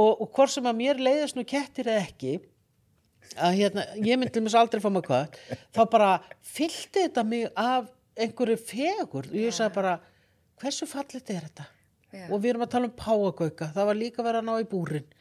og 0.00 0.24
hvort 0.34 0.50
sem 0.50 0.66
að 0.66 0.78
mér 0.78 1.00
leiðast 1.04 1.36
nú 1.36 1.44
kettir 1.46 1.90
eða 1.92 2.06
ekki 2.06 2.32
að 3.36 3.58
hérna 3.60 3.84
ég 4.00 4.18
myndi 4.18 4.42
mér 4.42 4.56
aldrei 4.62 4.82
fá 4.82 4.88
maður 4.88 5.10
kött 5.10 5.38
þá 5.76 5.82
bara 5.92 6.10
fylgti 6.40 7.04
þetta 7.04 7.24
mig 7.28 7.46
af 7.52 7.92
einhverju 8.16 8.58
fegur 8.60 9.28
og 9.28 9.38
ég 9.38 9.54
sagði 9.54 9.76
bara 9.76 9.94
hversu 10.62 10.88
fallit 10.88 11.30
er 11.30 11.46
þetta 11.48 11.68
Já. 12.14 12.24
og 12.30 12.40
við 12.40 12.54
erum 12.54 12.64
að 12.66 12.72
tala 12.76 12.90
um 12.90 12.96
páagauka 12.98 13.70
það 13.74 13.90
var 13.90 14.00
líka 14.00 14.24
verið 14.26 14.42
að 14.42 14.48
ná 14.48 14.54
í 14.62 14.70
búrin 14.70 15.12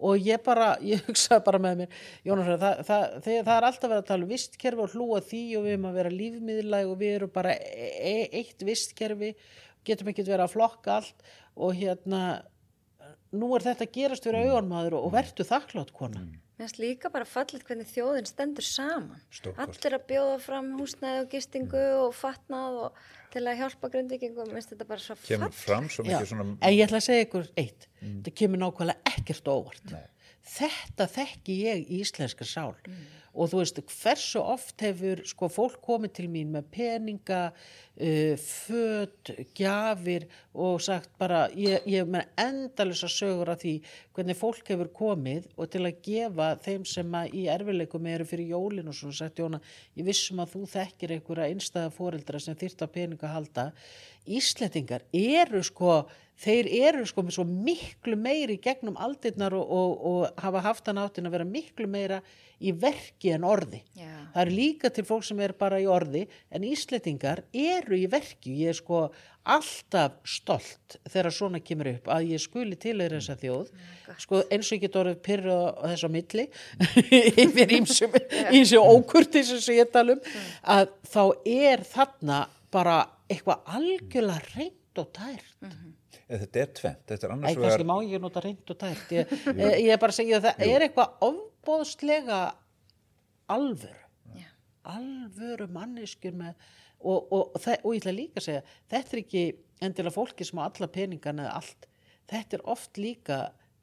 og 0.00 0.26
ég 0.26 0.42
bara, 0.44 0.70
ég 0.92 1.02
hugsaði 1.08 1.46
bara 1.46 1.62
með 1.62 1.82
mér 1.82 2.04
Jónas, 2.26 2.52
það, 2.52 2.84
það, 2.90 3.08
það, 3.24 3.40
það 3.48 3.56
er 3.56 3.68
alltaf 3.70 3.88
verið 3.88 4.02
að 4.02 4.10
tala 4.12 4.26
um 4.26 4.34
vistkerfi 4.34 4.84
og 4.84 4.94
hlúa 4.94 5.24
því 5.30 5.42
og 5.56 5.66
við 5.66 5.74
erum 5.76 5.90
að 5.90 5.98
vera 6.00 6.14
lífmiðlæg 6.14 6.92
og 6.92 7.02
við 7.02 7.16
erum 7.18 7.34
bara 7.34 7.56
e 7.56 7.90
e 8.12 8.14
eitt 8.40 8.64
vistkerfi 8.66 9.34
getum 9.86 10.12
ekki 10.12 10.26
verið 10.26 10.46
að 10.46 10.54
flokka 10.54 11.00
allt 11.00 11.28
og 11.56 11.76
hérna 11.76 12.22
nú 13.36 13.50
er 13.56 13.64
þetta 13.64 13.86
að 13.86 13.94
gerast 13.94 14.26
fyrir 14.26 14.48
auðanmaður 14.50 14.98
og, 15.00 15.10
verður 15.14 15.48
þakklátt 15.48 15.92
konar 15.96 16.24
mm. 16.24 16.38
Mér 16.60 16.68
finnst 16.68 16.80
líka 16.82 17.08
bara 17.08 17.24
fallit 17.24 17.62
hvernig 17.64 17.88
þjóðin 17.88 18.26
stendur 18.28 18.66
saman. 18.68 19.22
Stórkost. 19.32 19.78
Allir 19.80 19.94
að 19.96 20.02
bjóða 20.10 20.34
fram 20.44 20.66
húsnæði 20.76 21.22
og 21.22 21.30
gistingu 21.32 21.80
mm. 21.80 22.00
og 22.02 22.10
fatnað 22.12 22.76
og 22.82 22.98
til 23.32 23.44
að 23.46 23.62
hjálpa 23.62 23.90
gründvikingum. 23.94 24.48
Mér 24.48 24.58
finnst 24.58 24.74
þetta 24.74 24.88
bara 24.88 25.04
svo 25.04 25.16
fallit. 25.16 25.30
Kemur 25.30 25.54
fram 25.56 25.88
svo 25.92 26.06
mikið 26.06 26.28
svona... 26.32 26.48
En 26.58 26.74
ég 26.74 26.84
ætla 26.86 27.00
að 27.00 27.06
segja 27.06 27.26
ykkur 27.28 27.48
eitt. 27.60 27.88
Mm. 28.00 28.18
Það 28.26 28.36
kemur 28.42 28.62
nákvæmlega 28.64 29.14
ekkert 29.14 29.50
óvart. 29.52 29.94
Nei. 29.94 30.06
Þetta 30.50 31.06
þekki 31.14 31.56
ég 31.66 31.82
í 31.84 32.02
íslenska 32.04 32.48
sál. 32.48 32.76
Mm 32.88 33.19
og 33.34 33.50
þú 33.50 33.60
veist 33.60 33.78
hversu 33.86 34.42
oft 34.42 34.82
hefur 34.82 35.22
sko 35.28 35.48
fólk 35.52 35.78
komið 35.84 36.14
til 36.18 36.26
mín 36.32 36.50
með 36.54 36.66
peninga 36.74 37.40
uh, 37.50 38.34
född, 38.40 39.32
gjafir 39.56 40.26
og 40.54 40.80
sagt 40.82 41.12
bara 41.20 41.44
ég 41.54 41.86
hef 41.86 42.10
með 42.10 42.30
endalisa 42.44 43.10
sögur 43.10 43.52
af 43.54 43.62
því 43.62 43.76
hvernig 44.16 44.38
fólk 44.38 44.72
hefur 44.72 44.90
komið 44.96 45.50
og 45.56 45.70
til 45.70 45.84
að 45.86 46.00
gefa 46.06 46.48
þeim 46.64 46.86
sem 46.88 47.18
í 47.30 47.46
erfileikum 47.52 48.08
eru 48.10 48.26
fyrir 48.28 48.54
jólin 48.54 48.90
og 48.90 48.98
svona 48.98 49.20
sagt 49.20 49.42
Jóna 49.42 49.62
ég 49.98 50.06
vissum 50.08 50.42
að 50.42 50.56
þú 50.56 50.64
þekkir 50.74 51.16
einhverja 51.16 51.50
einstæða 51.52 51.94
fóreldra 51.94 52.42
sem 52.42 52.58
þýrt 52.58 52.82
að 52.84 52.94
peninga 52.96 53.30
halda. 53.30 53.70
Íslettingar 54.30 55.06
eru 55.16 55.62
sko 55.64 56.02
þeir 56.40 56.68
eru 56.90 57.06
sko 57.08 57.24
með 57.24 57.36
svo 57.36 57.46
miklu 57.48 58.16
meiri 58.16 58.56
gegnum 58.62 58.96
aldirnar 59.00 59.54
og, 59.56 59.66
og, 59.66 60.06
og 60.10 60.40
hafa 60.40 60.62
haft 60.64 60.88
hann 60.88 61.00
áttin 61.02 61.28
að 61.28 61.36
vera 61.36 61.48
miklu 61.48 61.88
meira 61.90 62.20
í 62.60 62.72
verki 62.76 63.32
en 63.34 63.44
orði. 63.48 63.80
Já. 63.96 64.12
Það 64.34 64.42
eru 64.42 64.54
líka 64.56 64.90
til 64.92 65.04
fólk 65.08 65.26
sem 65.26 65.40
er 65.42 65.54
bara 65.58 65.80
í 65.80 65.86
orði 65.90 66.26
en 66.52 66.64
Ísletingar 66.68 67.42
eru 67.56 67.96
í 67.96 68.06
verki. 68.10 68.52
Ég 68.62 68.74
er 68.74 68.78
sko 68.78 69.06
alltaf 69.50 70.18
stolt 70.28 70.98
þegar 71.08 71.34
svona 71.34 71.62
kemur 71.64 71.88
upp 71.94 72.10
að 72.12 72.34
ég 72.34 72.42
skuli 72.42 72.76
til 72.80 72.98
þeirra 73.00 73.20
þessa 73.20 73.38
þjóð. 73.40 73.70
Sko 74.20 74.42
eins 74.52 74.68
og 74.68 74.76
ég 74.76 74.84
get 74.84 74.98
orðið 75.00 75.22
pyrru 75.26 75.56
á 75.56 75.84
þess 75.88 76.04
á 76.04 76.10
milli 76.12 76.48
yfir 77.46 77.76
ímsum, 77.80 78.18
ímsum 78.52 78.90
ókurti 78.92 79.44
sem 79.48 79.80
ég 79.80 79.92
tala 79.92 80.18
um 80.18 80.26
að 80.76 80.92
þá 81.08 81.22
er 81.48 81.86
þarna 81.88 82.42
bara 82.70 83.00
eitthvað 83.30 83.72
algjörlega 83.78 84.54
reynd 84.54 85.00
og 85.00 85.10
tært. 85.16 85.56
Eh, 85.64 85.80
Þetta 86.30 86.60
er 86.62 86.72
tvent, 86.78 87.00
þetta 87.10 87.26
er 87.26 87.30
Æ, 87.30 87.34
annars 87.34 87.58
kannski 87.58 87.86
má 87.88 87.96
ég 88.06 88.22
nota 88.22 88.42
reynd 88.44 88.70
og 88.70 88.78
tært. 88.78 89.14
Ég, 89.16 89.32
ég, 89.62 89.72
ég 89.86 89.94
er 89.94 90.02
bara 90.02 90.14
að 90.14 90.18
segja 90.20 90.38
að 90.38 90.46
það 90.46 90.66
er 90.66 90.84
eitthvað 90.86 91.24
ofbóðslega 91.26 92.40
alvöru. 93.50 94.04
Já. 94.38 94.50
Alvöru 94.94 95.66
manneskjur 95.74 96.36
með, 96.38 96.68
og, 97.00 97.32
og, 97.32 97.56
og, 97.56 97.58
og 97.58 97.96
ég 97.96 98.02
ætla 98.04 98.14
líka 98.14 98.40
að 98.42 98.46
segja, 98.46 98.62
þetta 98.92 99.16
er 99.16 99.22
ekki 99.24 99.44
endilega 99.80 100.14
fólki 100.14 100.46
sem 100.46 100.60
á 100.60 100.68
alla 100.68 100.90
peningana 100.92 101.48
eða 101.48 101.56
allt. 101.62 101.90
Þetta 102.30 102.58
er 102.58 102.64
oft 102.76 103.00
líka 103.00 103.40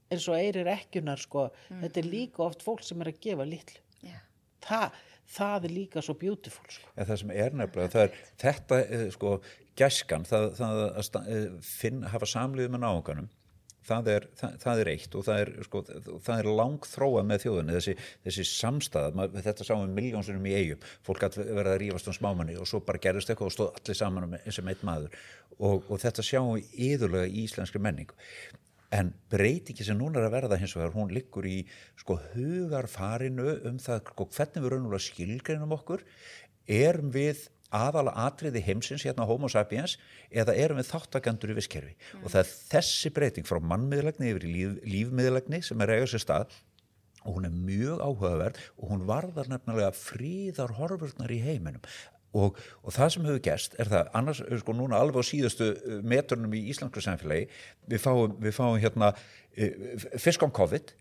eins 0.08 0.30
og 0.32 0.40
eirir 0.40 0.70
ekkjunar, 0.72 1.20
sko. 1.20 1.50
Þetta 1.68 2.02
er 2.02 2.08
líka 2.08 2.44
oft 2.46 2.64
fólk 2.64 2.86
sem 2.86 3.02
er 3.04 3.12
að 3.12 3.22
gefa 3.28 3.48
litlu. 3.48 3.82
Já. 4.06 4.20
Það, 4.64 5.00
það 5.36 5.68
er 5.68 5.74
líka 5.76 6.04
svo 6.06 6.16
beautiful, 6.20 6.68
sko. 6.72 6.92
En 6.96 7.10
það 7.10 7.22
sem 7.24 7.34
er 7.36 7.58
nefnilega, 7.60 7.94
það 7.96 8.06
er 8.06 8.22
þetta, 8.46 8.80
eh, 8.86 9.06
sko, 9.16 9.34
gæskan, 9.78 10.26
það, 10.28 10.48
það 10.58 10.84
að 10.86 11.34
eh, 11.34 11.50
finn, 11.66 12.06
hafa 12.12 12.30
samlið 12.30 12.72
með 12.74 12.84
náunganum, 12.84 13.30
það 13.88 14.10
er, 14.12 14.28
það, 14.38 14.56
það 14.64 14.82
er 14.82 14.92
eitt 14.92 15.16
og 15.16 15.26
það 15.28 15.42
er, 15.42 15.52
sko, 15.68 15.82
það 16.26 16.42
er 16.42 16.50
langþróað 16.60 17.28
með 17.30 17.44
þjóðinni, 17.46 17.76
þessi, 17.78 17.96
þessi 18.28 18.46
samstæða, 18.52 19.16
mað, 19.18 19.40
þetta 19.48 19.68
sáum 19.68 19.84
við 19.86 19.98
miljónsunum 20.02 20.48
í 20.50 20.56
eigum, 20.58 20.86
fólk 21.08 21.26
verið 21.38 21.74
að 21.74 21.82
rífast 21.84 22.12
um 22.12 22.18
smámanni 22.18 22.58
og 22.60 22.70
svo 22.70 22.82
bara 22.86 23.02
gerist 23.04 23.32
eitthvað 23.32 23.52
og 23.52 23.56
stóð 23.56 23.82
allir 23.82 24.00
saman 24.00 24.28
um, 24.28 24.38
sem 24.58 24.72
eitt 24.72 24.86
maður 24.88 25.20
og, 25.58 25.84
og 25.88 26.02
þetta 26.04 26.26
sjáum 26.26 26.56
við 26.58 26.80
yðurlega 26.92 27.30
í 27.32 27.44
íslenskri 27.46 27.84
menningu. 27.84 28.18
En 28.96 29.10
breytingi 29.32 29.84
sem 29.84 29.98
núna 30.00 30.22
er 30.22 30.30
að 30.30 30.36
verða 30.38 30.60
hins 30.62 30.76
vegar, 30.78 30.94
hún 30.96 31.12
liggur 31.12 31.48
í 31.48 31.58
sko 32.00 32.16
hugarfarinu 32.32 33.58
um 33.68 33.80
það 33.84 34.14
sko, 34.14 34.28
hvernig 34.32 34.64
við 34.64 34.74
raunverulega 34.74 35.08
skilgreinum 35.10 35.76
okkur, 35.76 36.06
erum 36.68 37.12
við 37.12 37.48
aðala 37.74 38.14
atriði 38.28 38.64
heimsins 38.64 39.04
hérna 39.08 39.28
homo 39.28 39.50
sapiens 39.52 39.98
eða 40.32 40.56
erum 40.56 40.80
við 40.80 40.92
þáttakendur 40.92 41.52
í 41.52 41.58
visskerfi 41.58 41.96
og 42.22 42.32
það 42.32 42.42
er 42.44 42.52
þessi 42.74 43.12
breyting 43.16 43.48
frá 43.48 43.60
mannmiðlegni 43.60 44.32
yfir 44.32 44.48
í 44.48 44.54
líf, 44.54 44.78
lífmiðlegni 44.88 45.62
sem 45.66 45.84
er 45.84 45.96
eiga 45.98 46.10
sér 46.12 46.24
stað 46.24 46.60
og 47.28 47.38
hún 47.38 47.48
er 47.50 47.56
mjög 47.56 48.04
áhugaverð 48.04 48.62
og 48.78 48.92
hún 48.94 49.08
varðar 49.08 49.50
nefnilega 49.52 49.92
fríðar 49.96 50.78
horfurnar 50.78 51.34
í 51.34 51.42
heiminum. 51.44 51.84
Og, 52.38 52.58
og 52.84 52.94
það 52.94 53.12
sem 53.14 53.28
hefur 53.28 53.44
gerst 53.44 53.76
er 53.82 53.90
það 53.92 54.10
annars, 54.20 54.42
sko 54.62 54.76
núna 54.76 55.00
alveg 55.00 55.24
á 55.24 55.30
síðustu 55.30 55.70
uh, 55.74 56.00
metrunum 56.06 56.54
í 56.56 56.66
íslensku 56.72 57.02
samfélagi 57.04 57.48
við 57.90 58.04
fáum, 58.04 58.36
við 58.44 58.56
fáum 58.56 58.80
hérna 58.82 59.14
uh, 59.16 60.08
fisk 60.20 60.44
om 60.46 60.54
COVID 60.54 60.94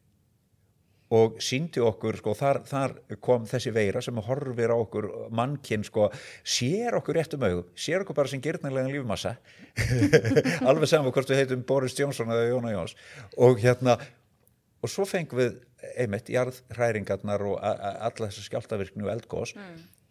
og 1.15 1.37
síndi 1.43 1.83
okkur, 1.85 2.19
sko, 2.19 2.35
þar, 2.35 2.61
þar 2.67 2.95
kom 3.23 3.45
þessi 3.47 3.71
veira 3.75 4.03
sem 4.03 4.17
horfir 4.27 4.73
á 4.75 4.77
okkur 4.77 5.09
mannkinn, 5.37 5.85
sko, 5.87 6.09
sér 6.43 6.99
okkur 6.99 7.21
rétt 7.21 7.37
um 7.39 7.47
augum, 7.47 7.69
sér 7.79 8.03
okkur 8.03 8.19
bara 8.19 8.33
sem 8.33 8.43
gyrnilega 8.43 8.91
lífmassa 8.91 9.37
alveg 10.69 10.91
saman 10.91 11.15
hvort 11.15 11.31
við 11.31 11.45
heitum 11.45 11.67
Boris 11.69 11.95
Johnson 11.99 12.33
eða 12.35 12.49
Jóna 12.51 12.75
Jóns. 12.75 12.97
Og 13.39 13.61
hérna 13.63 13.99
og 14.83 14.91
svo 14.91 15.07
fengum 15.09 15.41
við 15.41 15.61
einmitt 15.97 16.31
jarðhræringarnar 16.33 17.45
og 17.47 17.61
alla 17.63 18.29
þessa 18.29 18.45
skjáltavirkni 18.47 19.07
og 19.07 19.13
eldgós 19.13 19.55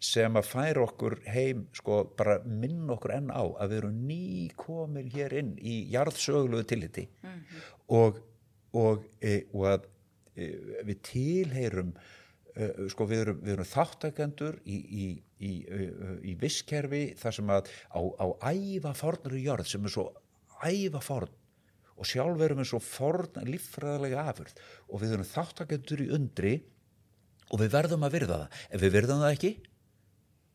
sem 0.05 0.37
að 0.37 0.47
færa 0.49 0.83
okkur 0.85 1.17
heim 1.31 1.65
sko 1.75 2.03
bara 2.17 2.37
minn 2.45 2.85
okkur 2.93 3.15
enn 3.15 3.31
á 3.33 3.41
að 3.41 3.71
við 3.71 3.77
erum 3.79 3.99
ný 4.09 4.25
komin 4.59 5.09
hér 5.11 5.33
inn 5.39 5.53
í 5.57 5.77
jarðsögluðu 5.93 6.67
tilliti. 6.69 7.07
Og, 7.95 8.19
og, 8.75 9.05
e, 9.21 9.45
og 9.53 9.67
að 9.71 9.87
við 10.35 10.99
tilheyrum 11.09 11.93
e, 12.55 12.69
sko 12.91 13.07
við 13.09 13.23
erum, 13.25 13.41
erum 13.55 13.69
þáttakendur 13.69 14.59
í, 14.65 14.75
í, 14.75 15.07
í, 15.39 15.53
í, 15.63 15.87
í 16.31 16.35
visskerfi 16.41 17.07
þar 17.19 17.37
sem 17.39 17.55
að 17.55 17.71
á, 17.91 17.99
á 18.01 18.27
æfa 18.51 18.93
fornur 18.97 19.37
í 19.37 19.45
jörð 19.47 19.71
sem 19.71 19.87
er 19.87 19.95
svo 19.95 20.09
æfa 20.65 21.01
forn 21.03 21.33
og 21.95 22.07
sjálf 22.09 22.41
erum 22.43 22.59
við 22.59 22.71
svo 22.73 22.81
forn 22.83 23.47
líffræðilega 23.47 24.25
afurð 24.31 24.57
og 24.89 25.01
við 25.03 25.15
erum 25.15 25.29
þáttakendur 25.29 26.03
í 26.03 26.11
undri 26.17 26.55
og 27.53 27.61
við 27.61 27.73
verðum 27.75 28.05
að 28.05 28.15
virða 28.17 28.37
það. 28.41 28.61
Ef 28.69 28.83
við 28.83 28.95
virðum 28.97 29.23
það 29.23 29.35
ekki 29.35 29.51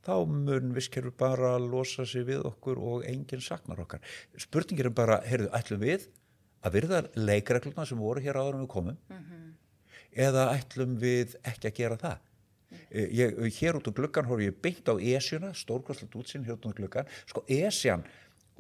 þá 0.05 0.15
mun 0.33 0.73
visskerfi 0.77 1.13
bara 1.21 1.53
losa 1.61 2.07
sig 2.09 2.25
við 2.29 2.45
okkur 2.49 2.81
og 2.81 3.07
enginn 3.09 3.45
saknar 3.45 3.83
okkar. 3.85 4.03
Spurningir 4.41 4.89
er 4.91 4.97
bara, 4.97 5.21
heyrðu, 5.27 5.51
ætlum 5.57 5.85
við 5.85 6.09
að 6.65 6.77
virða 6.77 7.03
leikregluna 7.17 7.87
sem 7.89 8.01
voru 8.01 8.23
hér 8.25 8.41
áður 8.41 8.59
en 8.59 8.65
við 8.65 8.73
komum 8.75 9.01
eða 10.17 10.51
ætlum 10.57 10.97
við 11.01 11.37
ekki 11.47 11.71
að 11.71 11.79
gera 11.79 12.01
það? 12.01 12.27
Eh, 12.91 13.07
ég, 13.19 13.39
hér 13.59 13.79
út 13.79 13.89
um 13.91 13.95
gluggan 13.95 14.29
horf 14.31 14.43
ég 14.45 14.57
beint 14.63 14.87
á 14.87 14.95
Esjuna, 14.95 15.53
stórkvæslega 15.55 16.21
útsinn 16.21 16.47
hér 16.47 16.59
út 16.59 16.69
um 16.71 16.75
gluggan, 16.77 17.09
sko 17.27 17.45
Esjan 17.51 18.05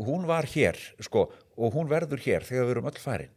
hún 0.00 0.26
var 0.26 0.48
hér, 0.48 0.78
sko 1.02 1.28
og 1.56 1.76
hún 1.76 1.90
verður 1.90 2.22
hér 2.24 2.46
þegar 2.46 2.66
við 2.66 2.74
erum 2.74 2.90
öll 2.90 3.00
farin. 3.02 3.36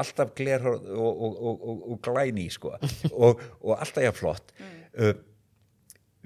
Alltaf 0.00 0.32
gler 0.38 0.64
og, 0.70 0.86
og, 0.96 1.40
og, 1.50 1.82
og, 1.92 1.96
glæni 2.00 2.46
sko. 2.48 2.72
Og, 3.26 3.42
og 3.60 3.74
alltaf 3.76 4.06
ég 4.06 4.14
flott. 4.16 4.54
Uh, 4.96 5.12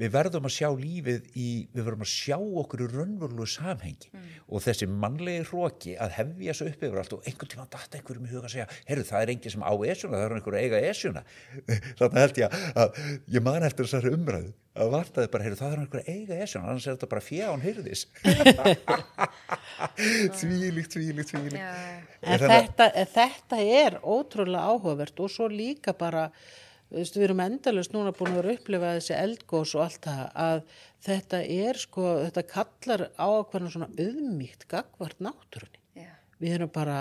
við 0.01 0.11
verðum 0.15 0.49
að 0.49 0.55
sjá 0.57 0.69
lífið 0.79 1.29
í, 1.39 1.49
við 1.75 1.87
verðum 1.87 2.05
að 2.07 2.11
sjá 2.11 2.37
okkur 2.63 2.85
í 2.85 2.89
raunverulegu 2.91 3.47
samhengi. 3.55 4.11
Og 4.49 4.65
þessi 4.65 4.89
mannlegi 4.91 5.47
hróki 5.51 5.95
að 6.01 6.17
hefja 6.19 6.51
þessu 6.51 6.71
upp 6.73 6.85
yfir 6.89 7.01
allt 7.03 7.17
og 7.19 7.29
einhvern 7.31 7.53
tíma 7.55 7.69
datta 7.71 8.01
einhverjum 8.01 8.27
í 8.27 8.33
huga 8.35 8.49
að 8.49 8.55
segja, 8.57 8.69
heyrðu 8.91 9.07
það 9.11 9.25
er 9.25 9.35
enginn 9.35 9.55
sem 9.55 9.65
á 9.65 9.73
esjuna, 9.75 10.19
það 10.19 10.27
er 10.27 10.37
einhver 10.41 10.59
að 10.59 10.67
eiga 10.67 10.83
esjuna. 10.91 11.25
Þannig 12.01 12.21
held 12.25 12.43
ég 12.43 12.61
að 12.85 13.01
ég 13.39 13.47
man 13.47 13.69
eftir 13.71 13.89
þessari 13.89 14.15
umræðu 14.19 14.53
að 14.75 14.91
vartaði 14.91 15.31
bara, 15.31 15.45
heyrðu 15.47 15.59
það 15.61 15.75
er 15.75 15.83
einhver 15.85 16.01
að 16.01 16.09
eiga 16.11 16.39
esjuna 16.43 16.71
annars 16.73 16.87
er 16.89 16.97
þetta 16.97 17.09
bara 17.13 17.23
fján 17.23 17.63
heyrðis 17.63 18.03
tvílíkt, 20.41 20.91
tvílíkt, 20.97 21.31
tvílíkt 21.31 21.61
Já. 21.61 21.71
En 22.25 22.43
þetta, 22.43 22.89
þetta 23.15 23.61
er 23.63 23.99
ótrúlega 24.03 24.67
áhugavert 24.73 25.23
og 25.23 25.31
svo 25.31 25.47
líka 25.53 25.95
bara, 25.99 26.27
við 26.95 27.27
erum 27.29 27.43
endalust 27.45 27.95
núna 27.95 28.13
búin 28.15 28.33
að 28.33 28.41
vera 28.41 28.53
að 28.53 28.59
upplifa 28.59 28.93
þessi 28.97 29.15
eldgós 29.19 29.75
og 29.77 29.85
allt 29.85 30.09
það 30.09 30.25
að 30.45 30.61
þetta 31.07 31.41
er 31.57 31.81
sko, 31.81 32.09
þetta 32.25 32.45
kallar 32.51 33.07
á 33.19 33.29
hvernig 33.51 33.75
svona 33.75 33.91
auðmíkt 33.93 34.67
gagvart 34.71 35.23
náttúrunni. 35.25 35.81
Já. 35.99 36.13
Við 36.41 36.57
erum 36.59 36.73
bara, 36.75 36.99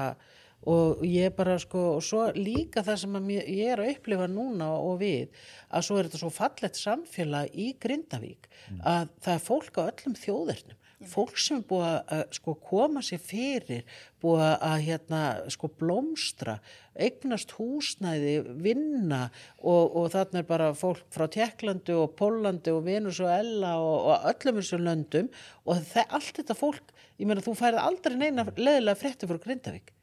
og 0.69 1.03
ég 1.07 1.29
er 1.29 1.35
bara 1.37 1.57
sko, 1.61 1.85
og 1.97 2.05
svo 2.05 2.27
líka 2.37 2.83
það 2.85 3.01
sem 3.03 3.19
ég 3.33 3.73
er 3.73 3.83
að 3.83 3.95
upplifa 3.95 4.29
núna 4.31 4.69
og 4.75 5.01
við, 5.03 5.33
að 5.71 5.87
svo 5.87 5.99
er 5.99 6.09
þetta 6.09 6.23
svo 6.23 6.31
fallett 6.33 6.79
samfélag 6.79 7.53
í 7.55 7.73
Grindavík, 7.81 8.49
að 8.81 9.11
það 9.23 9.35
er 9.37 9.45
fólk 9.49 9.79
á 9.79 9.83
öllum 9.89 10.17
þjóðernum 10.19 10.79
fólk 11.09 11.39
sem 11.41 11.59
er 11.59 11.65
búið 11.69 11.85
að, 11.87 12.23
sko, 12.37 12.55
koma 12.69 13.03
sér 13.05 13.21
fyrir, 13.21 13.85
búið 14.23 14.43
að 14.49 14.75
hérna, 14.87 15.21
sko, 15.53 15.69
blómstra, 15.79 16.57
eignast 16.93 17.55
húsnæði, 17.57 18.35
vinna 18.63 19.23
og, 19.61 19.95
og 19.97 20.11
þarna 20.13 20.43
er 20.43 20.49
bara 20.49 20.69
fólk 20.77 21.03
frá 21.13 21.25
Tjekklandi 21.33 21.95
og 21.97 22.13
Pólandi 22.19 22.73
og 22.73 22.85
Venezuela 22.87 23.75
og, 23.81 24.11
og 24.13 24.29
öllum 24.33 24.61
þessum 24.61 24.85
löndum 24.87 25.33
og 25.65 25.81
það, 25.89 26.07
allt 26.19 26.39
þetta 26.41 26.59
fólk, 26.59 26.95
ég 27.17 27.29
meina 27.29 27.45
þú 27.45 27.57
færið 27.59 27.83
aldrei 27.87 28.17
neina 28.19 28.47
leðilega 28.53 28.99
frétti 28.99 29.29
frá 29.29 29.41
Grindavík. 29.41 29.93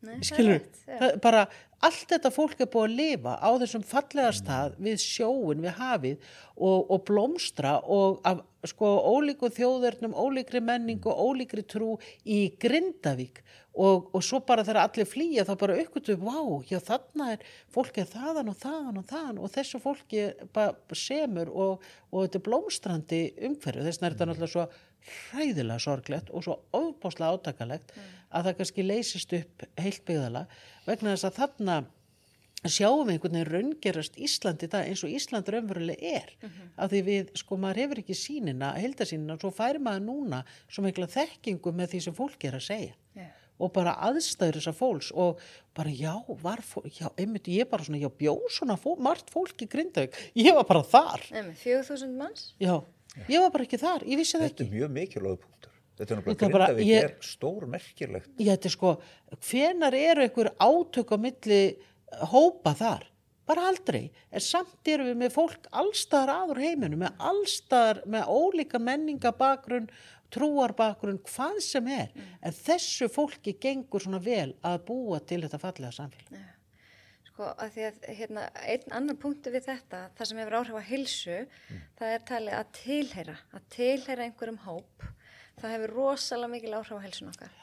Nei, 0.00 0.14
það 0.16 0.28
Skilur, 0.30 0.62
já. 0.86 0.94
það, 1.00 1.16
bara 1.24 1.42
allt 1.84 2.12
þetta 2.12 2.30
fólk 2.32 2.60
er 2.60 2.68
búið 2.72 2.86
að 2.86 2.96
lifa 2.98 3.34
á 3.40 3.50
þessum 3.62 3.84
fallega 3.88 4.32
stað 4.36 4.76
við 4.80 5.00
sjóin, 5.02 5.64
við 5.64 5.76
hafið 5.80 6.30
og, 6.56 6.78
og 6.92 7.02
blómstra 7.08 7.78
og 7.84 8.20
af 8.28 8.44
sko 8.68 8.88
ólíku 9.08 9.48
þjóðurnum, 9.56 10.12
ólíkri 10.12 10.60
menning 10.60 11.04
og 11.08 11.20
ólíkri 11.30 11.64
trú 11.64 11.94
í 12.28 12.50
Grindavík. 12.60 13.40
Og, 13.80 14.10
og 14.12 14.22
svo 14.26 14.40
bara 14.44 14.64
þegar 14.66 14.82
allir 14.82 15.08
flýja 15.08 15.44
þá 15.46 15.52
bara 15.60 15.76
aukvöldu, 15.78 16.16
vá, 16.20 16.40
já 16.68 16.80
þarna 16.84 17.30
er 17.36 17.44
fólk 17.72 18.00
er 18.02 18.08
þaðan 18.10 18.50
og 18.50 18.58
þaðan 18.60 19.00
og 19.00 19.06
þaðan. 19.08 19.40
Og 19.40 19.52
þessu 19.54 19.80
fólki 19.80 20.26
bara 20.52 20.98
semur 20.98 21.52
og, 21.54 21.90
og 22.10 22.26
þetta 22.26 22.40
er 22.40 22.46
blómstrandi 22.50 23.20
umhverju, 23.48 23.86
þess 23.86 24.02
vegna 24.02 24.10
er 24.10 24.16
þetta 24.16 24.30
náttúrulega 24.32 24.54
svo 24.56 24.66
hræðilega 25.30 25.80
sorglegt 25.80 26.34
og 26.34 26.44
svo 26.44 26.58
ofbáslega 26.76 27.30
átakalegt 27.32 27.94
að 28.30 28.44
það 28.50 28.58
kannski 28.60 28.84
leysist 28.86 29.32
upp 29.40 29.64
heilt 29.80 30.04
byggðala 30.08 30.44
vegna 30.86 31.14
þess 31.16 31.28
að 31.30 31.38
þarna 31.40 31.78
sjáum 32.68 33.06
við 33.08 33.14
einhvern 33.14 33.36
veginn 33.38 33.48
raungerast 33.54 34.18
Ísland 34.20 34.62
í 34.66 34.68
dag 34.68 34.88
eins 34.90 35.00
og 35.06 35.12
Ísland 35.16 35.48
raunverulega 35.48 36.10
er 36.20 36.32
af 36.76 36.90
því 36.92 37.00
við, 37.06 37.30
sko, 37.40 37.56
maður 37.56 37.80
hefur 37.86 38.00
ekki 38.02 38.16
sínina 38.20 38.74
heildasínina, 38.76 39.38
svo 39.40 39.48
færi 39.56 39.80
maður 39.80 40.04
núna 40.10 40.42
svo 40.68 40.84
mikla 40.84 41.08
þekkingu 41.08 41.72
með 41.78 41.94
því 41.94 42.00
sem 42.04 42.16
fólk 42.18 42.44
er 42.50 42.58
að 42.58 42.66
segja 42.66 42.92
Já. 43.16 43.30
og 43.64 43.72
bara 43.78 43.94
aðstæður 44.10 44.58
þessar 44.60 44.76
fólks 44.76 45.08
og 45.24 45.40
bara 45.76 45.88
já, 45.96 46.12
var 46.44 46.60
fólk, 46.64 46.90
já, 47.00 47.08
einmitt 47.16 47.48
ég 47.48 47.70
bara 47.72 47.86
svona, 47.88 48.02
já, 48.04 48.10
bjó 48.20 48.36
svona 48.52 48.76
fó, 48.80 48.92
margt 49.00 49.32
fólk 49.32 49.64
í 49.64 49.70
Grindavík, 49.72 50.20
ég 50.36 50.52
var 50.60 50.68
bara 50.68 50.84
þar, 50.84 51.24
Nei, 51.32 51.54
4000 51.64 52.12
manns? 52.20 52.50
já, 52.60 52.76
ég 53.24 53.40
var 53.40 53.50
bara 53.56 53.64
ekki 53.64 53.80
þar, 53.80 54.04
ég 54.04 54.20
vissi 54.20 54.36
það 54.36 54.46
Þetta 54.50 54.64
ekki. 54.66 54.68
er 54.68 54.76
mjög 54.76 54.94
mikilvæg 55.00 55.40
punktur. 55.46 55.69
Þetta 56.00 56.16
er 56.16 56.22
Þetta 56.24 56.32
er 56.32 56.34
náttúrulega 56.34 56.66
Grindavík 56.72 56.88
ég- 56.88 57.04
er 57.04 57.14
stór 57.28 57.66
merkilegt. 57.68 58.30
Já, 58.40 58.54
þetta 58.56 58.70
er 58.70 58.74
sko, 58.76 58.92
hvenar 59.50 59.96
eru 60.00 60.24
einhver 60.24 60.50
átök 60.56 61.12
á 61.12 61.16
milli 61.20 61.62
hópa 62.32 62.72
þar? 62.78 63.04
Bara 63.50 63.66
aldrei. 63.68 64.10
En 64.32 64.40
samt 64.40 64.86
erum 64.88 65.08
við 65.10 65.16
með 65.24 65.32
fólk 65.34 65.66
allstaðar 65.74 66.30
aður 66.36 66.60
heiminu, 66.62 66.96
með 67.02 67.16
allstaðar, 67.18 68.00
með 68.06 68.28
ólíka 68.30 68.78
menningabakrun, 68.78 69.88
trúarbakrun, 70.30 71.18
hvað 71.26 71.58
sem 71.66 71.88
er. 71.90 72.12
En 72.42 72.54
þessu 72.54 73.08
fólki 73.10 73.56
gengur 73.60 74.00
svona 74.04 74.20
vel 74.22 74.54
að 74.62 74.78
búa 74.86 75.18
til 75.26 75.42
þetta 75.42 75.58
fallega 75.60 75.90
samfélag. 75.96 76.46
Sko, 77.30 77.48
að 77.58 77.72
því 77.74 77.84
að 77.88 78.08
hérna, 78.20 78.44
einn 78.68 78.94
annar 79.00 79.16
punktu 79.20 79.50
við 79.54 79.66
þetta, 79.66 80.04
það 80.16 80.30
sem 80.30 80.38
hefur 80.42 80.56
áhrif 80.60 80.78
á 80.78 80.84
hilsu, 80.90 81.38
það 81.98 82.14
er 82.14 82.24
talið 82.30 82.56
að 82.60 82.72
tilheyra, 82.78 83.36
að 83.56 83.66
tilheyra 83.74 84.26
einhverjum 84.28 84.60
hóp, 84.68 85.06
það 85.60 85.74
hefur 85.76 85.94
rosalega 85.96 86.52
mikil 86.54 86.74
áhrif 86.78 86.98
á 86.98 87.04
hilsun 87.06 87.30
okkar. 87.32 87.54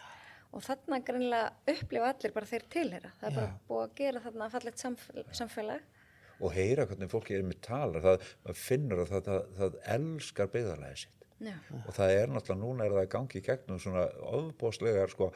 Og 0.55 0.63
þarna 0.63 1.01
greinlega 1.03 1.75
upplifa 1.75 2.13
allir 2.13 2.33
bara 2.33 2.49
þeir 2.49 2.65
tilheyra. 2.73 3.11
Það 3.19 3.29
er 3.29 3.37
bara 3.37 3.59
búið 3.67 3.83
að 3.83 3.97
gera 3.99 4.23
þarna 4.23 4.49
fallet 4.53 4.83
samfélag. 4.83 5.35
samfélag. 5.41 5.93
Og 6.37 6.53
heyra 6.53 6.85
hvernig 6.85 7.11
fólki 7.11 7.35
er 7.35 7.45
með 7.45 7.61
talar, 7.65 8.05
það 8.45 8.57
finnur 8.61 9.03
að 9.03 9.13
það, 9.13 9.29
það, 9.29 9.45
það 9.59 9.77
elskar 9.97 10.51
byggðarlæði 10.53 10.99
sitt. 11.03 11.13
Já. 11.37 11.53
og 11.85 11.93
það 11.93 12.11
er 12.15 12.31
náttúrulega, 12.33 12.61
núna 12.63 12.85
er 12.85 12.93
það 12.95 13.03
að 13.03 13.11
gangi 13.13 13.37
í 13.37 13.43
gegnum 13.45 13.81
svona 13.81 14.05
ofbóðslegar 14.39 15.11
sko, 15.13 15.27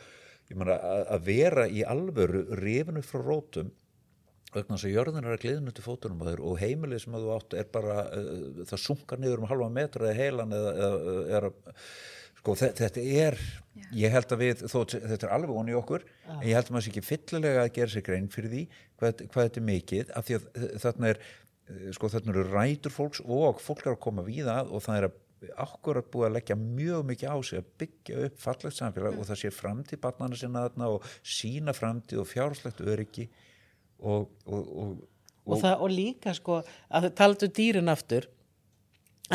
ég 0.49 0.57
meina 0.57 0.77
að, 0.81 1.01
að 1.13 1.27
vera 1.27 1.65
í 1.69 1.83
alvöru 1.85 2.41
rifinu 2.57 3.03
frá 3.05 3.21
rótum 3.21 3.69
vegna 4.51 4.75
þess 4.75 4.87
að 4.87 4.95
jörðin 4.95 5.27
er 5.27 5.35
að 5.35 5.43
gliðna 5.45 5.73
til 5.75 5.85
fótunum 5.85 6.23
á 6.25 6.29
þér 6.31 6.41
og 6.49 6.57
heimilið 6.59 7.03
sem 7.03 7.13
að 7.15 7.27
þú 7.27 7.35
átt 7.35 7.53
er 7.61 7.69
bara 7.71 7.99
uh, 8.17 8.63
það 8.65 8.81
sunkar 8.83 9.21
niður 9.21 9.43
um 9.43 9.47
halva 9.51 9.69
metra 9.77 10.09
eða 10.09 10.17
heilan 10.25 10.57
eða, 10.57 10.73
eða, 10.87 11.13
eða 11.37 11.51
sko 12.41 12.55
þe- 12.57 12.73
þetta 12.81 13.01
er 13.25 13.37
ég 13.95 14.11
held 14.11 14.33
að 14.33 14.41
við, 14.41 14.61
þó 14.67 14.79
þetta 14.89 15.27
er 15.27 15.33
alveg 15.35 15.55
onni 15.61 15.75
okkur 15.77 16.03
en 16.27 16.41
ég 16.47 16.55
held 16.57 16.67
að 16.67 16.73
maður 16.75 16.85
sé 16.87 16.91
ekki 16.91 17.03
fyllilega 17.05 17.63
að 17.67 17.73
gera 17.77 17.93
sér 17.93 18.05
grein 18.07 18.29
fyrir 18.33 18.51
því 18.55 18.61
hvað, 18.99 19.21
hvað 19.31 19.45
þetta 19.47 19.61
er 19.61 19.67
mikið 19.71 20.13
af 20.17 20.25
því 20.27 20.37
að 20.39 20.47
uh, 20.51 20.71
þarna 20.85 21.11
er 21.13 21.19
uh, 21.21 21.91
sko 21.95 22.09
þarna 22.15 22.33
eru 22.35 22.45
rætur 22.51 22.95
fólks 22.95 23.21
og 23.25 23.61
fólk 23.61 23.85
er 23.85 23.93
að 23.93 24.01
koma 24.07 24.25
víða 24.25 24.57
að 24.63 24.73
og 24.73 24.83
það 24.87 24.97
er 25.03 25.07
að 25.11 25.19
akkurat 25.57 26.09
búið 26.13 26.27
að 26.27 26.35
leggja 26.37 26.55
mjög 26.61 27.05
mikið 27.09 27.31
á 27.33 27.37
sig 27.41 27.61
að 27.61 27.69
byggja 27.81 28.17
upp 28.27 28.35
fallegt 28.43 28.77
samfélag 28.77 29.15
og 29.17 29.25
það 29.29 29.39
sé 29.41 29.49
framtíð 29.55 30.01
barnana 30.03 30.37
sinna 30.37 30.65
þarna 30.67 30.89
og 30.97 31.07
sína 31.25 31.73
framtíð 31.73 32.21
og 32.21 32.27
fjárslegt 32.29 32.83
öryggi 32.85 33.25
og, 34.01 34.27
og, 34.45 34.59
og, 34.83 34.91
Og, 35.41 35.57
það, 35.57 35.79
og 35.81 35.89
líka 35.89 36.35
sko, 36.37 36.59
að 36.93 37.07
þau 37.07 37.13
taldu 37.17 37.47
dýrin 37.57 37.89
aftur, 37.89 38.27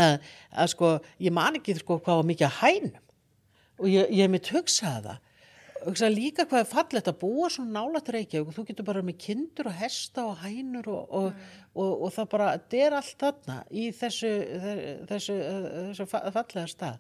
að, 0.01 0.17
að 0.63 0.73
sko, 0.75 0.91
ég 1.27 1.35
man 1.37 1.59
ekki 1.61 1.77
sko 1.81 2.01
hvað 2.01 2.21
var 2.23 2.29
mikið 2.33 2.49
að 2.51 2.59
hænum. 2.63 3.05
Og 3.77 3.89
ég, 3.93 4.11
ég 4.17 4.31
mitt 4.33 4.51
hugsaði 4.55 5.11
það. 5.11 5.23
Hugsaði 5.87 6.17
líka 6.17 6.47
hvað 6.49 6.63
er 6.65 6.69
fallegt 6.71 7.09
að 7.11 7.19
búa 7.21 7.49
svona 7.53 7.77
nálætt 7.83 8.09
Reykjavík 8.15 8.49
og 8.51 8.57
þú 8.57 8.63
getur 8.71 8.87
bara 8.89 9.03
með 9.07 9.19
kindur 9.23 9.69
og 9.71 9.77
hesta 9.79 10.25
og 10.27 10.41
hænur 10.41 10.89
og, 10.91 11.13
og, 11.15 11.43
og, 11.77 11.91
og 12.07 12.15
það 12.17 12.29
bara, 12.33 12.47
þetta 12.57 12.81
er 12.87 12.97
allt 12.97 13.21
þarna 13.23 13.57
í 13.71 13.85
þessu, 13.95 14.31
þessu, 15.11 15.37
þessu 15.91 16.07
fa- 16.11 16.25
fallega 16.35 16.65
stað. 16.73 16.97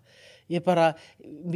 Ég 0.52 0.62
bara, 0.62 0.90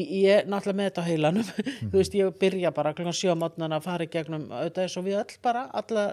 ég 0.00 0.48
náttúrulega 0.50 0.78
með 0.80 0.88
þetta 0.88 1.04
á 1.04 1.10
heilanum, 1.10 1.52
þú 1.92 1.92
veist, 1.94 2.16
ég 2.18 2.32
byrja 2.40 2.72
bara 2.74 2.94
sjö 2.96 3.36
á 3.36 3.38
mótnana 3.38 3.78
að 3.78 3.86
fara 3.86 4.08
í 4.08 4.10
gegnum 4.10 4.48
auðvitað 4.50 4.88
eins 4.88 4.96
og 4.98 5.06
við 5.06 5.20
öll 5.20 5.36
bara, 5.44 5.68
alla 5.78 6.06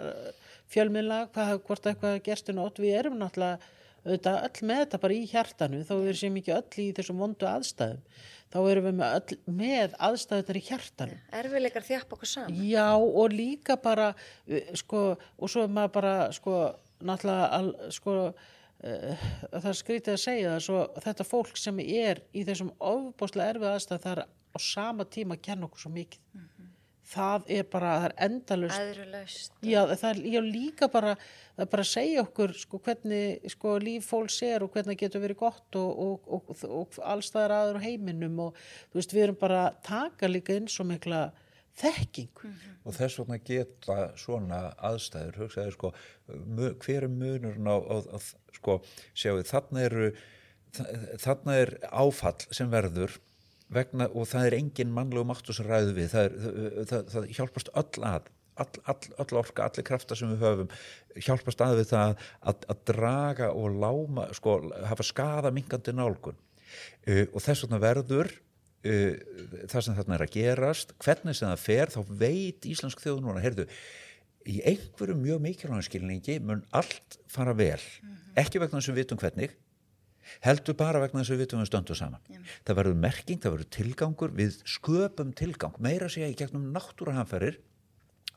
fjölmiðla, 0.75 1.23
hvað, 1.33 1.55
hvort 1.65 1.89
eitthvað 1.89 2.19
gerst 2.27 2.51
í 2.51 2.57
nótt, 2.59 2.83
við 2.83 2.99
erum 2.99 3.17
náttúrulega 3.23 3.57
auðvitað 4.07 4.39
öll 4.47 4.67
með 4.69 4.81
þetta 4.81 4.99
bara 5.03 5.15
í 5.15 5.27
hjartanu, 5.31 5.83
þó 5.87 5.93
við 6.01 6.17
séum 6.21 6.39
ekki 6.39 6.53
öll 6.55 6.83
í 6.83 6.87
þessum 6.97 7.21
vondu 7.23 7.47
aðstæðum, 7.49 8.01
þá 8.53 8.57
erum 8.71 8.87
við 8.87 8.97
með 9.01 9.15
öll 9.19 9.37
með 9.59 9.95
aðstæðunar 10.07 10.59
í 10.59 10.65
hjartanu. 10.67 11.17
Erfiðleikar 11.41 11.87
þjappa 11.87 12.17
okkur 12.17 12.31
saman. 12.31 12.59
Já, 12.71 12.87
og 12.97 13.35
líka 13.35 13.77
bara, 13.83 14.11
uh, 14.47 14.69
sko, 14.81 15.03
og 15.37 15.53
svo 15.53 15.65
er 15.67 15.73
maður 15.77 15.95
bara, 15.99 16.15
sko, 16.35 16.59
náttúrulega, 17.03 17.49
al, 17.59 17.71
sko, 17.93 18.17
uh, 18.31 19.29
það 19.51 19.71
er 19.73 19.79
skrítið 19.81 20.15
að 20.15 20.23
segja 20.23 20.53
það, 20.55 20.65
svo 20.69 20.83
þetta 21.05 21.27
fólk 21.27 21.61
sem 21.61 21.83
er 21.85 22.23
í 22.31 22.47
þessum 22.47 22.73
ofbáslega 22.79 23.55
erfið 23.55 23.73
aðstæð, 23.73 24.03
það 24.07 24.15
er 24.15 24.23
á 24.27 24.57
sama 24.63 25.05
tíma 25.05 25.37
að 25.37 25.43
kenna 25.49 25.67
okkur 25.67 25.85
svo 25.85 25.93
mikið. 25.93 26.23
Það 27.07 27.45
er 27.55 27.63
bara, 27.71 27.89
það 28.01 28.05
er 28.09 28.13
endalust. 28.25 28.79
Æðrulaust. 28.83 29.51
Já, 29.63 29.79
það 29.95 30.07
er 30.09 30.17
já, 30.33 30.39
líka 30.43 30.89
bara, 30.91 31.13
það 31.55 31.63
er 31.63 31.69
bara 31.71 31.85
að 31.85 31.91
segja 31.93 32.23
okkur, 32.25 32.53
sko, 32.59 32.79
hvernig, 32.83 33.49
sko, 33.53 33.75
líf 33.79 34.09
fólks 34.11 34.41
er 34.43 34.65
og 34.65 34.73
hvernig 34.73 34.91
það 34.97 35.01
getur 35.05 35.23
verið 35.23 35.39
gott 35.39 35.77
og, 35.79 36.01
og, 36.03 36.27
og, 36.27 36.51
og, 36.51 36.65
og 36.81 36.97
allstaðar 37.15 37.53
aður 37.61 37.79
á 37.79 37.85
heiminum 37.87 38.41
og, 38.49 38.59
þú 38.91 38.99
veist, 38.99 39.15
við 39.15 39.23
erum 39.29 39.39
bara 39.39 39.61
að 39.69 39.77
taka 39.87 40.27
líka 40.31 40.57
inn 40.59 40.67
svo 40.71 40.83
mikla 40.89 41.21
þekkingu. 41.77 42.51
og 42.89 42.95
þess 42.97 43.19
vegna 43.21 43.37
geta 43.45 43.97
svona 44.17 44.61
aðstæður 44.89 45.35
hugsaði 45.43 45.73
sko 45.75 45.91
hver 46.81 47.05
er 47.05 47.11
munurinn 47.11 47.69
á, 47.69 47.77
á, 47.77 47.95
á 48.03 48.17
sko 48.57 48.79
sjáu 49.13 49.43
þarna 49.45 49.83
eru 49.85 50.07
þa- 50.73 50.87
þarna 51.21 51.57
er 51.61 51.73
áfall 51.91 52.47
sem 52.49 52.71
verður 52.73 53.13
vegna 53.73 54.07
og 54.13 54.27
það 54.29 54.49
er 54.49 54.57
engin 54.61 54.95
mannlegu 54.95 55.27
máttu 55.27 55.55
sem 55.55 55.67
ræðu 55.67 55.93
við. 55.97 56.09
Það, 56.13 56.27
er, 56.27 56.89
það, 56.89 57.13
það 57.13 57.29
hjálpast 57.37 57.71
öll 57.73 58.07
að 58.07 58.31
all, 58.57 58.81
all, 58.89 59.11
all 59.21 59.39
orka, 59.41 59.67
allir 59.67 59.85
krafta 59.85 60.17
sem 60.17 60.31
við 60.33 60.45
höfum 60.45 60.71
hjálpast 61.27 61.61
að 61.63 61.81
við 61.81 61.91
það 61.91 62.15
að, 62.41 62.65
að 62.73 62.83
draga 62.91 63.51
og 63.53 63.77
láma 63.83 64.27
sko, 64.37 64.57
hafa 64.89 65.05
skada 65.05 65.53
mingandi 65.53 65.93
nálgun. 65.95 66.39
Uh, 67.07 67.25
og 67.31 67.39
þess 67.43 67.65
vegna 67.65 67.81
verður 67.83 68.31
uh, 68.31 69.13
það 69.69 69.85
sem 69.85 69.99
þarna 69.99 70.17
er 70.17 70.25
að 70.25 70.35
gerast 70.35 70.97
hvernig 71.03 71.37
sem 71.37 71.51
það 71.51 71.63
fer, 71.63 71.93
þá 71.93 72.17
veit 72.25 72.67
íslensk 72.67 73.03
þjóð 73.03 73.23
núna, 73.23 73.43
heyrðu 73.43 73.67
í 74.47 74.61
einhverju 74.63 75.15
mjög 75.19 75.41
mikilvægum 75.43 75.83
skilningi 75.83 76.37
mun 76.43 76.63
allt 76.75 77.17
fara 77.31 77.55
vel, 77.57 77.81
ekki 78.39 78.61
vegna 78.63 78.79
að 78.79 78.93
við 78.93 79.01
vitum 79.01 79.19
hvernig 79.19 79.55
heldur 80.45 80.77
bara 80.77 81.01
vegna 81.03 81.21
þess 81.21 81.33
að 81.33 81.37
við 81.37 81.43
vitum 81.45 81.61
við 81.61 81.69
stöndum 81.71 81.99
saman. 81.99 82.43
Það 82.67 82.79
verður 82.81 82.99
merking, 83.05 83.41
það 83.43 83.55
verður 83.55 83.71
tilgangur 83.77 84.35
við 84.37 84.59
sköpum 84.67 85.33
tilgang, 85.37 85.79
meira 85.83 86.09
segja 86.11 86.31
í 86.31 86.37
gegnum 86.37 86.69
náttúrahamferir 86.75 87.59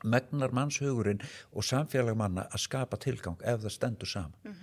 megnar 0.04 0.54
mannshugurinn 0.56 1.20
og 1.52 1.66
samfélag 1.66 2.16
manna 2.16 2.46
að 2.48 2.64
skapa 2.64 2.98
tilgang 3.00 3.40
ef 3.44 3.60
það 3.64 3.74
stendur 3.74 4.08
saman. 4.08 4.54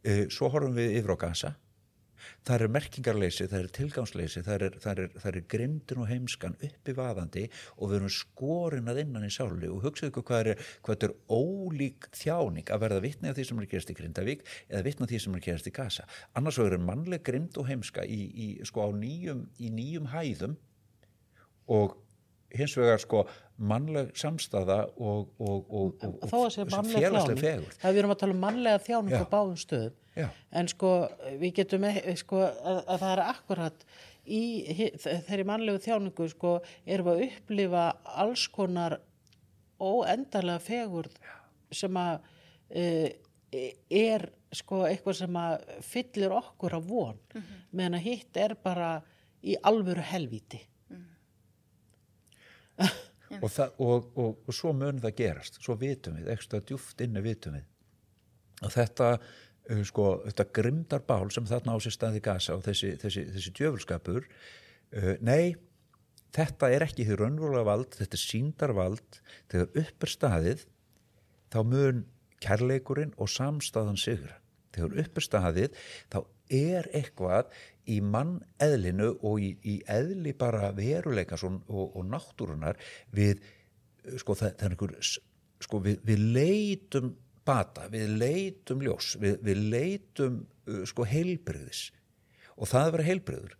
Uh, 0.00 0.24
svo 0.32 0.48
horfum 0.48 0.78
við 0.78 0.96
yfir 1.00 1.12
á 1.12 1.16
gasa 1.20 1.56
það 2.46 2.64
er 2.64 2.72
merkingarleysi, 2.76 3.46
það 3.50 3.64
er 3.64 3.70
tilgangsleysi 3.76 4.42
það 4.46 4.56
er, 4.56 4.76
er, 4.92 5.12
það 5.20 5.30
er 5.30 5.46
grimdin 5.54 6.02
og 6.02 6.10
heimskan 6.10 6.56
uppi 6.58 6.94
vaðandi 6.96 7.46
og 7.76 7.92
við 7.92 7.96
erum 8.00 8.14
skorin 8.14 8.90
að 8.92 9.02
innan 9.04 9.28
í 9.28 9.32
sáli 9.34 9.70
og 9.70 9.84
hugsaðu 9.86 10.12
ykkur 10.12 10.26
hvað 10.30 10.52
er, 10.54 10.66
hvað 10.80 10.96
þetta 10.96 11.10
er 11.10 11.40
ólík 11.40 12.10
þjáning 12.20 12.74
að 12.74 12.84
verða 12.84 13.04
vitni 13.06 13.30
af 13.30 13.38
því 13.38 13.48
sem 13.48 13.62
er 13.62 13.70
gerast 13.70 13.94
í 13.94 13.98
Grindavík 14.00 14.44
eða 14.68 14.84
vitni 14.86 15.06
af 15.06 15.12
því 15.12 15.22
sem 15.24 15.38
er 15.38 15.46
gerast 15.46 15.70
í 15.70 15.74
Gaza. 15.74 16.06
Annars 16.38 16.60
er 16.60 16.78
mannleg 16.82 17.24
grimd 17.26 17.58
og 17.60 17.68
heimska 17.70 18.04
í, 18.04 18.20
í, 18.30 18.48
sko, 18.68 18.90
nýjum, 18.96 19.46
í 19.60 19.72
nýjum 19.74 20.10
hæðum 20.12 20.56
og 21.70 21.98
hins 22.56 22.74
vegar 22.78 23.00
sko 23.02 23.24
mannleg 23.70 24.12
samstaða 24.18 24.80
og, 24.96 25.32
og, 25.38 25.66
og, 25.68 26.04
og, 26.04 26.28
félagsleg 26.88 27.40
fegurð. 27.40 27.74
Það 27.82 27.92
við 27.94 28.02
erum 28.02 28.14
að 28.14 28.20
tala 28.22 28.36
um 28.36 28.44
mannlega 28.44 28.82
þjáning 28.86 29.14
Já. 29.14 29.22
á 29.22 29.26
báðum 29.30 29.58
stöðum 29.60 29.96
Já. 30.16 30.26
en 30.50 30.68
sko 30.68 30.90
við 31.38 31.60
getum 31.60 31.84
ekki, 31.86 32.16
sko, 32.18 32.40
að, 32.42 32.80
að 32.82 33.02
það 33.02 33.12
er 33.12 33.22
akkurat 33.24 33.84
í 34.26 34.42
þeirri 34.98 35.46
mannlegu 35.46 35.82
þjáningu 35.84 36.26
sko 36.32 36.56
erum 36.84 37.10
við 37.10 37.14
að 37.14 37.22
upplifa 37.28 37.84
alls 38.24 38.46
konar 38.52 38.98
óendarlega 39.80 40.62
fegurð 40.62 41.14
sem 41.72 41.96
að 41.96 42.26
e, 42.68 42.84
er 43.88 44.26
sko 44.54 44.82
eitthvað 44.88 45.20
sem 45.22 45.38
að 45.38 45.56
fyllir 45.86 46.34
okkur 46.34 46.76
af 46.80 46.86
von. 46.90 47.18
Meðan 47.70 47.98
að 48.00 48.06
hitt 48.08 48.40
er 48.42 48.56
bara 48.58 48.96
í 49.46 49.56
alvöru 49.62 50.04
helvíti. 50.04 50.60
Og, 53.40 53.46
það, 53.46 53.76
og, 53.78 54.06
og, 54.18 54.38
og 54.42 54.54
svo 54.56 54.72
mun 54.74 54.98
það 54.98 55.12
gerast. 55.20 55.60
Svo 55.62 55.76
vitum 55.78 56.16
við, 56.18 56.32
ekstra 56.34 56.58
djúft 56.66 56.98
inni 57.04 57.22
vitum 57.22 57.54
við 57.54 57.68
og 58.60 58.72
þetta 58.74 59.06
sko, 59.86 60.06
þetta 60.26 60.46
grimdar 60.56 61.04
bál 61.06 61.30
sem 61.34 61.46
þarna 61.48 61.76
á 61.76 61.78
sér 61.82 61.94
staði 61.94 62.22
gasa 62.24 62.56
og 62.56 62.64
þessi, 62.66 62.94
þessi, 63.00 63.26
þessi 63.34 63.52
djöfulskapur 63.58 64.26
uh, 64.26 65.14
nei, 65.24 65.54
þetta 66.34 66.70
er 66.74 66.86
ekki 66.86 67.06
því 67.06 67.18
raunverulega 67.20 67.68
vald, 67.68 67.94
þetta 67.98 68.18
er 68.18 68.24
síndarvald 68.24 69.20
þegar 69.52 69.82
upp 69.84 70.06
er 70.06 70.14
staðið 70.14 70.66
þá 71.50 71.60
mun 71.66 72.04
kærleikurinn 72.40 73.14
og 73.20 73.30
samstaðan 73.30 73.98
sigra. 74.00 74.38
Þegar 74.74 75.00
upp 75.02 75.18
er 75.18 75.26
staðið 75.26 75.80
þá 76.12 76.18
er 76.60 76.88
eitthvað 76.96 77.50
í 77.90 77.98
mann 78.02 78.38
eðlinu 78.62 79.12
og 79.26 79.40
í, 79.42 79.50
í 79.66 79.80
eðli 79.90 80.34
bara 80.38 80.70
veruleikans 80.76 81.44
og, 81.46 81.58
og, 81.70 81.96
og 81.98 82.06
náttúrunar 82.10 82.78
við 83.14 83.42
sko 84.20 84.36
það, 84.38 84.54
það 84.58 84.66
er 84.66 84.76
einhver 84.76 84.94
sko 85.60 85.82
við, 85.84 85.98
við 86.06 86.24
leitum 86.36 87.10
bata, 87.50 87.88
við 87.92 88.14
leitum 88.22 88.82
ljós 88.86 89.12
við, 89.22 89.38
við 89.50 89.62
leitum 89.74 90.40
uh, 90.70 90.82
sko 90.88 91.06
heilbriðis 91.10 91.84
og 92.56 92.68
það 92.70 92.80
er 92.82 92.88
að 92.88 92.96
vera 92.98 93.08
heilbriður 93.10 93.56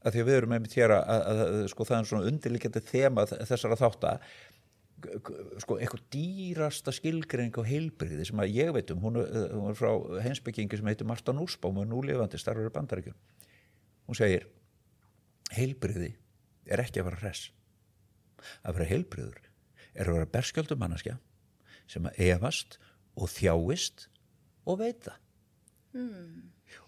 að 0.00 0.14
því 0.14 0.20
að 0.24 0.28
við 0.30 0.36
erum 0.40 0.54
einmitt 0.56 0.74
hér 0.80 0.94
að, 0.96 1.02
að, 1.12 1.40
að 1.44 1.66
sko 1.74 1.84
það 1.90 1.98
er 2.02 2.06
svona 2.10 2.28
undirlikjandi 2.32 2.82
þema 2.88 3.24
þessara 3.32 3.76
þátta 3.76 4.12
sko 5.64 5.76
eitthvað 5.80 6.02
dýrasta 6.12 6.92
skilgreining 6.92 7.56
á 7.56 7.64
heilbriði 7.64 8.26
sem 8.28 8.40
að 8.42 8.50
ég 8.52 8.72
veit 8.76 8.90
um 8.92 8.98
hún, 9.04 9.16
er- 9.22 9.52
hún 9.56 9.70
er 9.72 9.78
frá 9.78 9.90
heimsbyggingi 10.26 10.76
sem 10.80 10.90
heitir 10.90 11.08
Marta 11.08 11.32
Núrsbám 11.36 11.78
og 11.80 11.86
er 11.86 11.90
núlifandi 11.92 12.40
starfur 12.40 12.68
í 12.68 12.74
bandaríkjum 12.74 13.16
hún 14.10 14.18
segir 14.18 14.44
heilbriði 15.56 16.10
er 16.70 16.82
ekki 16.84 17.00
að 17.00 17.08
vera 17.08 17.20
hress. 17.24 17.46
Að 18.64 18.76
vera 18.78 18.88
heilbriður 18.92 19.40
er 19.94 20.06
að 20.10 20.18
vera 20.18 20.28
berskjöldum 20.36 20.78
manneskja 20.84 21.16
sem 21.90 22.06
að 22.06 22.22
efast 22.30 22.78
og 23.18 23.30
þjáist 23.32 24.06
og 24.68 24.80
veita. 24.80 25.16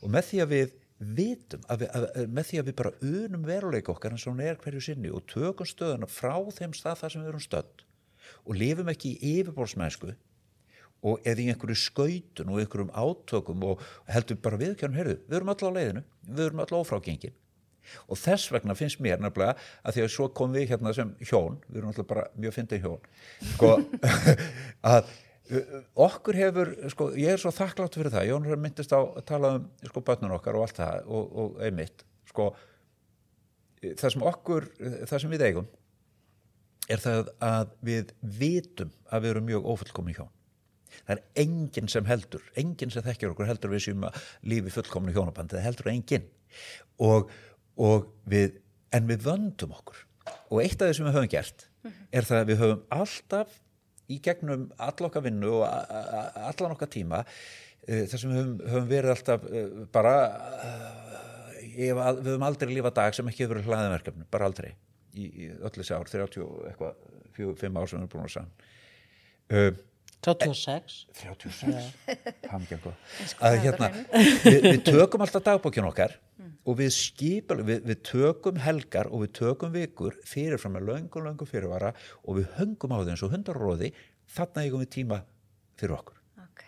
Og 0.02 0.10
með 0.14 0.28
því 0.30 0.42
að 0.44 0.52
við 0.54 0.74
vitum, 1.02 1.62
að 1.66 1.82
við, 1.82 1.94
að, 1.98 2.04
með 2.30 2.48
því 2.48 2.58
að 2.60 2.68
við 2.68 2.76
bara 2.78 2.92
unum 3.02 3.46
veruleika 3.46 3.92
okkar 3.92 4.14
og 4.14 4.26
hún 4.28 4.42
er 4.44 4.60
hverju 4.62 4.82
sinni 4.86 5.10
og 5.10 5.24
tökum 5.30 5.66
stöðuna 5.66 6.08
frá 6.10 6.36
þeim 6.54 6.76
stað 6.78 7.00
þar 7.00 7.14
sem 7.14 7.24
við 7.24 7.32
erum 7.32 7.42
stödd 7.42 7.82
og 8.46 8.58
lifum 8.58 8.90
ekki 8.92 9.16
í 9.18 9.32
yfirbórsmennsku 9.40 10.12
og 11.02 11.26
eða 11.26 11.42
í 11.42 11.48
einhverju 11.50 11.78
skautun 11.82 12.52
og 12.52 12.62
einhverjum 12.62 12.92
átökum 12.94 13.64
og 13.66 13.82
heldur 14.06 14.38
bara 14.44 14.60
viðkjörnum, 14.60 14.98
heyrðu, 15.00 15.16
við 15.26 15.38
erum 15.38 15.50
öll 15.50 15.66
á 15.66 15.70
leiðinu 15.76 16.04
við 16.28 16.44
erum 16.46 16.62
öll 16.62 16.78
ófrágengin 16.78 17.34
og 18.06 18.20
þess 18.20 18.52
vegna 18.54 18.76
finnst 18.78 19.02
mér 19.04 19.20
nefnilega 19.22 19.56
að 19.82 19.96
því 19.96 20.06
að 20.06 20.14
svo 20.14 20.28
kom 20.38 20.54
við 20.54 20.72
hérna 20.72 20.94
sem 20.96 21.12
hjón 21.20 21.58
við 21.68 21.82
erum 21.82 21.92
alltaf 21.92 22.08
bara 22.12 22.26
mjög 22.38 22.56
fyndið 22.58 22.86
hjón 22.86 23.06
sko, 23.54 23.72
að 24.94 25.12
uh, 25.52 25.78
okkur 26.08 26.40
hefur, 26.40 26.74
sko, 26.94 27.10
ég 27.18 27.34
er 27.34 27.42
svo 27.42 27.54
þakklátt 27.54 27.98
fyrir 27.98 28.14
það, 28.14 28.28
Jón 28.30 28.50
myndist 28.54 28.94
á 28.94 29.00
að 29.00 29.24
tala 29.28 29.54
um 29.58 29.70
sko 29.88 30.04
bönnun 30.06 30.36
okkar 30.38 30.58
og 30.58 30.66
allt 30.68 30.82
það 30.82 31.08
og, 31.08 31.38
og 31.44 31.62
einmitt, 31.66 32.06
sko 32.30 32.52
það 33.82 34.12
sem 34.14 34.26
okkur, 34.30 34.68
það 35.10 35.24
sem 35.24 35.32
við 35.32 35.48
eigum 35.48 35.70
er 36.90 37.02
það 37.02 37.32
að 37.42 37.74
við 37.84 38.12
vitum 38.38 38.92
að 39.10 39.24
við 39.24 39.34
erum 39.34 39.48
mjög 39.48 39.68
ófullkomin 39.72 40.16
hjón. 40.18 40.32
Það 40.92 41.14
er 41.14 41.22
enginn 41.44 41.88
sem 41.88 42.08
heldur 42.08 42.44
enginn 42.58 42.92
sem 42.92 43.04
þekkjur 43.06 43.32
okkur 43.32 43.48
heldur 43.48 43.72
við 43.72 43.84
sem 43.86 44.06
lífi 44.48 44.74
fullkomnu 44.74 45.14
hjónabandi, 45.14 45.56
það 45.56 45.66
heldur 45.68 45.90
enginn. 45.92 46.26
Og, 47.02 47.30
og 47.82 48.08
við 48.30 48.58
en 48.94 49.08
við 49.08 49.24
vöndum 49.26 49.74
okkur. 49.74 50.00
Og 50.52 50.62
eitt 50.62 50.78
af 50.82 50.90
því 50.90 50.96
sem 50.98 51.08
við 51.08 51.16
höfum 51.18 51.32
gert 51.32 51.66
er 52.14 52.26
það 52.28 52.40
að 52.42 52.50
við 52.52 52.60
höfum 52.62 52.82
alltaf 52.94 53.58
í 54.12 54.18
gegnum 54.22 54.64
all 54.82 55.06
okkar 55.08 55.24
vinnu 55.24 55.50
og 55.58 55.64
allan 55.66 56.74
okkar 56.76 56.90
tíma 56.92 57.22
uh, 57.24 58.02
þar 58.10 58.18
sem 58.20 58.30
við 58.32 58.38
höfum, 58.42 58.56
höfum 58.74 58.90
verið 58.90 59.14
alltaf 59.16 59.46
uh, 59.48 59.68
bara 59.94 60.14
al- 62.06 62.20
við 62.20 62.32
höfum 62.32 62.46
aldrei 62.46 62.74
lifað 62.74 62.98
dag 62.98 63.16
sem 63.16 63.30
ekki 63.30 63.46
hefur 63.46 63.58
verið 63.58 63.70
hlaðinverkefni, 63.70 64.26
bara 64.30 64.50
aldrei 64.50 64.68
í, 65.14 65.24
í 65.26 65.48
öll 65.58 65.72
þessi 65.78 65.96
ár, 65.96 66.10
30 66.10 66.44
og 66.44 66.60
eitthvað 66.70 67.00
4-5 67.38 67.80
ár 67.80 67.88
sem 67.90 68.02
við 68.02 68.04
erum 68.04 68.12
búin 68.12 68.28
að 68.28 68.44
uh, 69.56 69.80
36 70.22 70.98
36 71.18 72.46
hamgjöngu 72.52 72.92
sko, 73.26 73.38
að 73.42 73.42
það 73.42 73.56
er 73.56 73.62
hérna 73.64 73.88
á 73.90 73.92
við, 74.44 74.58
við 74.68 74.82
tökum 74.86 75.24
alltaf 75.24 75.42
dagbókin 75.48 75.88
okkar 75.88 76.14
og 76.62 76.78
við 76.78 76.90
skipal 76.94 77.58
við, 77.66 77.82
við 77.88 78.00
tökum 78.06 78.58
helgar 78.62 79.10
og 79.10 79.24
við 79.24 79.32
tökum 79.38 79.72
vikur 79.74 80.16
fyrirfram 80.28 80.76
með 80.76 80.88
löngum 80.90 81.26
löngum 81.26 81.48
fyrirvara 81.48 81.92
og 82.22 82.38
við 82.38 82.50
höngum 82.58 82.94
á 82.94 82.98
þeim 83.06 83.18
svo 83.20 83.30
hundaróði 83.32 83.92
þarna 84.32 84.66
eigum 84.66 84.84
við 84.84 84.92
tíma 84.96 85.22
fyrir 85.80 85.96
okkur. 85.98 86.20
Ok, 86.42 86.64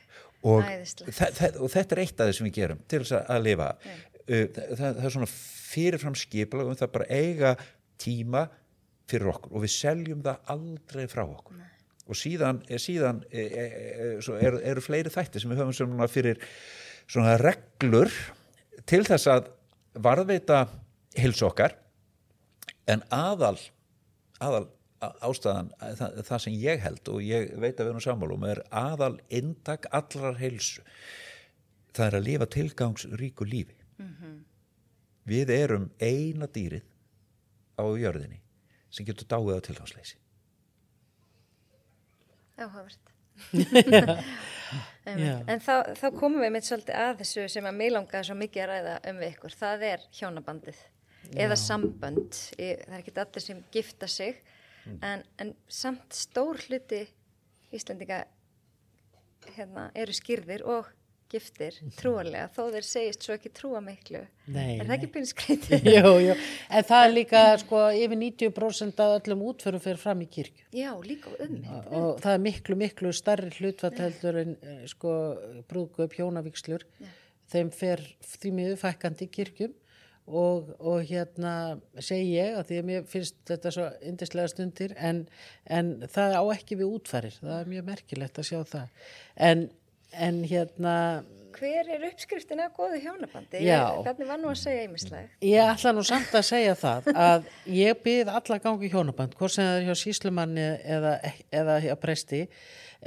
og, 0.51 0.73
þa 1.09 1.31
þa 1.39 1.53
og 1.61 1.73
þetta 1.75 1.97
er 1.97 2.03
eitt 2.05 2.21
af 2.21 2.31
því 2.31 2.37
sem 2.39 2.49
við 2.49 2.59
gerum 2.59 2.83
til 2.91 3.03
þess 3.05 3.17
að, 3.21 3.47
lifa. 3.47 3.71
Uh, 4.25 4.45
það, 4.51 4.79
það, 4.81 5.05
er 5.05 5.15
svona 5.17 5.31
fyrirfram 5.35 6.19
skipala 6.19 6.69
um 6.69 6.79
það 6.81 6.95
bara 6.97 7.11
eiga 7.13 7.55
tíma 8.01 8.47
fyrir 9.11 9.31
okkur 9.35 9.53
og 9.53 9.65
við 9.67 9.75
seljum 9.75 10.25
það 10.25 10.55
aldrei 10.55 11.05
frá 11.13 11.25
okkur. 11.27 11.61
Og 12.05 12.19
síðan, 12.21 12.59
er, 12.69 12.81
síðan 12.83 13.23
er, 13.33 13.53
er, 13.63 14.17
svo 14.25 14.37
eru, 14.37 14.59
eru 14.61 14.83
fleiri 14.85 15.13
þætti 15.13 15.41
sem 15.41 15.53
við 15.53 15.63
höfum 15.63 15.77
svona 15.77 16.09
fyrir 16.11 16.41
svona 17.09 17.37
reglur 17.41 18.13
til 18.89 19.03
þess 19.07 19.29
að 19.33 19.49
varðveita 19.95 20.65
hilsu 21.19 21.47
okkar 21.49 21.77
en 22.91 23.05
aðal 23.15 23.59
aðal 24.43 24.67
ástæðan 25.25 25.71
það, 25.99 26.19
það 26.25 26.43
sem 26.45 26.57
ég 26.63 26.83
held 26.85 27.11
og 27.13 27.23
ég 27.25 27.53
veit 27.61 27.77
að 27.77 27.87
við 27.87 27.93
erum 27.93 28.05
sammálum 28.05 28.47
er 28.49 28.61
aðal 28.75 29.15
intak 29.29 29.89
allrar 29.95 30.39
heilsu. 30.41 30.85
Það 31.95 32.07
er 32.07 32.19
að 32.19 32.27
lifa 32.29 32.49
tilgangsríku 32.57 33.47
lífi. 33.49 33.77
Við 35.29 35.53
erum 35.55 35.89
eina 36.03 36.49
dýrið 36.51 36.85
á 37.81 37.85
jörðinni 37.85 38.41
sem 38.93 39.07
getur 39.07 39.29
dáið 39.29 39.61
á 39.61 39.67
tilgangsleysi. 39.69 40.19
Áhugavert. 42.55 43.14
Já. 45.05 45.35
En 45.53 45.61
þá, 45.61 45.93
þá 46.01 46.07
komum 46.17 46.41
við 46.41 46.53
mitt 46.55 46.65
svolítið 46.65 46.97
að 46.97 47.19
þessu 47.19 47.43
sem 47.53 47.67
að 47.69 47.75
mig 47.77 47.91
langaði 47.93 48.29
svo 48.31 48.37
mikið 48.41 48.63
að 48.63 48.71
ræða 48.71 48.95
um 49.11 49.19
við 49.21 49.33
ykkur. 49.35 49.57
Það 49.61 49.83
er 49.91 50.07
hjónabandið 50.17 50.79
eða 51.45 51.59
sambönd. 51.61 52.39
Það 52.55 52.95
er 52.95 52.97
ekki 53.03 53.15
allir 53.21 53.45
sem 53.45 53.61
gifta 53.75 54.09
sig 54.09 54.39
en, 55.05 55.25
en 55.41 55.53
samt 55.69 56.17
stór 56.17 56.61
hluti 56.69 57.05
Íslendinga 57.75 58.23
hérna, 59.57 59.89
eru 59.99 60.15
skýrðir 60.15 60.63
og 60.71 60.89
giftir 61.33 61.77
trúarlega 61.99 62.51
þó 62.55 62.69
þeir 62.75 62.87
segist 62.87 63.27
svo 63.27 63.35
ekki 63.37 63.53
trúa 63.57 63.81
miklu. 63.85 64.23
Nei, 64.55 64.77
er 64.77 64.87
það 64.87 64.95
ekki 64.99 65.11
pynskreitið? 65.17 65.89
Jú, 65.97 66.13
jú, 66.23 66.37
en 66.69 66.87
það 66.91 67.07
er 67.07 67.13
líka 67.15 67.43
sko 67.63 67.83
yfir 67.97 68.21
90% 68.21 69.05
af 69.05 69.17
öllum 69.19 69.45
útförum 69.51 69.83
fyrir 69.83 70.01
fram 70.01 70.25
í 70.25 70.31
kirkju. 70.31 70.67
Já, 70.77 70.91
líka 71.05 71.33
um 71.39 71.55
mig. 71.59 71.71
og 71.91 72.23
það 72.23 72.33
er 72.33 72.43
miklu, 72.49 72.79
miklu 72.85 73.15
starri 73.17 73.53
hlutfall 73.59 73.95
heldur 73.99 74.41
en 74.45 74.57
eh, 74.61 74.83
sko 74.91 75.15
brúðgöp 75.71 76.19
hjónavíkslur 76.19 76.85
þeim 77.53 77.73
fer 77.75 78.03
því 78.25 78.53
miður 78.59 78.79
fækkandi 78.83 79.29
í 79.29 79.33
kirkjum 79.33 79.75
og, 80.25 80.73
og 80.81 81.05
hérna 81.05 81.77
segi 82.01 82.39
ég 82.39 82.59
að 82.59 82.69
því 82.71 82.81
að 82.81 82.87
mér 82.89 83.09
finnst 83.11 83.37
þetta 83.49 83.73
svo 83.75 83.89
yndislega 84.09 84.53
stundir 84.53 84.95
en, 84.97 85.25
en 85.69 85.95
það 86.11 86.37
á 86.41 86.43
ekki 86.55 86.79
við 86.81 86.95
útfarir. 86.97 87.37
Það 87.41 87.59
er 87.59 87.73
mjög 87.75 87.89
merkilegt 87.91 88.41
að 88.41 88.49
sjá 88.49 88.61
það. 88.71 89.11
En, 89.51 89.67
en 90.19 90.43
hérna 90.49 90.97
Hver 91.55 91.87
er 91.87 92.03
uppskriftin 92.09 92.59
af 92.65 92.73
góðu 92.75 92.99
hjónabandi? 92.99 93.61
Hvernig 94.03 94.27
var 94.27 94.41
nú 94.43 94.49
að 94.51 94.57
segja 94.59 94.85
einmislega? 94.85 95.29
Ég 95.45 95.69
ætla 95.71 95.93
nú 95.95 96.03
samt 96.07 96.33
að 96.35 96.47
segja 96.49 96.73
það 96.79 97.11
að 97.15 97.45
ég 97.71 98.01
byð 98.03 98.31
alla 98.33 98.59
gangi 98.65 98.91
hjónaband, 98.91 99.37
hvort 99.39 99.55
sem 99.55 99.69
það 99.69 99.77
er 99.79 99.87
hjá 99.87 100.01
síslumanni 100.01 100.65
eða, 100.97 101.13
eða 101.55 101.77
hjá 101.85 101.93
presti, 102.03 102.41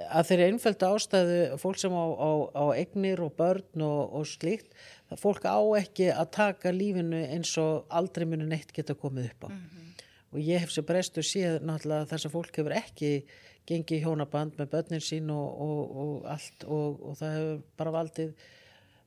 að 0.08 0.30
þeirri 0.30 0.48
einföldu 0.52 0.92
ástæðu 0.94 1.42
fólk 1.60 1.82
sem 1.82 1.98
á, 1.98 2.06
á, 2.08 2.32
á 2.56 2.64
eignir 2.78 3.24
og 3.26 3.34
börn 3.40 3.84
og, 3.84 4.16
og 4.22 4.30
slíkt, 4.30 4.72
það 5.10 5.24
fólk 5.26 5.50
á 5.50 5.60
ekki 5.82 6.08
að 6.14 6.32
taka 6.38 6.72
lífinu 6.76 7.24
eins 7.28 7.52
og 7.62 7.90
aldrei 7.90 8.28
muni 8.30 8.48
neitt 8.48 8.72
geta 8.76 8.96
komið 8.96 9.34
upp 9.34 9.50
á. 9.50 9.60
Og 10.36 10.40
ég 10.44 10.64
hef 10.64 10.72
sem 10.72 10.86
prestur 10.88 11.26
séð 11.26 11.62
náttúrulega 11.66 12.10
þess 12.12 12.28
að 12.30 12.36
fólk 12.36 12.62
hefur 12.62 12.76
ekki 12.78 13.12
gengið 13.68 14.00
í 14.00 14.04
hjónaband 14.06 14.58
með 14.60 14.72
börnin 14.74 15.04
sín 15.04 15.32
og, 15.34 15.48
og, 15.64 15.82
og 16.04 16.30
allt 16.34 16.66
og, 16.68 17.02
og 17.04 17.18
það 17.20 17.36
hefur 17.38 17.60
bara 17.82 17.94
valdið 17.98 18.32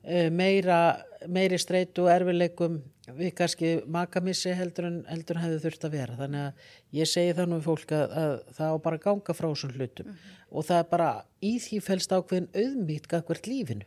eh, 0.04 0.28
meira, 0.32 0.80
meiri 1.28 1.58
streitu 1.60 2.04
og 2.06 2.12
erfileikum 2.14 2.80
við 3.16 3.32
kannski 3.40 3.72
makamissi 3.90 4.52
heldur 4.54 4.86
en, 4.90 5.00
heldur 5.10 5.40
hefði 5.42 5.60
þurft 5.64 5.86
að 5.88 5.96
vera. 5.96 6.18
Þannig 6.20 6.46
að 6.46 7.00
ég 7.00 7.10
segi 7.10 7.46
nú 7.46 7.58
við 7.58 7.66
fólk 7.66 7.94
að, 7.96 8.16
að 8.22 8.34
það 8.58 8.74
á 8.74 8.76
bara 8.86 9.02
ganga 9.08 9.36
frá 9.36 9.48
þessum 9.48 9.74
hlutum. 9.74 10.14
Og 10.50 10.66
það 10.68 10.82
er 10.82 10.88
bara 10.92 11.10
í 11.42 11.52
því 11.62 11.82
felst 11.86 12.14
ákveðin 12.14 12.50
auðmýtt 12.54 13.10
gagvart 13.10 13.50
lífinu 13.50 13.86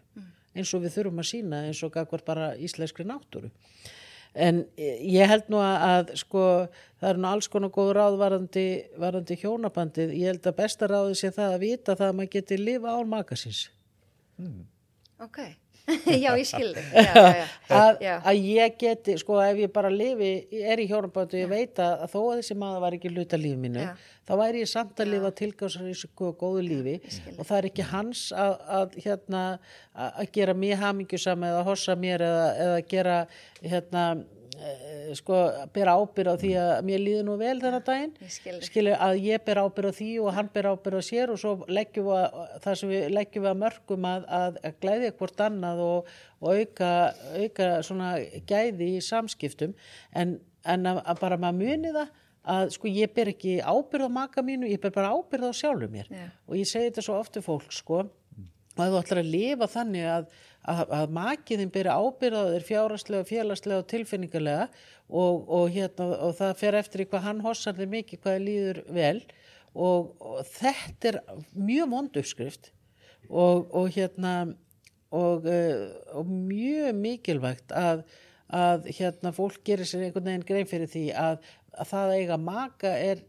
eins 0.53 0.73
og 0.75 0.83
við 0.83 0.97
þurfum 0.97 1.21
að 1.21 1.29
sína 1.29 1.61
eins 1.67 1.81
og 1.85 1.93
gagvart 1.95 2.25
bara 2.27 2.53
íslenskri 2.61 3.05
náttúru 3.09 3.49
en 4.33 4.63
ég 4.77 5.29
held 5.29 5.49
nú 5.53 5.59
að, 5.61 5.75
að 5.87 6.13
sko 6.23 6.43
það 6.99 7.09
er 7.09 7.19
nú 7.21 7.29
alls 7.29 7.49
konar 7.51 7.73
góð 7.73 7.91
ráð 7.97 8.17
varandi, 8.21 8.65
varandi 8.99 9.37
hjónabandið. 9.41 10.13
Ég 10.17 10.33
held 10.33 10.47
að 10.49 10.57
besta 10.61 10.89
ráði 10.89 11.17
sé 11.19 11.33
það 11.35 11.57
að 11.57 11.65
vita 11.67 11.97
það 11.99 12.07
að 12.09 12.17
maður 12.19 12.33
geti 12.37 12.59
lifa 12.61 12.95
án 12.97 13.11
makasins 13.11 13.67
Ok, 15.21 15.37
já, 16.23 16.29
ég 16.39 16.47
skilði. 16.47 16.81
Já, 16.95 17.13
já, 17.19 17.45
að, 17.75 18.03
að 18.31 18.37
ég 18.47 18.75
geti, 18.79 19.15
sko 19.19 19.39
ef 19.43 19.57
ég 19.59 19.71
bara 19.73 19.91
lifi, 19.91 20.31
er 20.63 20.79
í 20.79 20.87
hjónaböndu 20.87 21.41
ég 21.41 21.49
veit 21.51 21.81
að, 21.83 22.05
þó 22.13 22.19
að 22.21 22.37
þessi 22.39 22.57
maður 22.59 22.83
var 22.85 22.97
ekki 22.97 23.11
hluta 23.11 23.39
líf 23.39 23.57
mínu, 23.59 23.87
þá 24.23 24.33
væri 24.39 24.61
ég 24.63 24.71
samt 24.71 25.03
að 25.03 25.11
lifa 25.11 25.33
tilgáðsrísku 25.41 26.29
og 26.29 26.37
góðu 26.39 26.63
lífi 26.69 26.95
og 27.35 27.41
það 27.41 27.57
er 27.57 27.67
ekki 27.71 27.87
hans 27.89 28.21
að, 28.31 28.55
að 28.79 28.95
hérna, 29.03 29.43
að 30.05 30.31
gera 30.37 30.55
mér 30.63 30.79
hamingjusam 30.85 31.43
eða 31.49 31.65
hossa 31.67 31.97
mér 31.99 32.23
eða, 32.29 32.47
eða 32.67 32.79
gera 32.93 33.19
hérna 33.59 34.05
sko, 35.17 35.37
bera 35.75 35.95
ábyrð 35.99 36.31
á 36.31 36.35
því 36.41 36.51
að 36.61 36.71
mér 36.87 37.01
líði 37.03 37.23
nú 37.27 37.35
vel 37.41 37.55
þennan 37.61 37.83
daginn 37.87 38.13
Ég 38.21 38.31
skil 38.35 38.53
þig. 38.55 38.67
skilur 38.69 38.95
að 39.07 39.19
ég 39.25 39.43
ber 39.47 39.61
ábyrð 39.63 39.91
á 39.91 39.97
því 39.99 40.09
og 40.23 40.29
hann 40.37 40.49
ber 40.53 40.69
ábyrð 40.71 40.99
á 40.99 41.03
sér 41.09 41.33
og 41.33 41.41
svo 41.41 41.53
leggjum 41.67 42.07
við 42.07 42.17
að, 42.21 42.39
það 42.65 42.79
sem 42.81 42.93
við 42.93 43.05
leggjum 43.17 43.45
við 43.45 43.51
að 43.51 43.61
mörgum 43.65 44.07
að, 44.09 44.25
að, 44.39 44.59
að 44.69 44.79
glæði 44.85 45.11
hvort 45.19 45.45
annað 45.47 45.83
og, 45.87 46.11
og 46.39 46.57
auka, 46.63 46.91
auka 47.43 47.69
svona 47.89 48.09
gæði 48.49 48.89
í 48.97 49.03
samskiptum 49.03 49.75
en, 50.15 50.37
en 50.63 50.91
að, 50.93 51.03
bara 51.21 51.39
maður 51.41 51.61
muni 51.63 51.93
það 51.95 52.19
að 52.53 52.73
sko 52.75 52.89
ég 52.91 53.13
ber 53.15 53.29
ekki 53.31 53.59
ábyrð 53.63 54.09
á 54.11 54.11
maka 54.11 54.41
mínu, 54.43 54.67
ég 54.67 54.81
ber 54.83 54.91
bara 54.95 55.13
ábyrð 55.15 55.47
á 55.47 55.51
sjálfur 55.55 55.91
mér 55.91 56.09
Já. 56.11 56.25
og 56.47 56.57
ég 56.59 56.67
segi 56.67 56.89
þetta 56.89 57.05
svo 57.05 57.19
oft 57.21 57.37
við 57.39 57.45
fólk 57.47 57.71
sko 57.71 58.01
og 58.03 58.81
að 58.81 58.89
þú 58.95 58.99
ætlar 58.99 59.21
að 59.21 59.29
lifa 59.29 59.67
þannig 59.69 60.07
að, 60.09 60.23
að, 60.69 60.83
að 60.95 61.13
makiðin 61.17 61.71
byrja 61.73 61.95
ábyrð 61.99 62.39
á 62.39 62.43
þér 62.53 62.65
fjáraslega, 62.67 63.27
félagslega 63.29 63.83
og 63.83 63.89
tilfinningarlega 63.91 64.67
og, 65.09 65.47
og, 65.47 65.65
hérna, 65.73 66.09
og 66.27 66.35
það 66.39 66.53
fer 66.61 66.77
eftir 66.79 67.03
í 67.03 67.07
hvað 67.11 67.25
hann 67.27 67.41
hossar 67.43 67.77
þig 67.77 67.91
mikið, 67.93 68.21
hvað 68.23 68.45
líður 68.47 68.81
vel 68.95 69.17
og, 69.73 70.13
og 70.21 70.43
þetta 70.53 71.11
er 71.11 71.19
mjög 71.57 71.89
mond 71.91 72.21
uppskrift 72.21 72.71
og, 73.29 73.89
hérna 73.95 74.35
uh, 75.13 75.49
og 76.13 76.29
mjög 76.29 76.95
mikilvægt 77.01 77.75
að, 77.75 78.05
að 78.53 78.89
hérna 78.99 79.33
fólk 79.35 79.61
gerir 79.65 79.89
sér 79.89 80.07
einhvern 80.07 80.31
veginn 80.31 80.47
grein 80.47 80.69
fyrir 80.69 80.91
því 80.91 81.09
að, 81.17 81.43
að 81.73 81.93
það 81.93 82.07
að 82.07 82.17
eiga 82.21 82.39
maka 82.39 82.95
er 83.11 83.23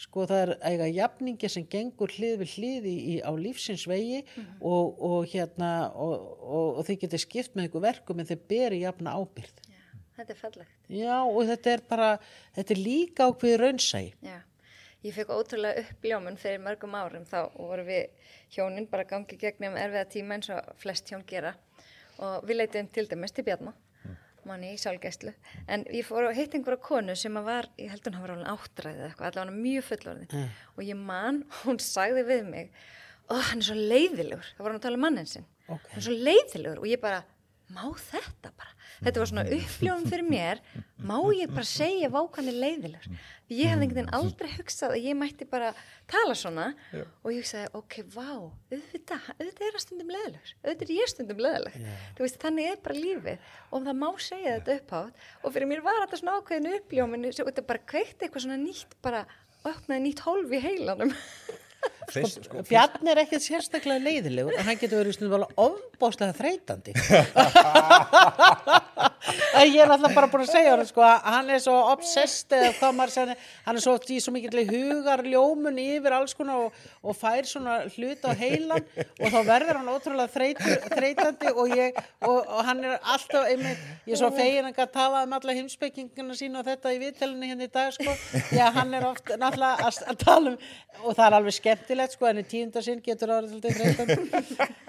sko 0.00 0.24
það 0.28 0.42
er 0.42 0.52
eiga 0.70 0.86
jafningi 0.88 1.48
sem 1.52 1.66
gengur 1.68 2.12
hlið 2.14 2.38
við 2.42 2.52
hlið 2.56 2.86
í, 2.88 2.94
í, 3.12 3.14
á 3.20 3.32
lífsins 3.36 3.86
vegi 3.90 4.22
og, 4.60 4.96
og 4.96 5.26
hérna 5.28 5.72
og, 5.92 6.14
og, 6.40 6.78
og 6.80 6.86
þið 6.88 7.00
getur 7.04 7.22
skipt 7.24 7.58
með 7.58 7.68
ykkur 7.68 7.84
verkum 7.84 8.22
en 8.22 8.30
þið 8.30 8.46
beri 8.52 8.82
jafna 8.84 9.16
ábyrð 9.20 9.60
já. 9.68 9.82
Þetta 10.20 10.34
er 10.34 10.38
fallegt. 10.40 10.78
já 10.88 11.16
og 11.18 11.42
þetta 11.50 11.74
er 11.74 11.82
bara 11.90 12.12
þetta 12.56 12.74
er 12.76 12.80
líka 12.84 13.28
ákveði 13.28 13.60
raunsæi 13.60 14.06
Já, 14.24 14.38
ég 15.04 15.16
fekk 15.16 15.34
ótrúlega 15.36 15.84
uppljómun 15.84 16.40
fyrir 16.40 16.64
mörgum 16.64 16.96
árum 16.96 17.28
þá 17.28 17.38
voru 17.56 17.84
við 17.88 18.32
hjónin 18.56 18.88
bara 18.90 19.08
gangi 19.08 19.36
gegnum 19.40 19.76
erfiða 19.80 20.08
tíma 20.16 20.38
eins 20.38 20.50
og 20.54 20.72
flest 20.80 21.12
hjón 21.12 21.26
gera 21.28 21.54
og 22.20 22.48
við 22.48 22.62
leitum 22.62 22.88
til 22.92 23.06
dæmis 23.08 23.32
til 23.36 23.44
Bjarna, 23.46 23.72
manni 24.50 24.74
í 24.74 24.80
sálgæslu 24.80 25.32
en 25.70 25.86
ég 25.94 26.06
fór 26.06 26.28
að 26.28 26.36
hitta 26.40 26.58
einhverja 26.58 26.82
konu 26.84 27.16
sem 27.18 27.38
var, 27.46 27.70
ég 27.80 27.92
held 27.94 28.06
hún 28.08 28.18
hafa 28.18 28.30
ráðin 28.32 28.50
áttræðið 28.52 29.04
eitthvað, 29.08 29.28
allavega 29.30 29.62
mjög 29.64 29.86
fullorðin. 29.88 30.48
Og 30.76 30.82
ég 30.86 31.00
man, 31.10 31.44
hún 31.62 31.80
sagði 31.82 32.26
við 32.28 32.48
mig 32.50 32.72
ó, 33.30 33.38
hann 33.38 33.62
er 33.62 33.68
svo 33.70 33.78
leiðilegur, 33.78 34.52
það 34.56 34.64
var 34.64 34.72
hann 34.72 34.80
að 34.80 34.86
tala 34.88 34.98
um 35.00 35.04
mannin 35.06 35.30
sinn. 35.30 35.46
Ok. 35.70 35.84
hann 35.92 36.02
er 36.02 36.06
svo 36.08 36.16
leiðilegur 36.18 36.82
og 36.82 36.90
ég 36.90 37.02
bara 37.02 37.22
má 37.74 37.84
þetta 37.96 38.52
bara, 38.54 38.72
þetta 39.00 39.22
var 39.22 39.30
svona 39.32 39.46
uppljóðum 39.58 40.08
fyrir 40.10 40.26
mér, 40.28 40.62
má 40.98 41.18
ég 41.36 41.52
bara 41.52 41.68
segja 41.68 42.10
vákan 42.12 42.50
er 42.50 42.58
leiðilegur 42.60 43.20
ég 43.50 43.70
hefði 43.70 43.84
einhvern 43.84 43.96
veginn 43.98 44.14
aldrei 44.14 44.50
hugsað 44.54 44.94
að 44.94 45.06
ég 45.08 45.16
mætti 45.18 45.46
bara 45.50 45.70
tala 46.10 46.36
svona. 46.38 46.68
Og 46.94 47.32
ég 47.34 47.42
hugsaði, 47.42 47.70
ok, 47.78 47.96
vá, 48.14 48.28
auðvitað 48.70 49.28
auðvitað 49.32 49.66
er 49.66 49.78
að 49.78 49.84
stundum 49.84 50.12
leiðilegur, 50.14 50.52
auðvitað 50.62 50.84
er 50.86 50.94
ég 50.94 51.10
stundum 51.10 51.42
leiðileg, 51.44 51.78
þú 52.16 52.26
veist, 52.26 52.40
þannig 52.44 52.70
er 52.70 52.82
bara 52.84 52.98
lífið. 52.98 53.48
Og 53.70 53.86
það 53.88 54.00
má 54.02 54.08
segja 54.22 54.56
þetta 54.58 54.76
upphátt. 54.78 55.24
Og 55.42 55.54
fyrir 55.56 55.70
mér 55.70 55.84
var 55.86 56.02
þetta 56.04 56.20
svona 56.22 56.36
ákveðinu 56.38 56.76
uppljóminu 56.78 57.32
og 57.34 57.50
þetta 57.50 57.66
bara 57.72 57.86
kveikti 57.92 58.26
eitthvað 58.26 58.46
svona 58.46 58.60
nýtt 58.62 58.98
bara 59.02 59.24
opnaði 59.66 60.06
nýtt 60.06 60.22
hólf 60.24 60.54
í 60.54 60.62
heilanum 60.62 61.10
Fyrst, 62.10 62.44
sko, 62.46 62.64
Bjarn 62.68 63.10
er 63.12 63.22
ekkert 63.24 63.44
sérstaklega 63.44 64.02
leiðilegur 64.02 64.56
en 64.58 64.66
hann 64.66 64.80
getur 64.80 65.02
verið 65.02 65.16
stundum 65.16 65.38
alveg 65.38 65.62
ofbáslega 65.66 66.36
þreytandi. 66.38 66.94
Ég 69.60 69.76
er 69.84 69.90
alltaf 69.92 70.14
bara 70.16 70.28
búin 70.32 70.46
að 70.46 70.52
segja 70.54 70.76
sko, 70.88 71.02
að 71.04 71.26
hann 71.34 71.50
er 71.52 71.60
svo 71.62 71.74
obsessed 71.92 72.54
segja 72.56 73.34
hann 73.66 73.76
er 73.76 73.82
svo 73.84 73.94
í 74.00 74.18
svo 74.22 74.32
mikill 74.34 74.64
hugar 74.70 75.22
ljómun 75.26 75.78
yfir 75.80 76.16
alls 76.16 76.34
konar 76.36 76.66
og, 76.66 76.78
og 77.04 77.16
fær 77.18 77.46
svona 77.48 77.76
hlut 77.92 78.24
á 78.24 78.32
heilan 78.38 78.86
og 78.96 79.26
þá 79.26 79.38
verður 79.46 79.80
hann 79.80 79.92
ótrúlega 79.92 80.32
þreytur, 80.32 80.88
þreytandi 80.94 81.52
og 81.52 81.74
ég 81.76 81.98
og, 82.26 82.38
og 82.40 82.62
hann 82.66 82.82
er 82.86 82.96
alltaf 82.98 83.50
einmitt, 83.50 83.84
ég 84.08 84.16
er 84.16 84.22
svo 84.22 84.32
fegin 84.34 84.70
að 84.70 84.94
tala 84.96 85.24
um 85.26 85.36
alla 85.36 85.56
heimspekinguna 85.58 86.38
sína 86.38 86.62
og 86.62 86.70
þetta 86.70 86.94
í 86.96 87.02
viðtelinu 87.04 87.52
hérna 87.52 87.68
í 87.68 87.74
dag 87.74 87.92
sko, 87.96 88.16
já 88.56 88.66
hann 88.74 88.96
er 88.96 89.08
oft 89.10 89.34
náttúrulega 89.36 89.90
að, 89.90 90.16
tala 90.24 90.54
um 90.54 90.58
og 91.04 91.14
það 91.16 91.26
er 91.26 91.38
alveg 91.38 91.56
skemmtilegt 92.00 92.14
sko 92.16 92.28
en 92.28 92.40
í 92.40 92.44
tíunda 92.48 92.80
sinn 92.82 93.00
getur 93.04 93.30
orðið 93.34 93.66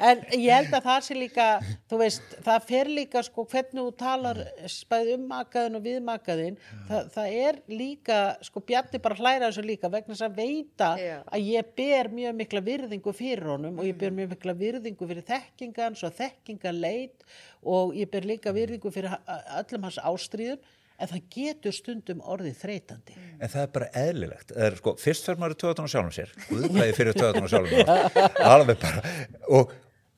en 0.02 0.22
ég 0.38 0.54
held 0.54 0.74
að 0.74 0.86
það 0.86 1.04
sé 1.06 1.18
líka 1.18 1.48
þú 1.90 2.00
veist, 2.02 2.36
það 2.46 2.66
fer 2.70 2.92
líka 2.92 3.24
sko 3.26 3.46
hvernig 3.46 3.82
þú 3.82 3.94
talar 4.00 4.42
spæð 4.70 5.14
um 5.16 5.28
makaðin 5.30 5.78
og 5.78 5.86
við 5.86 6.00
makaðin 6.08 6.58
það, 6.88 7.10
það 7.16 7.38
er 7.42 7.62
líka, 7.68 8.20
sko 8.42 8.64
Bjarni 8.66 9.02
bara 9.04 9.20
hlæra 9.20 9.50
þessu 9.50 9.66
líka 9.66 9.92
vegna 9.92 10.16
þess 10.16 10.28
að 10.28 10.38
veita 10.40 10.92
Já. 11.00 11.16
að 11.26 11.48
ég 11.52 11.72
ber 11.78 12.12
mjög 12.12 12.38
mikla 12.42 12.66
virðingu 12.66 13.16
fyrir 13.16 13.54
honum 13.54 13.80
og 13.80 13.88
ég 13.90 13.98
ber 13.98 14.14
mjög 14.16 14.36
mikla 14.36 14.58
virðingu 14.58 15.10
fyrir 15.10 15.28
þekkingans 15.28 16.06
og 16.08 16.16
þekkingaleit 16.20 17.26
og 17.62 17.96
ég 17.98 18.12
ber 18.12 18.28
líka 18.28 18.54
virðingu 18.56 18.94
fyrir 18.94 19.18
öllum 19.60 19.90
hans 19.90 20.00
ástríðum 20.02 20.62
en 21.02 21.12
það 21.12 21.28
getur 21.36 21.76
stundum 21.76 22.22
orðið 22.24 22.58
þreytandi 22.62 23.18
En 23.42 23.50
það 23.50 23.62
er 23.64 23.70
bara 23.74 23.88
eðlilegt. 23.98 24.52
Er 24.54 24.76
sko, 24.78 24.94
fyrst 25.02 25.26
fer 25.28 25.40
maður 25.42 25.58
töðan 25.64 25.88
á 25.90 25.92
sjálfum 25.92 26.14
sér, 26.14 26.34
guðbæði 26.46 26.98
fyrir 26.98 27.18
töðan 27.18 27.48
á 27.48 27.50
sjálfum 27.50 27.80
sér, 27.80 28.20
alveg 28.54 28.82
bara, 28.84 29.14
og, 29.50 29.72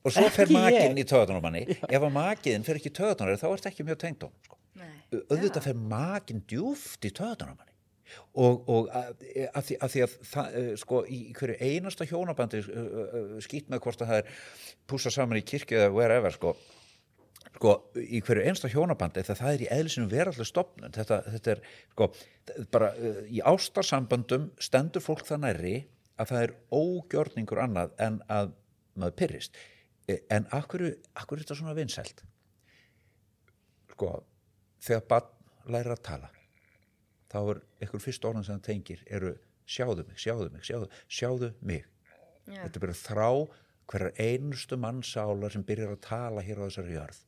og 0.04 0.14
svo 0.14 0.24
fer 0.34 0.44
Ekki 0.44 0.58
makinn 0.58 1.00
í 1.00 1.06
töðan 1.08 1.40
á 1.40 1.44
manni. 1.44 1.62
Ef 1.72 1.96
að 2.02 2.12
makiðin 2.18 2.66
fer 2.66 2.80
ekki 2.80 2.92
í 2.92 2.96
töðan 3.00 3.30
þér, 3.30 3.40
þá 3.40 3.46
ert 3.50 3.70
ekki 3.70 3.86
mjög 3.88 4.00
tengd 4.02 4.26
á. 4.26 4.28
Sko. 4.44 4.60
Nei. 4.76 4.90
Auðvitað 5.22 5.70
fer 5.70 5.80
makinn 5.94 6.44
djúft 6.52 7.08
í 7.08 7.14
töðan 7.16 7.54
á 7.54 7.56
manni. 7.56 7.72
Og, 8.44 8.68
og 8.70 8.92
að, 8.94 9.24
að, 9.48 9.64
því, 9.64 9.76
að 9.80 9.92
því 9.94 10.04
að 10.04 10.14
það, 10.30 10.56
eh, 10.60 10.70
sko, 10.78 11.00
í 11.08 11.20
hverju 11.34 11.56
einasta 11.64 12.06
hjónabandi 12.06 12.60
uh, 12.60 12.76
uh, 12.76 13.22
skýt 13.42 13.72
með 13.72 13.80
hvort 13.86 14.04
að 14.04 14.12
það 14.12 14.20
er 14.20 14.42
púsa 14.90 15.10
saman 15.14 15.40
í 15.40 15.46
kirkju 15.48 15.80
eða 15.80 15.94
wherever, 15.94 16.34
sko, 16.36 16.52
sko, 17.54 17.74
í 17.96 18.20
hverju 18.24 18.46
einsta 18.48 18.70
hjónabandi 18.72 19.22
þegar 19.24 19.40
það 19.40 19.52
er 19.54 19.64
í 19.66 19.70
eðlisinu 19.76 20.10
verallu 20.10 20.46
stopnun 20.48 20.94
þetta, 20.94 21.20
þetta 21.36 21.54
er, 21.54 21.62
sko, 21.92 22.10
það 22.50 22.72
bara 22.74 22.90
uh, 22.94 23.20
í 23.30 23.44
ástarsambandum 23.52 24.50
stendur 24.62 25.04
fólk 25.04 25.26
það 25.28 25.44
nærri 25.46 25.76
að 26.18 26.32
það 26.32 26.42
er 26.46 26.56
ógjörningur 26.74 27.62
annað 27.64 27.94
en 28.02 28.20
að 28.30 28.52
maður 28.94 29.16
pyrrist 29.18 29.56
Eh, 30.08 30.20
en 30.28 30.44
akkur, 30.52 30.84
akkur 31.16 31.38
er 31.38 31.44
þetta 31.44 31.56
svona 31.56 31.74
vinsælt? 31.76 32.20
Sko 33.94 34.10
þegar 34.84 35.04
barn 35.08 35.70
lærir 35.72 35.94
að 35.94 36.02
tala 36.04 36.30
þá 37.32 37.38
er 37.40 37.60
ykkur 37.86 38.02
fyrst 38.04 38.26
orðan 38.28 38.44
sem 38.44 38.58
það 38.58 38.66
tengir 38.66 39.04
eru 39.08 39.32
sjáðu 39.64 40.04
mig, 40.04 40.18
sjáðu 40.20 40.50
mig, 40.52 40.66
sjáðu, 40.68 40.88
sjáðu 41.08 41.50
mig. 41.64 41.86
Já. 42.44 42.60
þetta 42.60 42.76
er 42.76 42.82
bara 42.82 42.96
þrá 42.98 43.28
hverjar 43.88 44.20
einustu 44.20 44.76
mannsálar 44.76 45.54
sem 45.54 45.64
byrjar 45.64 45.94
að 45.94 46.02
tala 46.04 46.44
hér 46.44 46.60
á 46.60 46.66
þessari 46.66 46.98
jörð 46.98 47.22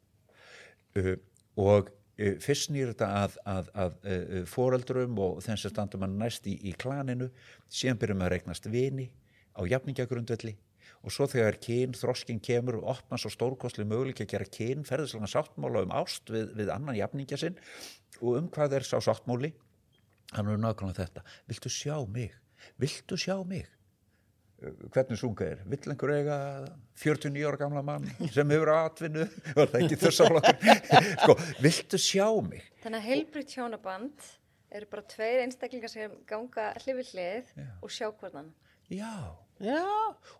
og 0.97 1.91
uh, 1.91 2.37
fyrst 2.43 2.73
nýr 2.73 2.93
þetta 2.93 3.09
að, 3.23 3.39
að, 3.49 3.73
að 3.85 3.99
uh, 4.03 4.39
foreldrum 4.51 5.19
og 5.23 5.43
þeim 5.45 5.61
sem 5.61 5.73
standa 5.73 6.01
mann 6.01 6.19
næst 6.21 6.49
í, 6.49 6.57
í 6.69 6.75
klaninu 6.79 7.31
síðan 7.69 8.01
byrjum 8.03 8.25
að 8.27 8.33
reiknast 8.37 8.71
vini 8.73 9.11
á 9.57 9.61
jafningjagrundvelli 9.69 10.57
og 11.07 11.13
svo 11.15 11.29
þegar 11.31 11.59
kyn, 11.63 11.95
þroskin 11.95 12.41
kemur 12.43 12.81
og 12.81 12.89
opna 12.97 13.19
svo 13.21 13.31
stórkostli 13.31 13.87
möguleik 13.87 14.25
að 14.25 14.33
gera 14.33 14.49
kyn 14.51 14.83
ferðislega 14.87 15.29
sáttmála 15.31 15.85
um 15.87 15.95
ást 15.95 16.33
við, 16.33 16.51
við 16.59 16.73
annan 16.75 16.99
jafningja 16.99 17.39
sinn. 17.39 17.61
Og 18.19 18.41
um 18.41 18.49
hvað 18.51 18.79
er 18.81 18.87
sá 18.89 18.97
sáttmáli? 19.05 19.53
Hann 20.35 20.51
er 20.51 20.59
nákvæmlega 20.59 21.05
þetta. 21.05 21.23
Viltu 21.47 21.71
sjá 21.71 22.01
mig, 22.11 22.35
viltu 22.83 23.19
sjá 23.21 23.37
mig 23.47 23.69
hvernig 24.63 25.19
sunga 25.21 25.47
er 25.51 25.63
vill 25.69 25.93
einhver 25.93 26.13
eiga 26.15 26.37
49 27.03 27.45
ára 27.45 27.61
gamla 27.61 27.83
mann 27.85 28.07
sem 28.33 28.55
hefur 28.55 28.73
atvinnu? 28.73 29.27
Var 29.59 29.73
það 29.73 29.83
ekki 29.85 29.99
þessaflokkur 30.01 30.83
sko, 31.23 31.37
viltu 31.65 32.01
sjá 32.01 32.29
mig? 32.47 32.65
Þannig 32.85 33.03
að 33.03 33.09
heilbritt 33.11 33.57
hjónaband 33.57 34.31
eru 34.77 34.89
bara 34.91 35.05
tveir 35.13 35.43
einstaklingar 35.45 35.93
sem 35.93 36.15
ganga 36.29 36.71
hlið 36.83 37.03
við 37.03 37.13
hlið 37.13 37.53
og 37.85 37.93
sjá 37.93 38.09
hvernan. 38.09 38.49
já, 38.89 39.13
Já, 39.57 39.83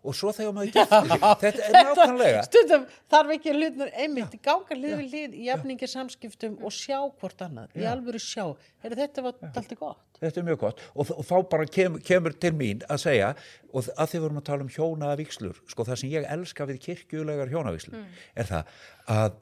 og 0.05 0.13
svo 0.13 0.29
þegar 0.35 0.51
maður 0.53 0.73
giftur 0.75 1.07
sig. 1.09 1.21
Þetta 1.41 1.63
er 1.67 1.77
nákvæmlega 1.87 2.41
stundum 2.45 2.83
þarf 3.09 3.31
ekki 3.33 3.53
hlutnur 3.55 3.93
einmitt 3.97 4.35
ganga 4.45 4.77
hlið 4.77 4.93
við 4.99 5.15
hlið 5.15 5.37
í 5.37 5.47
jafningi 5.47 5.89
samskiptum 5.89 6.59
og 6.61 6.75
sjá 6.75 6.99
hvort 6.99 7.41
annað, 7.41 7.71
í 7.81 7.87
alvöru 7.89 8.21
sjá. 8.21 8.43
Heru, 8.85 8.99
þetta 8.99 9.23
var 9.25 9.39
allt 9.47 9.73
í 9.73 9.79
gott. 9.79 10.03
Þetta 10.21 10.41
er 10.41 10.45
mjög 10.45 10.61
gott. 10.61 10.83
Og, 10.93 11.09
og 11.13 11.25
þá 11.25 11.35
bara 11.49 11.65
kem, 11.69 11.97
kemur 12.05 12.37
til 12.37 12.53
mín 12.57 12.85
að 12.89 13.01
segja 13.07 13.31
og 13.71 13.89
að 13.97 14.13
því 14.13 14.21
vorum 14.27 14.39
að 14.41 14.47
tala 14.51 14.65
um 14.67 14.71
hjónavíkslur 14.73 15.63
sko 15.69 15.87
það 15.87 16.01
sem 16.03 16.13
ég 16.13 16.29
elska 16.37 16.69
við 16.69 16.79
kirkjulegar 16.85 17.51
hjónavíkslur 17.53 18.05
er 18.37 18.49
það 18.49 18.71
að 19.17 19.41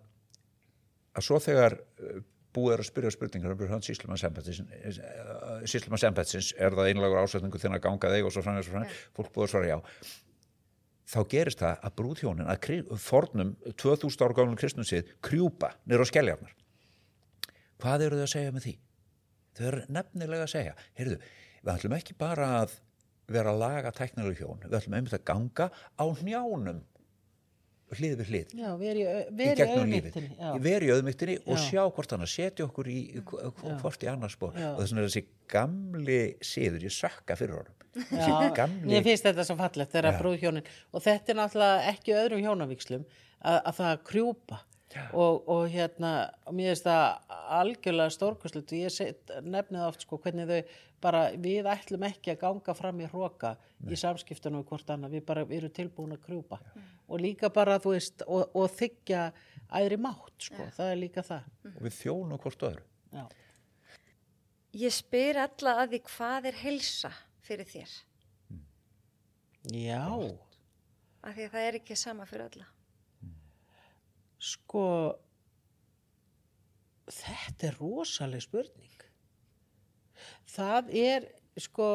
að 1.16 1.24
svo 1.24 1.40
þegar 1.40 1.78
búið 2.56 2.76
er 2.76 2.84
að 2.84 2.90
spyrja 2.90 3.14
spurningar 3.16 3.56
um 3.56 3.74
hans 3.76 3.90
síslumann 3.92 4.20
sembetsins 6.02 6.52
er 6.58 6.76
það 6.76 6.90
einlagur 6.92 7.22
ásætningu 7.24 7.62
þinn 7.62 7.78
að 7.78 7.84
ganga 7.86 8.12
þig 8.14 8.28
og 8.28 8.34
svo 8.36 8.44
framins 8.46 8.70
og 8.70 8.76
framins, 8.76 9.02
fólk 9.18 9.34
búið 9.36 9.48
að 9.48 9.52
svara 9.54 9.72
já. 9.74 9.78
Þá 11.06 11.20
gerist 11.30 11.62
það 11.62 11.84
að 11.86 11.96
brúðhjónin 12.00 12.48
að 12.50 12.62
kri- 12.66 12.98
fornum 12.98 13.52
2000 13.78 14.24
ára 14.26 14.38
gáðunum 14.40 14.58
kristnusið 14.58 15.12
krjúpa 15.26 15.76
nýr 15.86 16.02
á 16.02 16.06
skelljarnar 16.10 16.56
hvað 17.84 18.06
eru 18.08 18.18
þau 18.18 18.26
að 18.26 18.34
segja 18.34 18.56
með 18.56 18.66
því? 18.66 18.74
þau 19.56 19.66
eru 19.70 19.84
nefnilega 19.94 20.48
að 20.48 20.54
segja 20.56 20.74
heyrðu, 20.98 21.20
við 21.62 21.72
ætlum 21.76 21.96
ekki 22.00 22.16
bara 22.18 22.48
að 22.64 22.74
vera 23.36 23.54
að 23.54 23.62
laga 23.62 23.94
tæknilega 23.96 24.40
hjón 24.42 24.66
við 24.66 24.78
ætlum 24.80 24.98
einmitt 24.98 25.18
að 25.18 25.28
ganga 25.30 25.66
á 25.72 26.06
hnjánum 26.22 26.80
hlið 27.94 28.14
við 28.20 28.30
hlið. 28.32 28.54
Já, 28.58 28.70
veri, 28.80 29.06
í 29.06 29.24
veri 29.38 29.56
gegnum 29.62 29.92
lífið, 29.94 30.30
veri 30.64 30.90
í 30.90 30.94
auðmygtinni 30.96 31.38
og 31.46 31.58
Já. 31.60 31.64
sjá 31.70 31.82
hvort 31.86 32.16
hann 32.16 32.26
að 32.26 32.32
setja 32.34 32.66
okkur 32.66 32.90
í 32.90 33.00
hvort 33.24 34.06
í 34.06 34.10
annars 34.10 34.38
Já. 34.40 34.48
og 34.48 34.80
þess 34.82 34.94
vegna 34.96 35.06
þessi 35.06 35.26
gamli 35.52 36.20
síður, 36.42 36.88
ég 36.88 36.96
sökka 36.96 37.38
fyrir 37.40 37.60
honum. 37.60 37.82
Gamli 38.56 38.90
mér 38.92 39.06
finnst 39.06 39.24
þetta 39.28 39.46
svo 39.48 39.56
fallegt 39.60 39.94
þegar 39.94 40.18
brúðhjónin 40.20 40.66
og 40.92 41.04
þetta 41.06 41.32
er 41.32 41.38
náttúrulega 41.40 41.92
ekki 41.94 42.16
öðrum 42.18 42.42
hjónavíkslum 42.44 43.06
að, 43.06 43.60
að 43.62 43.78
það 43.78 44.02
krjúpa 44.10 44.60
og, 45.14 45.48
og 45.52 45.66
hérna 45.72 46.12
og 46.46 46.56
mér 46.56 46.72
finnst 46.74 46.88
það 46.88 47.38
algjörlega 47.60 48.14
stórkoslut 48.16 48.74
og 48.74 48.80
ég 48.80 48.94
set, 48.94 49.34
nefni 49.44 49.80
það 49.80 49.90
oft 49.90 50.06
sko 50.06 50.20
hvernig 50.24 50.48
þau 50.50 50.60
bara, 51.06 51.22
við 51.42 51.70
ætlum 51.70 52.06
ekki 52.08 52.34
að 52.34 52.42
ganga 52.42 52.76
fram 52.78 53.02
í 53.04 53.10
hróka 53.12 53.56
í 53.86 54.00
samskiptunum 54.00 54.64
við 54.64 54.72
hvort 54.72 54.94
annað, 54.96 55.18
við 55.18 55.26
bara 55.28 55.46
við 55.46 55.60
erum 55.60 55.76
tilbúin 55.76 56.16
að 56.16 56.24
krjúpa. 56.26 56.60
Og 57.06 57.22
líka 57.22 57.52
bara 57.54 57.78
þú 57.82 57.94
veist 57.94 58.26
og, 58.26 58.56
og 58.56 58.72
þykja 58.74 59.28
æðri 59.82 60.00
mátt 60.02 60.48
sko, 60.50 60.70
það 60.78 60.94
er 60.94 61.02
líka 61.02 61.26
það. 61.26 61.52
Og 61.76 61.84
við 61.86 61.98
þjónum 62.00 62.42
hvort 62.42 62.68
öðru. 62.72 62.88
Já. 63.14 63.26
Ég 64.76 64.92
spyr 64.92 65.40
alla 65.46 65.78
að 65.84 65.94
því 65.94 66.02
hvað 66.10 66.50
er 66.50 66.60
heilsa 66.64 67.14
fyrir 67.46 67.70
þér? 67.70 67.94
Já, 69.76 70.04
Af 71.26 71.34
því 71.34 71.46
að 71.48 71.54
það 71.56 71.68
er 71.68 71.76
ekki 71.80 71.96
sama 71.98 72.26
fyrir 72.30 72.46
alla. 72.46 72.66
Sko 74.40 74.86
þetta 77.12 77.70
er 77.70 77.78
rosaleg 77.80 78.44
spurning. 78.44 79.06
Það 80.56 80.92
er 80.96 81.28
sko 81.62 81.90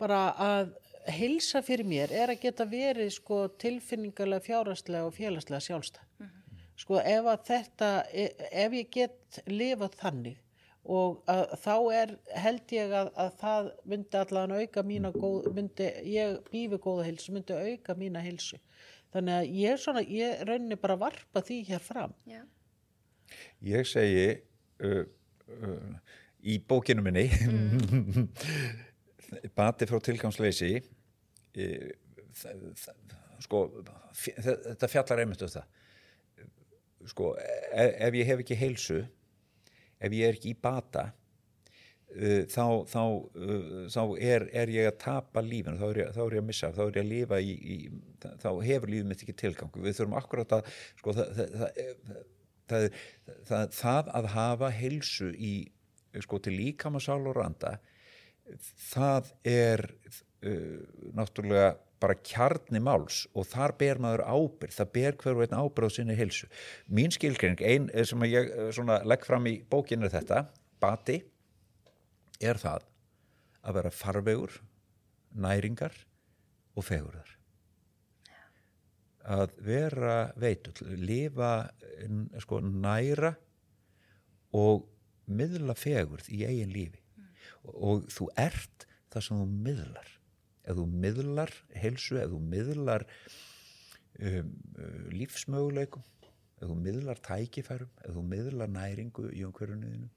bara 0.00 0.22
að 0.38 0.72
heilsa 1.12 1.62
fyrir 1.64 1.86
mér 1.88 2.12
er 2.14 2.30
að 2.30 2.44
geta 2.44 2.66
verið 2.68 3.10
sko 3.16 3.46
tilfinningarlega 3.62 4.44
fjárastlega 4.44 5.08
og 5.08 5.16
félagslega 5.16 5.64
sjálfstæð. 5.66 6.30
Sko 6.78 6.98
ef 6.98 7.28
að 7.28 7.44
þetta 7.46 7.90
ef 8.10 8.78
ég 8.78 8.88
get 8.90 9.42
lifað 9.46 9.98
þannig 10.00 10.38
og 10.82 11.20
að, 11.30 11.42
þá 11.62 11.74
er 11.94 12.12
held 12.42 12.72
ég 12.74 12.94
að, 12.98 13.10
að 13.22 13.34
það 13.38 13.68
myndi 13.92 14.18
allan 14.18 14.54
auka 14.56 14.82
mína 14.82 15.12
góð, 15.14 15.52
myndi 15.54 15.86
ég 16.10 16.40
býfi 16.50 16.80
góða 16.82 17.06
heilsu, 17.06 17.34
myndi 17.34 17.54
auka 17.54 17.94
mína 17.98 18.22
heilsu 18.24 18.58
þannig 19.12 19.38
að 19.38 19.56
ég 19.60 19.74
er 19.74 19.80
svona 19.80 20.02
ég 20.06 20.42
raunni 20.48 20.78
bara 20.80 20.96
að 20.96 21.04
varpa 21.06 21.42
því 21.44 21.58
hér 21.68 21.84
fram. 21.84 22.14
Já. 22.28 22.42
ég 23.64 23.88
segi 23.88 24.26
uh, 24.84 25.04
uh, 25.56 26.16
í 26.42 26.58
bókinu 26.68 27.04
minni 27.04 27.28
bati 29.58 29.88
frá 29.88 30.00
tilgangsleysi 30.04 30.72
uh, 30.82 31.88
það, 32.36 32.66
sko 33.44 33.64
þetta 34.22 34.90
fjallar 34.90 35.24
einmitt 35.24 35.46
um 35.46 35.54
það. 35.56 35.80
Sko 37.12 37.32
ef, 37.40 37.96
ef 38.08 38.20
ég 38.20 38.28
hef 38.28 38.44
ekki 38.44 38.58
heilsu 38.60 39.00
ef 40.02 40.14
ég 40.14 40.28
er 40.28 40.38
ekki 40.38 40.52
í 40.52 40.58
bata 40.58 41.10
uh, 42.12 42.42
þá, 42.50 42.64
þá, 42.92 43.02
uh, 43.02 43.84
þá 43.92 44.02
er, 44.18 44.46
er 44.62 44.72
ég 44.72 44.90
að 44.90 44.98
tapa 45.04 45.44
lífinu, 45.44 45.78
þá 45.80 45.86
er 45.88 46.00
ég, 46.02 46.12
þá 46.16 46.22
er 46.24 46.36
ég 46.36 46.44
að 46.44 46.48
missa, 46.50 46.72
þá 46.76 46.82
er 46.84 46.98
ég 46.98 47.04
að 47.04 47.12
lifa 47.12 47.40
í, 47.42 47.52
í 47.52 47.78
þá 48.42 48.50
hefur 48.68 48.92
lífið 48.94 49.08
mitt 49.10 49.24
ekki 49.26 49.38
tilgang 49.44 49.78
við 49.78 49.98
þurfum 49.98 50.18
akkurat 50.20 50.56
að 50.58 50.74
sko, 51.00 51.16
það, 51.18 51.32
það, 51.38 51.86
það, 52.72 52.90
það, 53.50 53.64
það, 53.78 54.12
að 54.20 54.28
hafa 54.36 54.74
heilsu 54.80 55.32
í 55.36 55.54
sko 56.22 56.42
til 56.44 56.58
líkama 56.58 57.00
sál 57.00 57.22
og 57.24 57.38
randa 57.38 57.78
það 58.92 59.32
er 59.48 59.86
uh, 60.44 60.82
náttúrulega 61.16 61.72
bara 62.02 62.18
kjarni 62.26 62.80
máls 62.82 63.26
og 63.38 63.46
þar 63.50 63.76
ber 63.78 64.00
maður 64.02 64.24
ábyrð, 64.26 64.74
það 64.74 64.88
ber 64.96 65.18
hver 65.20 65.36
og 65.36 65.44
einn 65.44 65.58
ábyrð 65.60 65.86
á 65.86 65.90
sinni 65.94 66.16
heilsu. 66.18 66.48
Mín 66.90 67.14
skilgreining, 67.14 67.62
ein 67.62 67.90
eh, 67.94 68.06
sem 68.08 68.24
ég 68.26 68.50
eh, 68.50 68.96
legg 69.06 69.26
fram 69.26 69.46
í 69.46 69.60
bókinu 69.70 70.10
þetta, 70.10 70.48
bati 70.82 71.20
er 72.42 72.60
það 72.60 72.88
að 73.62 73.78
vera 73.78 73.92
farvegur, 73.94 74.56
næringar 75.32 75.94
og 76.76 76.86
fegurðar. 76.86 77.36
Að 79.22 79.52
vera 79.62 80.16
veitull, 80.42 80.96
lifa 80.98 81.52
sko, 82.42 82.58
næra 82.60 83.36
og 84.58 84.88
miðla 85.30 85.76
fegurð 85.78 86.26
í 86.34 86.42
eigin 86.48 86.74
lífi. 86.74 86.98
Og, 87.62 87.74
og 87.74 88.08
þú 88.10 88.28
ert 88.42 88.88
það 89.12 89.26
sem 89.28 89.42
þú 89.42 89.46
miðlar. 89.68 90.10
Ef 90.62 90.78
þú 90.78 90.86
miðlar 91.04 91.52
heilsu, 91.78 92.18
ef 92.18 92.32
þú 92.32 92.40
miðlar 92.50 93.06
um, 94.18 94.50
lífsmöguleikum 95.14 96.02
ef 96.62 96.70
þú 96.70 96.76
miðlar 96.78 97.20
tækifærum 97.26 97.90
ef 98.06 98.14
þú 98.14 98.24
miðlar 98.30 98.70
næringu 98.70 99.30
í 99.34 99.42
umhverjunuðinu 99.46 100.10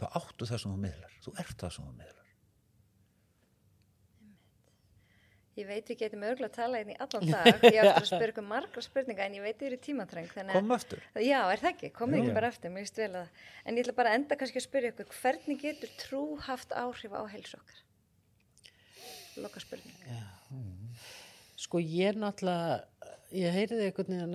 þá 0.00 0.06
áttu 0.20 0.48
það 0.50 0.62
sem 0.64 0.74
þú 0.74 0.82
miðlar 0.88 1.16
þú 1.24 1.34
ert 1.44 1.56
það 1.64 1.74
sem 1.78 1.88
þú 1.88 1.96
miðlar 2.02 2.24
Ég 5.54 5.68
veit 5.70 5.86
við 5.86 5.98
getum 6.00 6.24
örgulega 6.26 6.48
að 6.50 6.56
tala 6.56 6.78
hérna 6.80 6.94
í 6.94 7.02
allan 7.04 7.28
dag. 7.34 7.60
Ég 7.68 7.76
á 7.78 7.82
eftir 7.86 8.00
að 8.00 8.08
spyrja 8.08 8.32
ykkur 8.32 8.46
margra 8.48 8.82
spurninga 8.82 9.26
en 9.28 9.36
ég 9.36 9.44
veit 9.44 9.58
þið 9.60 9.68
eru 9.68 9.76
tímatreng. 9.84 10.30
kom 10.50 10.72
aftur 10.74 11.04
Já, 11.22 11.36
er 11.46 11.60
það 11.62 11.68
ekki? 11.70 11.90
Já. 12.10 12.18
ekki 12.18 12.34
bara 12.34 12.48
að 12.50 12.56
En 13.62 13.78
ég 13.78 13.84
ætla 13.84 13.94
bara 14.00 14.10
að 14.10 14.18
enda 14.18 14.38
kannski 14.40 14.58
að 14.58 14.64
spyrja 14.66 14.90
ykkur 14.96 15.12
hvernig 15.20 15.60
getur 15.62 15.92
trú 16.00 16.22
haft 16.48 16.74
áhrif 16.74 17.14
á 17.14 17.22
heilsu 17.30 17.60
okkar? 17.60 17.78
Loka 19.44 19.62
spurning. 19.62 20.02
Sko 21.64 21.78
ég 21.82 22.18
náttúrulega, 22.18 22.82
ég 23.34 23.54
heyriði 23.54 23.86
einhvern, 23.92 24.34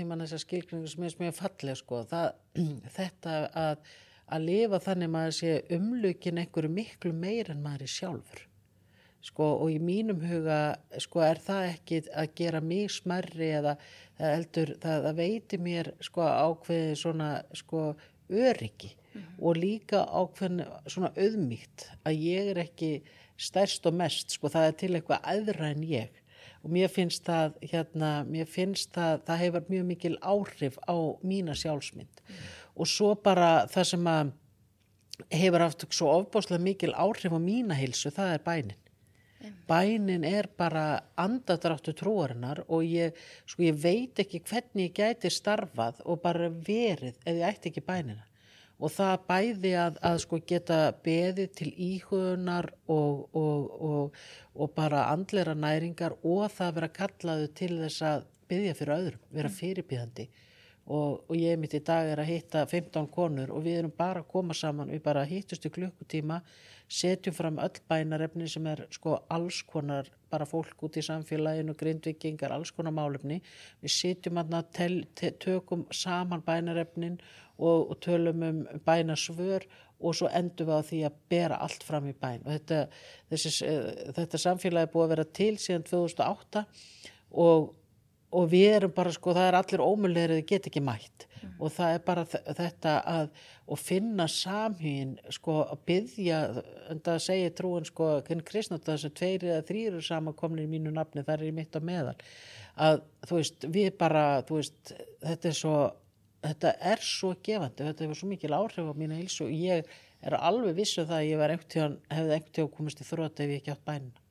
tíman 0.00 0.22
þessar 0.24 0.42
skilgringu 0.42 0.90
sem 0.90 1.06
er 1.06 1.14
mjög 1.22 1.38
falleg 1.38 1.78
sko, 1.78 2.02
það, 2.10 2.26
þetta 2.98 3.36
að, 3.62 3.86
að 4.32 4.46
lifa 4.48 4.80
þannig 4.82 5.12
maður 5.12 5.36
sé 5.38 5.54
umlukin 5.76 6.40
einhverju 6.42 6.72
miklu 6.72 7.12
meir 7.14 7.50
en 7.52 7.62
maður 7.62 7.86
er 7.86 7.92
sjálfur. 7.92 8.42
Sko 9.26 9.46
og 9.58 9.70
í 9.74 9.78
mínum 9.82 10.20
huga 10.22 10.76
sko 11.02 11.22
er 11.26 11.40
það 11.42 11.68
ekki 11.72 12.02
að 12.14 12.34
gera 12.38 12.60
mig 12.62 12.92
smerri 12.94 13.48
eða 13.58 13.74
það 14.18 14.34
heldur, 14.34 14.74
það, 14.82 15.06
það 15.06 15.16
veiti 15.22 15.58
mér 15.62 15.90
sko 16.04 16.26
ákveði 16.26 16.98
svona 17.00 17.30
sko 17.56 17.86
öryggi 18.26 18.92
og 19.38 19.58
líka 19.58 20.04
ákveðin 20.04 20.62
svona 20.90 21.10
auðmýgt 21.16 21.88
að 22.06 22.22
ég 22.26 22.52
er 22.52 22.62
ekki 22.66 22.92
stærst 23.40 23.86
og 23.88 23.96
mest 23.98 24.36
sko 24.36 24.50
það 24.52 24.70
er 24.70 24.78
til 24.82 24.92
eitthvað 24.94 25.28
aðra 25.34 25.72
en 25.74 25.82
ég. 25.86 26.22
Og 26.66 26.72
mér 26.74 26.90
finnst 26.90 27.22
það 27.26 27.58
hérna, 27.62 28.10
mér 28.26 28.48
finnst 28.50 28.90
það, 28.94 29.20
það 29.26 29.42
hefur 29.44 29.66
mjög 29.70 29.84
mikil 29.90 30.14
áhrif 30.18 30.78
á 30.82 30.96
mína 31.22 31.54
sjálfsmynd 31.54 32.22
og 32.76 32.88
svo 32.90 33.14
bara 33.16 33.66
það 33.72 33.88
sem 33.90 34.10
að 34.10 34.34
hefur 35.32 35.64
haft 35.64 35.86
svo 35.96 36.10
ofbáslega 36.20 36.62
mikil 36.62 36.92
áhrif 36.92 37.32
á 37.32 37.40
mína 37.40 37.76
heilsu, 37.78 38.12
það 38.12 38.34
er 38.34 38.44
bænin. 38.44 38.82
Bænin 39.68 40.24
er 40.24 40.48
bara 40.58 41.02
andadráttu 41.20 41.92
trúarinnar 41.96 42.62
og 42.66 42.84
ég, 42.84 43.16
sko, 43.46 43.62
ég 43.62 43.76
veit 43.80 44.18
ekki 44.22 44.40
hvernig 44.48 44.90
ég 44.90 44.96
gæti 44.96 45.30
starfað 45.30 46.00
og 46.04 46.22
bara 46.22 46.48
verið 46.50 47.14
ef 47.24 47.34
ég 47.34 47.44
ætti 47.50 47.70
ekki 47.70 47.84
bænina. 47.86 48.24
Og 48.76 48.92
það 48.92 49.22
bæði 49.28 49.72
að, 49.80 50.00
að 50.04 50.18
sko 50.24 50.40
geta 50.44 50.80
beðið 51.04 51.52
til 51.56 51.70
íhugunar 51.72 52.68
og, 52.92 53.22
og, 53.32 53.70
og, 53.88 54.18
og 54.52 54.74
bara 54.76 55.06
andlera 55.12 55.54
næringar 55.56 56.18
og 56.22 56.50
það 56.52 56.74
vera 56.80 56.92
kallaðu 56.98 57.52
til 57.56 57.70
þess 57.80 58.04
að 58.04 58.26
byggja 58.50 58.74
fyrir 58.78 58.96
öðrum, 58.98 59.22
vera 59.32 59.52
fyrirbýðandi 59.52 60.28
og, 60.86 61.24
og 61.26 61.34
ég 61.34 61.58
mitt 61.58 61.74
í 61.74 61.82
dag 61.82 62.06
er 62.12 62.22
að 62.22 62.30
hitta 62.30 62.62
15 62.66 63.08
konur 63.10 63.50
og 63.50 63.64
við 63.64 63.80
erum 63.80 63.94
bara 63.96 64.22
að 64.22 64.30
koma 64.30 64.54
saman. 64.54 64.92
Við 64.94 65.02
bara 65.02 65.24
hittust 65.26 65.66
í 65.66 65.72
klukkutíma 65.74 66.40
setjum 66.86 67.34
fram 67.34 67.56
öll 67.58 67.80
bænarefni 67.90 68.46
sem 68.48 68.66
er 68.70 68.84
sko 68.94 69.16
alls 69.34 69.62
konar 69.66 70.06
bara 70.30 70.46
fólk 70.46 70.84
út 70.86 70.98
í 70.98 71.02
samfélaginu, 71.02 71.74
grindvikingar 71.78 72.54
alls 72.54 72.70
konar 72.74 72.94
málefni, 72.94 73.40
við 73.82 73.94
setjum 73.94 74.38
aðna 74.38 74.62
tökum 75.42 75.86
saman 75.90 76.44
bænarefnin 76.46 77.18
og, 77.58 77.90
og 77.90 77.98
tölum 78.04 78.44
um 78.46 78.62
bænasvör 78.86 79.66
og 79.98 80.14
svo 80.14 80.28
endum 80.28 80.68
við 80.68 80.76
á 80.78 80.82
því 80.86 81.00
að 81.08 81.18
bera 81.32 81.58
allt 81.64 81.86
fram 81.86 82.06
í 82.10 82.14
bæn. 82.14 82.44
Og 82.44 82.52
þetta, 82.52 82.80
þessi, 83.32 83.72
þetta 84.18 84.42
samfélagi 84.42 84.92
búið 84.92 85.06
að 85.06 85.12
vera 85.14 85.26
til 85.40 85.52
síðan 85.58 85.86
2008 85.88 86.64
og 87.42 87.72
og 88.36 88.48
við 88.52 88.74
erum 88.76 88.94
bara 88.96 89.12
sko, 89.14 89.34
það 89.36 89.48
er 89.48 89.58
allir 89.58 89.82
ómulegir 89.84 90.34
að 90.34 90.40
þið 90.40 90.48
get 90.50 90.68
ekki 90.70 90.82
mætt 90.84 91.26
mm. 91.26 91.52
og 91.58 91.72
það 91.76 91.94
er 91.94 92.02
bara 92.06 92.24
þetta 92.30 92.96
að 93.12 93.28
og 93.66 93.80
finna 93.82 94.28
samhýn 94.30 95.16
sko 95.34 95.58
að 95.64 95.80
byggja, 95.88 96.40
en 96.92 97.00
það 97.06 97.22
segir 97.24 97.54
trúin 97.58 97.86
sko, 97.88 98.10
hvernig 98.26 98.46
kristnátt 98.46 98.86
þessu 98.86 99.10
tveir 99.16 99.46
eða 99.48 99.64
þrýru 99.66 100.02
samankomnir 100.06 100.68
í 100.68 100.70
mínu 100.76 100.92
nafni 100.94 101.24
það 101.26 101.40
er 101.40 101.46
í 101.48 101.54
mitt 101.56 101.74
á 101.74 101.80
meðal 101.82 102.16
að 102.76 103.00
þú 103.26 103.40
veist, 103.40 103.68
við 103.72 103.88
bara, 103.98 104.26
þú 104.46 104.60
veist 104.60 104.92
þetta 105.24 105.50
er 105.50 105.56
svo, 105.58 105.78
þetta 106.44 106.74
er 106.92 107.02
svo 107.08 107.32
gefandi, 107.48 107.88
þetta 107.88 108.06
hefur 108.06 108.20
svo 108.20 108.30
mikil 108.30 108.52
áhrif 108.54 108.92
á 108.92 108.94
mína 109.00 109.18
hilsu 109.18 109.48
ég 109.50 109.88
er 110.26 110.38
alveg 110.38 110.76
vissu 110.76 111.02
um 111.02 111.10
það 111.10 111.18
að 111.22 111.28
ég 111.30 111.42
var 111.42 111.54
einhvern 111.54 111.72
tíðan, 111.72 111.98
hefði 112.12 112.36
einhvern 112.36 112.56
tíðan 112.58 112.72
komist 112.76 113.02
í 113.02 113.08
þrótt 113.08 113.42
ef 113.42 113.52
ég 113.52 113.62
ekki 113.62 113.74
átt 113.74 113.84
bænina 113.88 114.24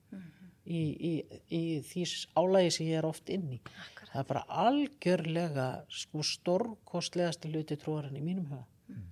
í, 0.65 0.81
í, 0.81 1.13
í 1.53 1.61
því 1.85 2.05
álægi 2.37 2.73
sem 2.77 2.89
ég 2.89 2.99
er 2.99 3.07
oft 3.07 3.29
inn 3.33 3.45
í 3.57 3.59
Akkurat. 3.59 3.94
Það 4.15 4.21
er 4.21 4.27
bara 4.29 4.45
algjörlega 4.63 5.67
sko 5.91 6.23
stórkostlegasti 6.23 7.51
hluti 7.51 7.75
trúarinn 7.79 8.15
í 8.15 8.23
mínum 8.23 8.47
huga 8.53 8.63
mm. 8.93 9.07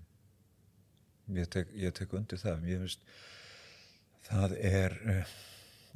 ég, 1.40 1.50
tek, 1.52 1.74
ég 1.76 1.96
tek 1.98 2.14
undir 2.16 2.40
það 2.40 2.70
ég 2.72 2.86
finnst 2.86 3.04
það 4.30 4.56
er 4.70 4.96
uh, 5.12 5.34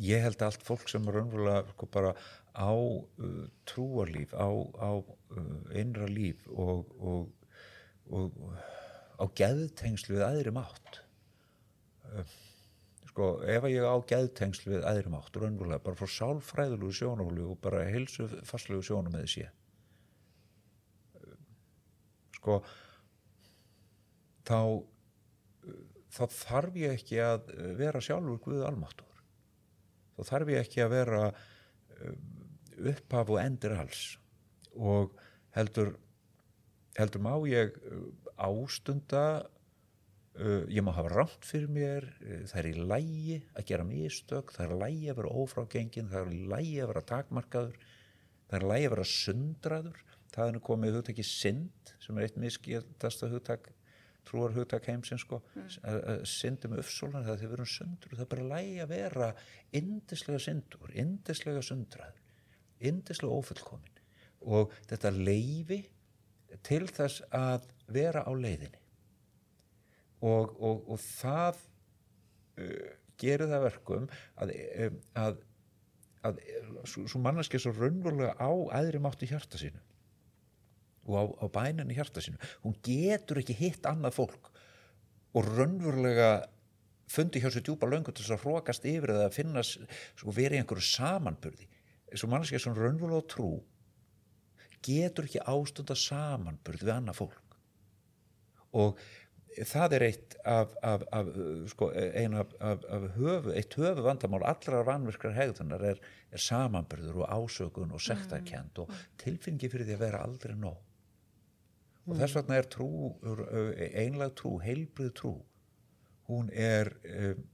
ég 0.04 0.26
held 0.26 0.44
allt 0.44 0.66
fólk 0.68 0.92
sem 0.92 1.08
er 1.08 1.20
raunverulega 1.20 1.64
sko 1.72 1.90
bara 1.94 2.12
á 2.52 2.74
uh, 2.76 3.48
trúarlíf 3.70 4.36
á, 4.36 4.50
á 4.76 4.92
uh, 5.00 5.58
einra 5.72 6.10
líf 6.12 6.44
og, 6.52 6.92
og, 7.00 7.32
og 8.12 8.36
á 9.18 9.26
geðtengslu 9.40 10.18
við 10.18 10.28
aðri 10.28 10.56
mátt 10.58 11.02
sko 13.18 13.40
ef 13.50 13.66
ég 13.66 13.82
á 13.82 13.98
gæðtengsl 14.06 14.68
við 14.70 14.84
aðri 14.86 15.10
mátt, 15.10 15.34
raunverulega, 15.34 15.82
bara 15.82 15.98
frá 15.98 16.10
sálfræðilegu 16.14 16.92
sjónumhólu 16.94 17.48
og 17.50 17.58
bara 17.64 17.88
heilsu 17.90 18.28
fastlegu 18.46 18.84
sjónum 18.86 19.16
með 19.16 19.24
þessi. 19.26 19.46
Sko 22.38 22.60
þá 24.46 24.60
þá 26.14 26.24
þarf 26.36 26.78
ég 26.78 26.94
ekki 26.94 27.18
að 27.26 27.50
vera 27.82 28.04
sjálfur 28.06 28.38
Guð 28.46 28.62
almáttur 28.70 29.26
þá 30.14 30.30
þarf 30.30 30.54
ég 30.54 30.62
ekki 30.62 30.86
að 30.86 30.94
vera 30.94 31.26
um, 31.34 32.32
upphaf 32.94 33.34
og 33.34 33.42
endur 33.42 33.80
alls. 33.82 34.06
Og 34.78 35.18
heldur 35.58 35.96
heldur 37.02 37.26
má 37.26 37.34
ég 37.50 37.74
ástunda 38.38 39.26
Uh, 39.42 39.57
ég 40.70 40.84
má 40.86 40.92
hafa 40.94 41.10
rámt 41.14 41.46
fyrir 41.46 41.70
mér, 41.72 42.06
uh, 42.22 42.44
það 42.50 42.60
er 42.60 42.68
í 42.70 42.86
lægi 42.92 43.38
að 43.58 43.66
gera 43.72 43.88
mistök, 43.88 44.54
það 44.56 44.68
er 44.68 44.82
lægi 44.84 45.10
að 45.12 45.20
vera 45.22 45.34
ófrágengin, 45.42 46.12
það 46.12 46.22
er 46.22 46.52
lægi 46.54 46.76
að 46.84 46.92
vera 46.92 47.04
takmarkaður, 47.12 47.80
það 48.50 48.60
er 48.60 48.68
lægi 48.72 48.88
að 48.88 48.94
vera 48.94 49.08
sundraður, 49.14 50.04
það 50.36 50.52
er 50.52 50.62
komið 50.70 51.00
hugtaki 51.00 51.26
synd 51.26 51.92
sem 52.04 52.18
er 52.18 52.28
eitt 52.28 52.40
miskildasta 52.42 53.30
hugtak, 53.32 53.70
trúar 54.28 54.54
hugtak 54.54 54.90
heimsins 54.92 55.24
sko, 55.24 55.40
mm. 55.56 56.26
syndi 56.28 56.70
með 56.70 56.82
uppsólan 56.84 57.24
það 57.24 57.34
er 57.34 57.42
því 57.42 57.48
að 57.48 57.54
vera 57.56 57.68
sundur, 57.74 58.16
það 58.16 58.26
er 58.26 58.32
bara 58.34 58.50
lægi 58.52 58.80
að 58.84 58.92
vera 58.92 59.30
indislega 59.80 60.42
syndur, 60.44 60.92
indislega 60.94 61.64
sundraður, 61.64 62.26
indislega 62.92 63.40
ofullkomin 63.40 64.04
og 64.48 64.76
þetta 64.90 65.14
leifi 65.16 65.80
til 66.68 66.84
þess 66.92 67.24
að 67.36 67.66
vera 67.92 68.22
á 68.28 68.32
leiðinni 68.36 68.84
og, 70.22 70.56
og, 70.58 70.88
og 70.94 71.02
það 71.02 71.60
uh, 72.62 72.90
gerir 73.22 73.52
það 73.52 73.66
verkum 73.68 74.08
að, 74.42 74.54
um, 74.86 74.98
að, 75.24 75.40
að 76.28 76.42
svo 76.88 77.22
manneski 77.22 77.62
svo 77.62 77.74
raunverulega 77.76 78.36
á 78.38 78.52
aðri 78.80 79.02
mátti 79.04 79.30
hjarta 79.30 79.60
sínu. 79.62 79.82
Og 81.08 81.16
á, 81.16 81.24
á 81.40 81.46
bæninni 81.54 81.96
hjarta 81.98 82.24
sínu. 82.24 82.40
Hún 82.66 82.76
getur 82.84 83.42
ekki 83.42 83.56
hitt 83.58 83.88
annað 83.88 84.18
fólk. 84.20 84.52
Og 85.38 85.48
raunverulega 85.48 86.32
fundi 87.08 87.40
hjá 87.40 87.50
sér 87.54 87.64
djúpa 87.64 87.88
löngu 87.88 88.12
til 88.12 88.26
þess 88.26 88.36
að 88.36 88.44
hrókast 88.44 88.86
yfir 88.88 89.14
eða 89.14 89.30
að 89.30 89.38
finna 89.38 89.64
sko, 89.64 90.34
verið 90.36 90.62
einhverju 90.62 90.90
samanburði. 90.90 91.68
Svo 92.14 92.30
manneski 92.32 92.60
svo 92.60 92.74
raunverulega 92.76 93.28
trú 93.32 93.52
getur 94.84 95.28
ekki 95.28 95.44
ástunda 95.48 95.96
samanburð 95.98 96.84
við 96.86 96.94
annað 96.94 97.20
fólk. 97.22 97.56
Og 98.78 99.00
það 99.66 99.96
er 99.98 100.06
eitt 100.06 100.36
af, 100.46 100.74
af, 100.86 101.04
af 101.16 101.30
sko, 101.72 101.90
einu 101.96 102.42
af, 102.44 102.56
af 102.62 103.08
höfu, 103.16 103.54
eitt 103.56 103.78
höfu 103.80 104.04
vandamál 104.06 104.46
allra 104.46 104.84
vanverkar 104.86 105.34
hegðunar 105.34 105.86
er, 105.94 106.02
er 106.32 106.44
samanbyrður 106.44 107.24
og 107.24 107.32
ásökun 107.34 107.94
og 107.96 108.04
sektarkjent 108.04 108.84
og 108.84 108.92
tilfinningi 109.22 109.72
fyrir 109.74 109.90
því 109.90 109.98
að 109.98 110.04
vera 110.06 110.24
aldrei 110.26 110.56
nóg. 110.56 110.78
Og 112.08 112.14
mm. 112.14 112.20
þess 112.22 112.38
vegna 112.38 112.60
er 112.62 112.70
trú 112.72 112.90
einlag 113.88 114.36
trú, 114.38 114.58
heilbrið 114.64 115.14
trú 115.18 115.34
hún 116.28 116.52
er 116.52 116.92
um, 117.04 117.48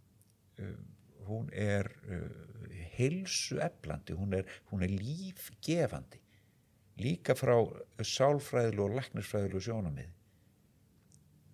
um, 0.60 0.82
hún 1.28 1.50
er 1.54 1.88
uh, 2.10 2.28
heilsu 2.98 3.60
eflandi, 3.64 4.16
hún 4.18 4.34
er, 4.34 4.50
hún 4.72 4.84
er 4.84 4.92
lífgefandi 4.92 6.20
líka 7.02 7.34
frá 7.38 7.56
sálfræðilu 8.06 8.84
og 8.86 8.98
leknisfræðilu 9.00 9.62
sjónamiði 9.64 10.12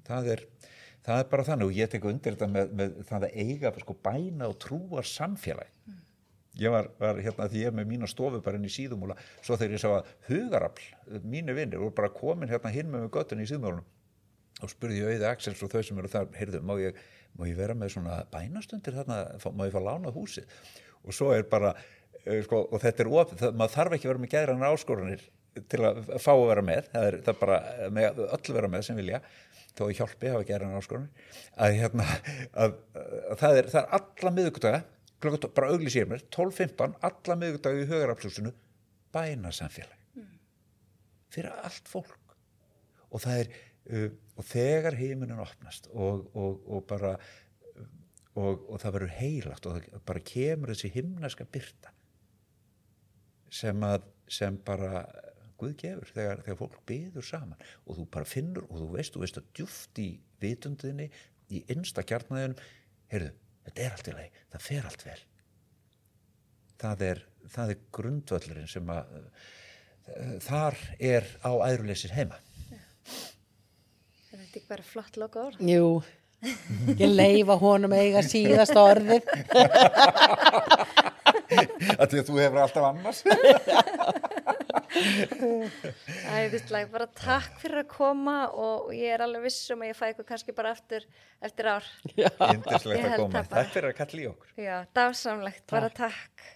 það 0.09 0.33
er, 0.35 0.43
það 1.05 1.23
er 1.23 1.31
bara 1.31 1.47
þannig 1.51 1.71
og 1.71 1.79
ég 1.79 1.93
tek 1.93 2.09
undir 2.09 2.35
þetta 2.35 2.51
með, 2.51 2.75
með 2.81 2.99
það 3.09 3.27
að 3.29 3.39
eiga 3.45 3.73
sko, 3.79 3.97
bæna 4.09 4.49
og 4.49 4.57
trúar 4.65 5.07
samfélag 5.07 5.69
mm. 5.87 6.01
ég 6.63 6.75
var, 6.75 6.91
var 7.01 7.21
hérna 7.23 7.47
því 7.51 7.63
ég 7.67 7.77
með 7.77 7.93
mína 7.93 8.09
stofu 8.09 8.41
bara 8.45 8.59
inn 8.59 8.67
í 8.67 8.73
síðumúla 8.73 9.17
svo 9.39 9.55
þegar 9.55 9.77
ég 9.77 9.85
sá 9.85 9.89
að 9.93 10.11
hugarafl, 10.27 10.89
mínu 11.23 11.55
vinnir 11.57 11.81
voru 11.85 11.95
bara 12.01 12.11
komin 12.13 12.51
hérna 12.51 12.73
hinn 12.73 12.91
með 12.91 13.09
göttunni 13.13 13.47
í 13.47 13.51
síðumúlunum 13.53 13.87
og 14.59 14.71
spurði 14.71 14.99
ég 14.99 15.07
auðvitað 15.07 15.31
Axels 15.31 15.63
og 15.63 15.71
þau 15.71 15.81
sem 15.85 15.99
eru 16.01 16.11
þar, 16.11 16.29
heyrðu, 16.35 16.61
má 16.67 16.75
ég, 16.81 16.99
má 17.37 17.45
ég 17.47 17.57
vera 17.59 17.75
með 17.77 17.93
svona 17.95 18.19
bænastundir 18.33 18.97
þarna, 18.97 19.19
má 19.55 19.65
ég 19.67 19.75
fá 19.75 19.81
lánað 19.83 20.17
húsið? 20.19 20.55
Og 21.05 21.15
svo 21.15 21.31
er 21.35 21.45
bara, 21.49 21.73
uh, 22.25 22.39
sko, 22.45 22.65
og 22.67 22.83
þetta 22.83 23.05
er 23.05 23.11
of, 23.13 23.35
það, 23.39 23.59
maður 23.59 23.75
þarf 23.77 23.97
ekki 23.97 24.11
vera 24.11 24.23
með 24.23 24.33
gæðrannar 24.33 24.75
áskoranir 24.75 25.27
til 25.71 25.81
að 25.83 26.01
fá 26.21 26.31
að 26.35 26.45
vera 26.51 26.63
með 26.63 26.89
það 26.91 27.05
er, 27.07 27.15
það 27.25 27.31
er 27.31 27.39
bara 27.39 27.55
með 27.95 28.19
öll 28.25 28.55
vera 28.55 28.69
með 28.71 28.83
sem 28.85 28.99
vilja 28.99 29.19
þó 29.79 29.83
að 29.87 29.95
hjálpi 29.99 30.31
hafa 30.33 30.47
gerðan 30.47 30.77
áskonur 30.79 31.27
að, 31.55 31.75
hérna, 31.79 32.07
að, 32.53 32.77
að 32.99 33.41
það 33.41 33.59
er, 33.61 33.69
er 33.81 33.91
alla 33.99 34.33
miðugdaga 34.35 34.81
bara 35.19 35.71
auglís 35.73 35.97
ég 35.99 36.07
mér, 36.07 36.23
12-15 36.31 36.95
alla 37.09 37.37
miðugdaga 37.39 37.81
í 37.81 37.89
högaraflúsinu 37.89 38.53
bæna 39.15 39.51
samfélag 39.55 39.97
mm. 40.15 40.31
fyrir 41.33 41.55
allt 41.65 41.91
fólk 41.91 42.35
og 43.09 43.23
það 43.23 43.43
er 43.43 43.53
uh, 43.89 44.09
og 44.39 44.47
þegar 44.47 44.99
heiminin 44.99 45.43
opnast 45.43 45.89
og, 45.91 46.27
og, 46.37 46.59
og 46.69 46.85
bara 46.87 47.15
og, 48.39 48.67
og 48.69 48.77
það 48.79 48.95
verður 48.95 49.15
heilagt 49.17 49.67
og 49.67 49.79
það 49.79 50.03
bara 50.07 50.27
kemur 50.31 50.73
þessi 50.73 50.93
himnaska 50.93 51.47
byrta 51.49 51.91
sem 53.49 53.83
að 53.83 54.05
sem 54.29 54.59
bara 54.61 55.03
Guð 55.59 55.75
gefur 55.79 56.11
þegar, 56.15 56.41
þegar 56.45 56.59
fólk 56.61 56.75
byður 56.87 57.25
saman 57.27 57.63
og 57.85 57.97
þú 57.97 58.05
bara 58.13 58.29
finnur 58.29 58.67
og 58.69 58.77
þú 58.81 58.89
veist, 58.93 59.15
þú 59.15 59.23
veist 59.25 59.39
að 59.41 59.49
djúft 59.57 60.01
í 60.01 60.09
vitundinni, 60.39 61.09
í 61.51 61.63
einsta 61.71 62.05
kjarnæðinum, 62.07 62.61
heyrðu, 63.11 63.31
þetta 63.65 63.83
er 63.85 63.95
allt 63.95 64.11
í 64.11 64.13
lagi, 64.15 64.43
það 64.53 64.67
fer 64.67 64.87
allt 64.89 65.07
vel. 65.07 65.17
Það 66.79 67.03
er, 67.09 67.23
það 67.55 67.73
er 67.73 67.81
grundvöllurinn 67.97 68.71
sem 68.71 68.93
að 68.93 69.17
uh, 69.17 70.37
þar 70.45 70.79
er 71.09 71.27
á 71.43 71.51
æðruleysir 71.67 72.15
heima. 72.15 72.39
Ja. 72.69 72.79
Er 74.29 74.45
ekki 74.45 74.63
bara 74.69 74.85
flott 74.85 75.19
loka 75.19 75.49
orð. 75.49 75.59
Jú, 75.65 75.99
ég 76.95 77.09
leifa 77.11 77.59
honum 77.59 77.97
eiga 77.97 78.23
síðast 78.23 78.77
orðið. 78.79 79.27
Að 81.49 82.11
því 82.11 82.19
að 82.19 82.27
þú 82.27 82.35
hefur 82.37 82.59
alltaf 82.61 82.85
annars. 82.91 83.23
Æðislega, 84.89 86.89
bara 86.91 87.07
takk 87.19 87.59
fyrir 87.61 87.83
að 87.83 87.89
koma 87.91 88.37
og 88.51 88.93
ég 88.95 89.15
er 89.15 89.23
alveg 89.25 89.45
vissum 89.47 89.83
að 89.85 89.91
ég 89.91 89.99
fæ 89.99 90.05
ykkur 90.13 90.27
kannski 90.31 90.55
bara 90.57 90.73
eftir, 90.75 91.05
eftir 91.45 91.69
ár. 91.69 91.89
Índislegt 92.15 93.11
að 93.11 93.17
koma, 93.21 93.43
takk 93.51 93.75
fyrir 93.75 93.93
að 93.93 93.99
kalli 94.01 94.25
í 94.25 94.31
okkur. 94.31 94.55
Já, 94.59 94.77
dásamlegt, 94.97 95.67
bara 95.71 95.91
takk 95.93 96.47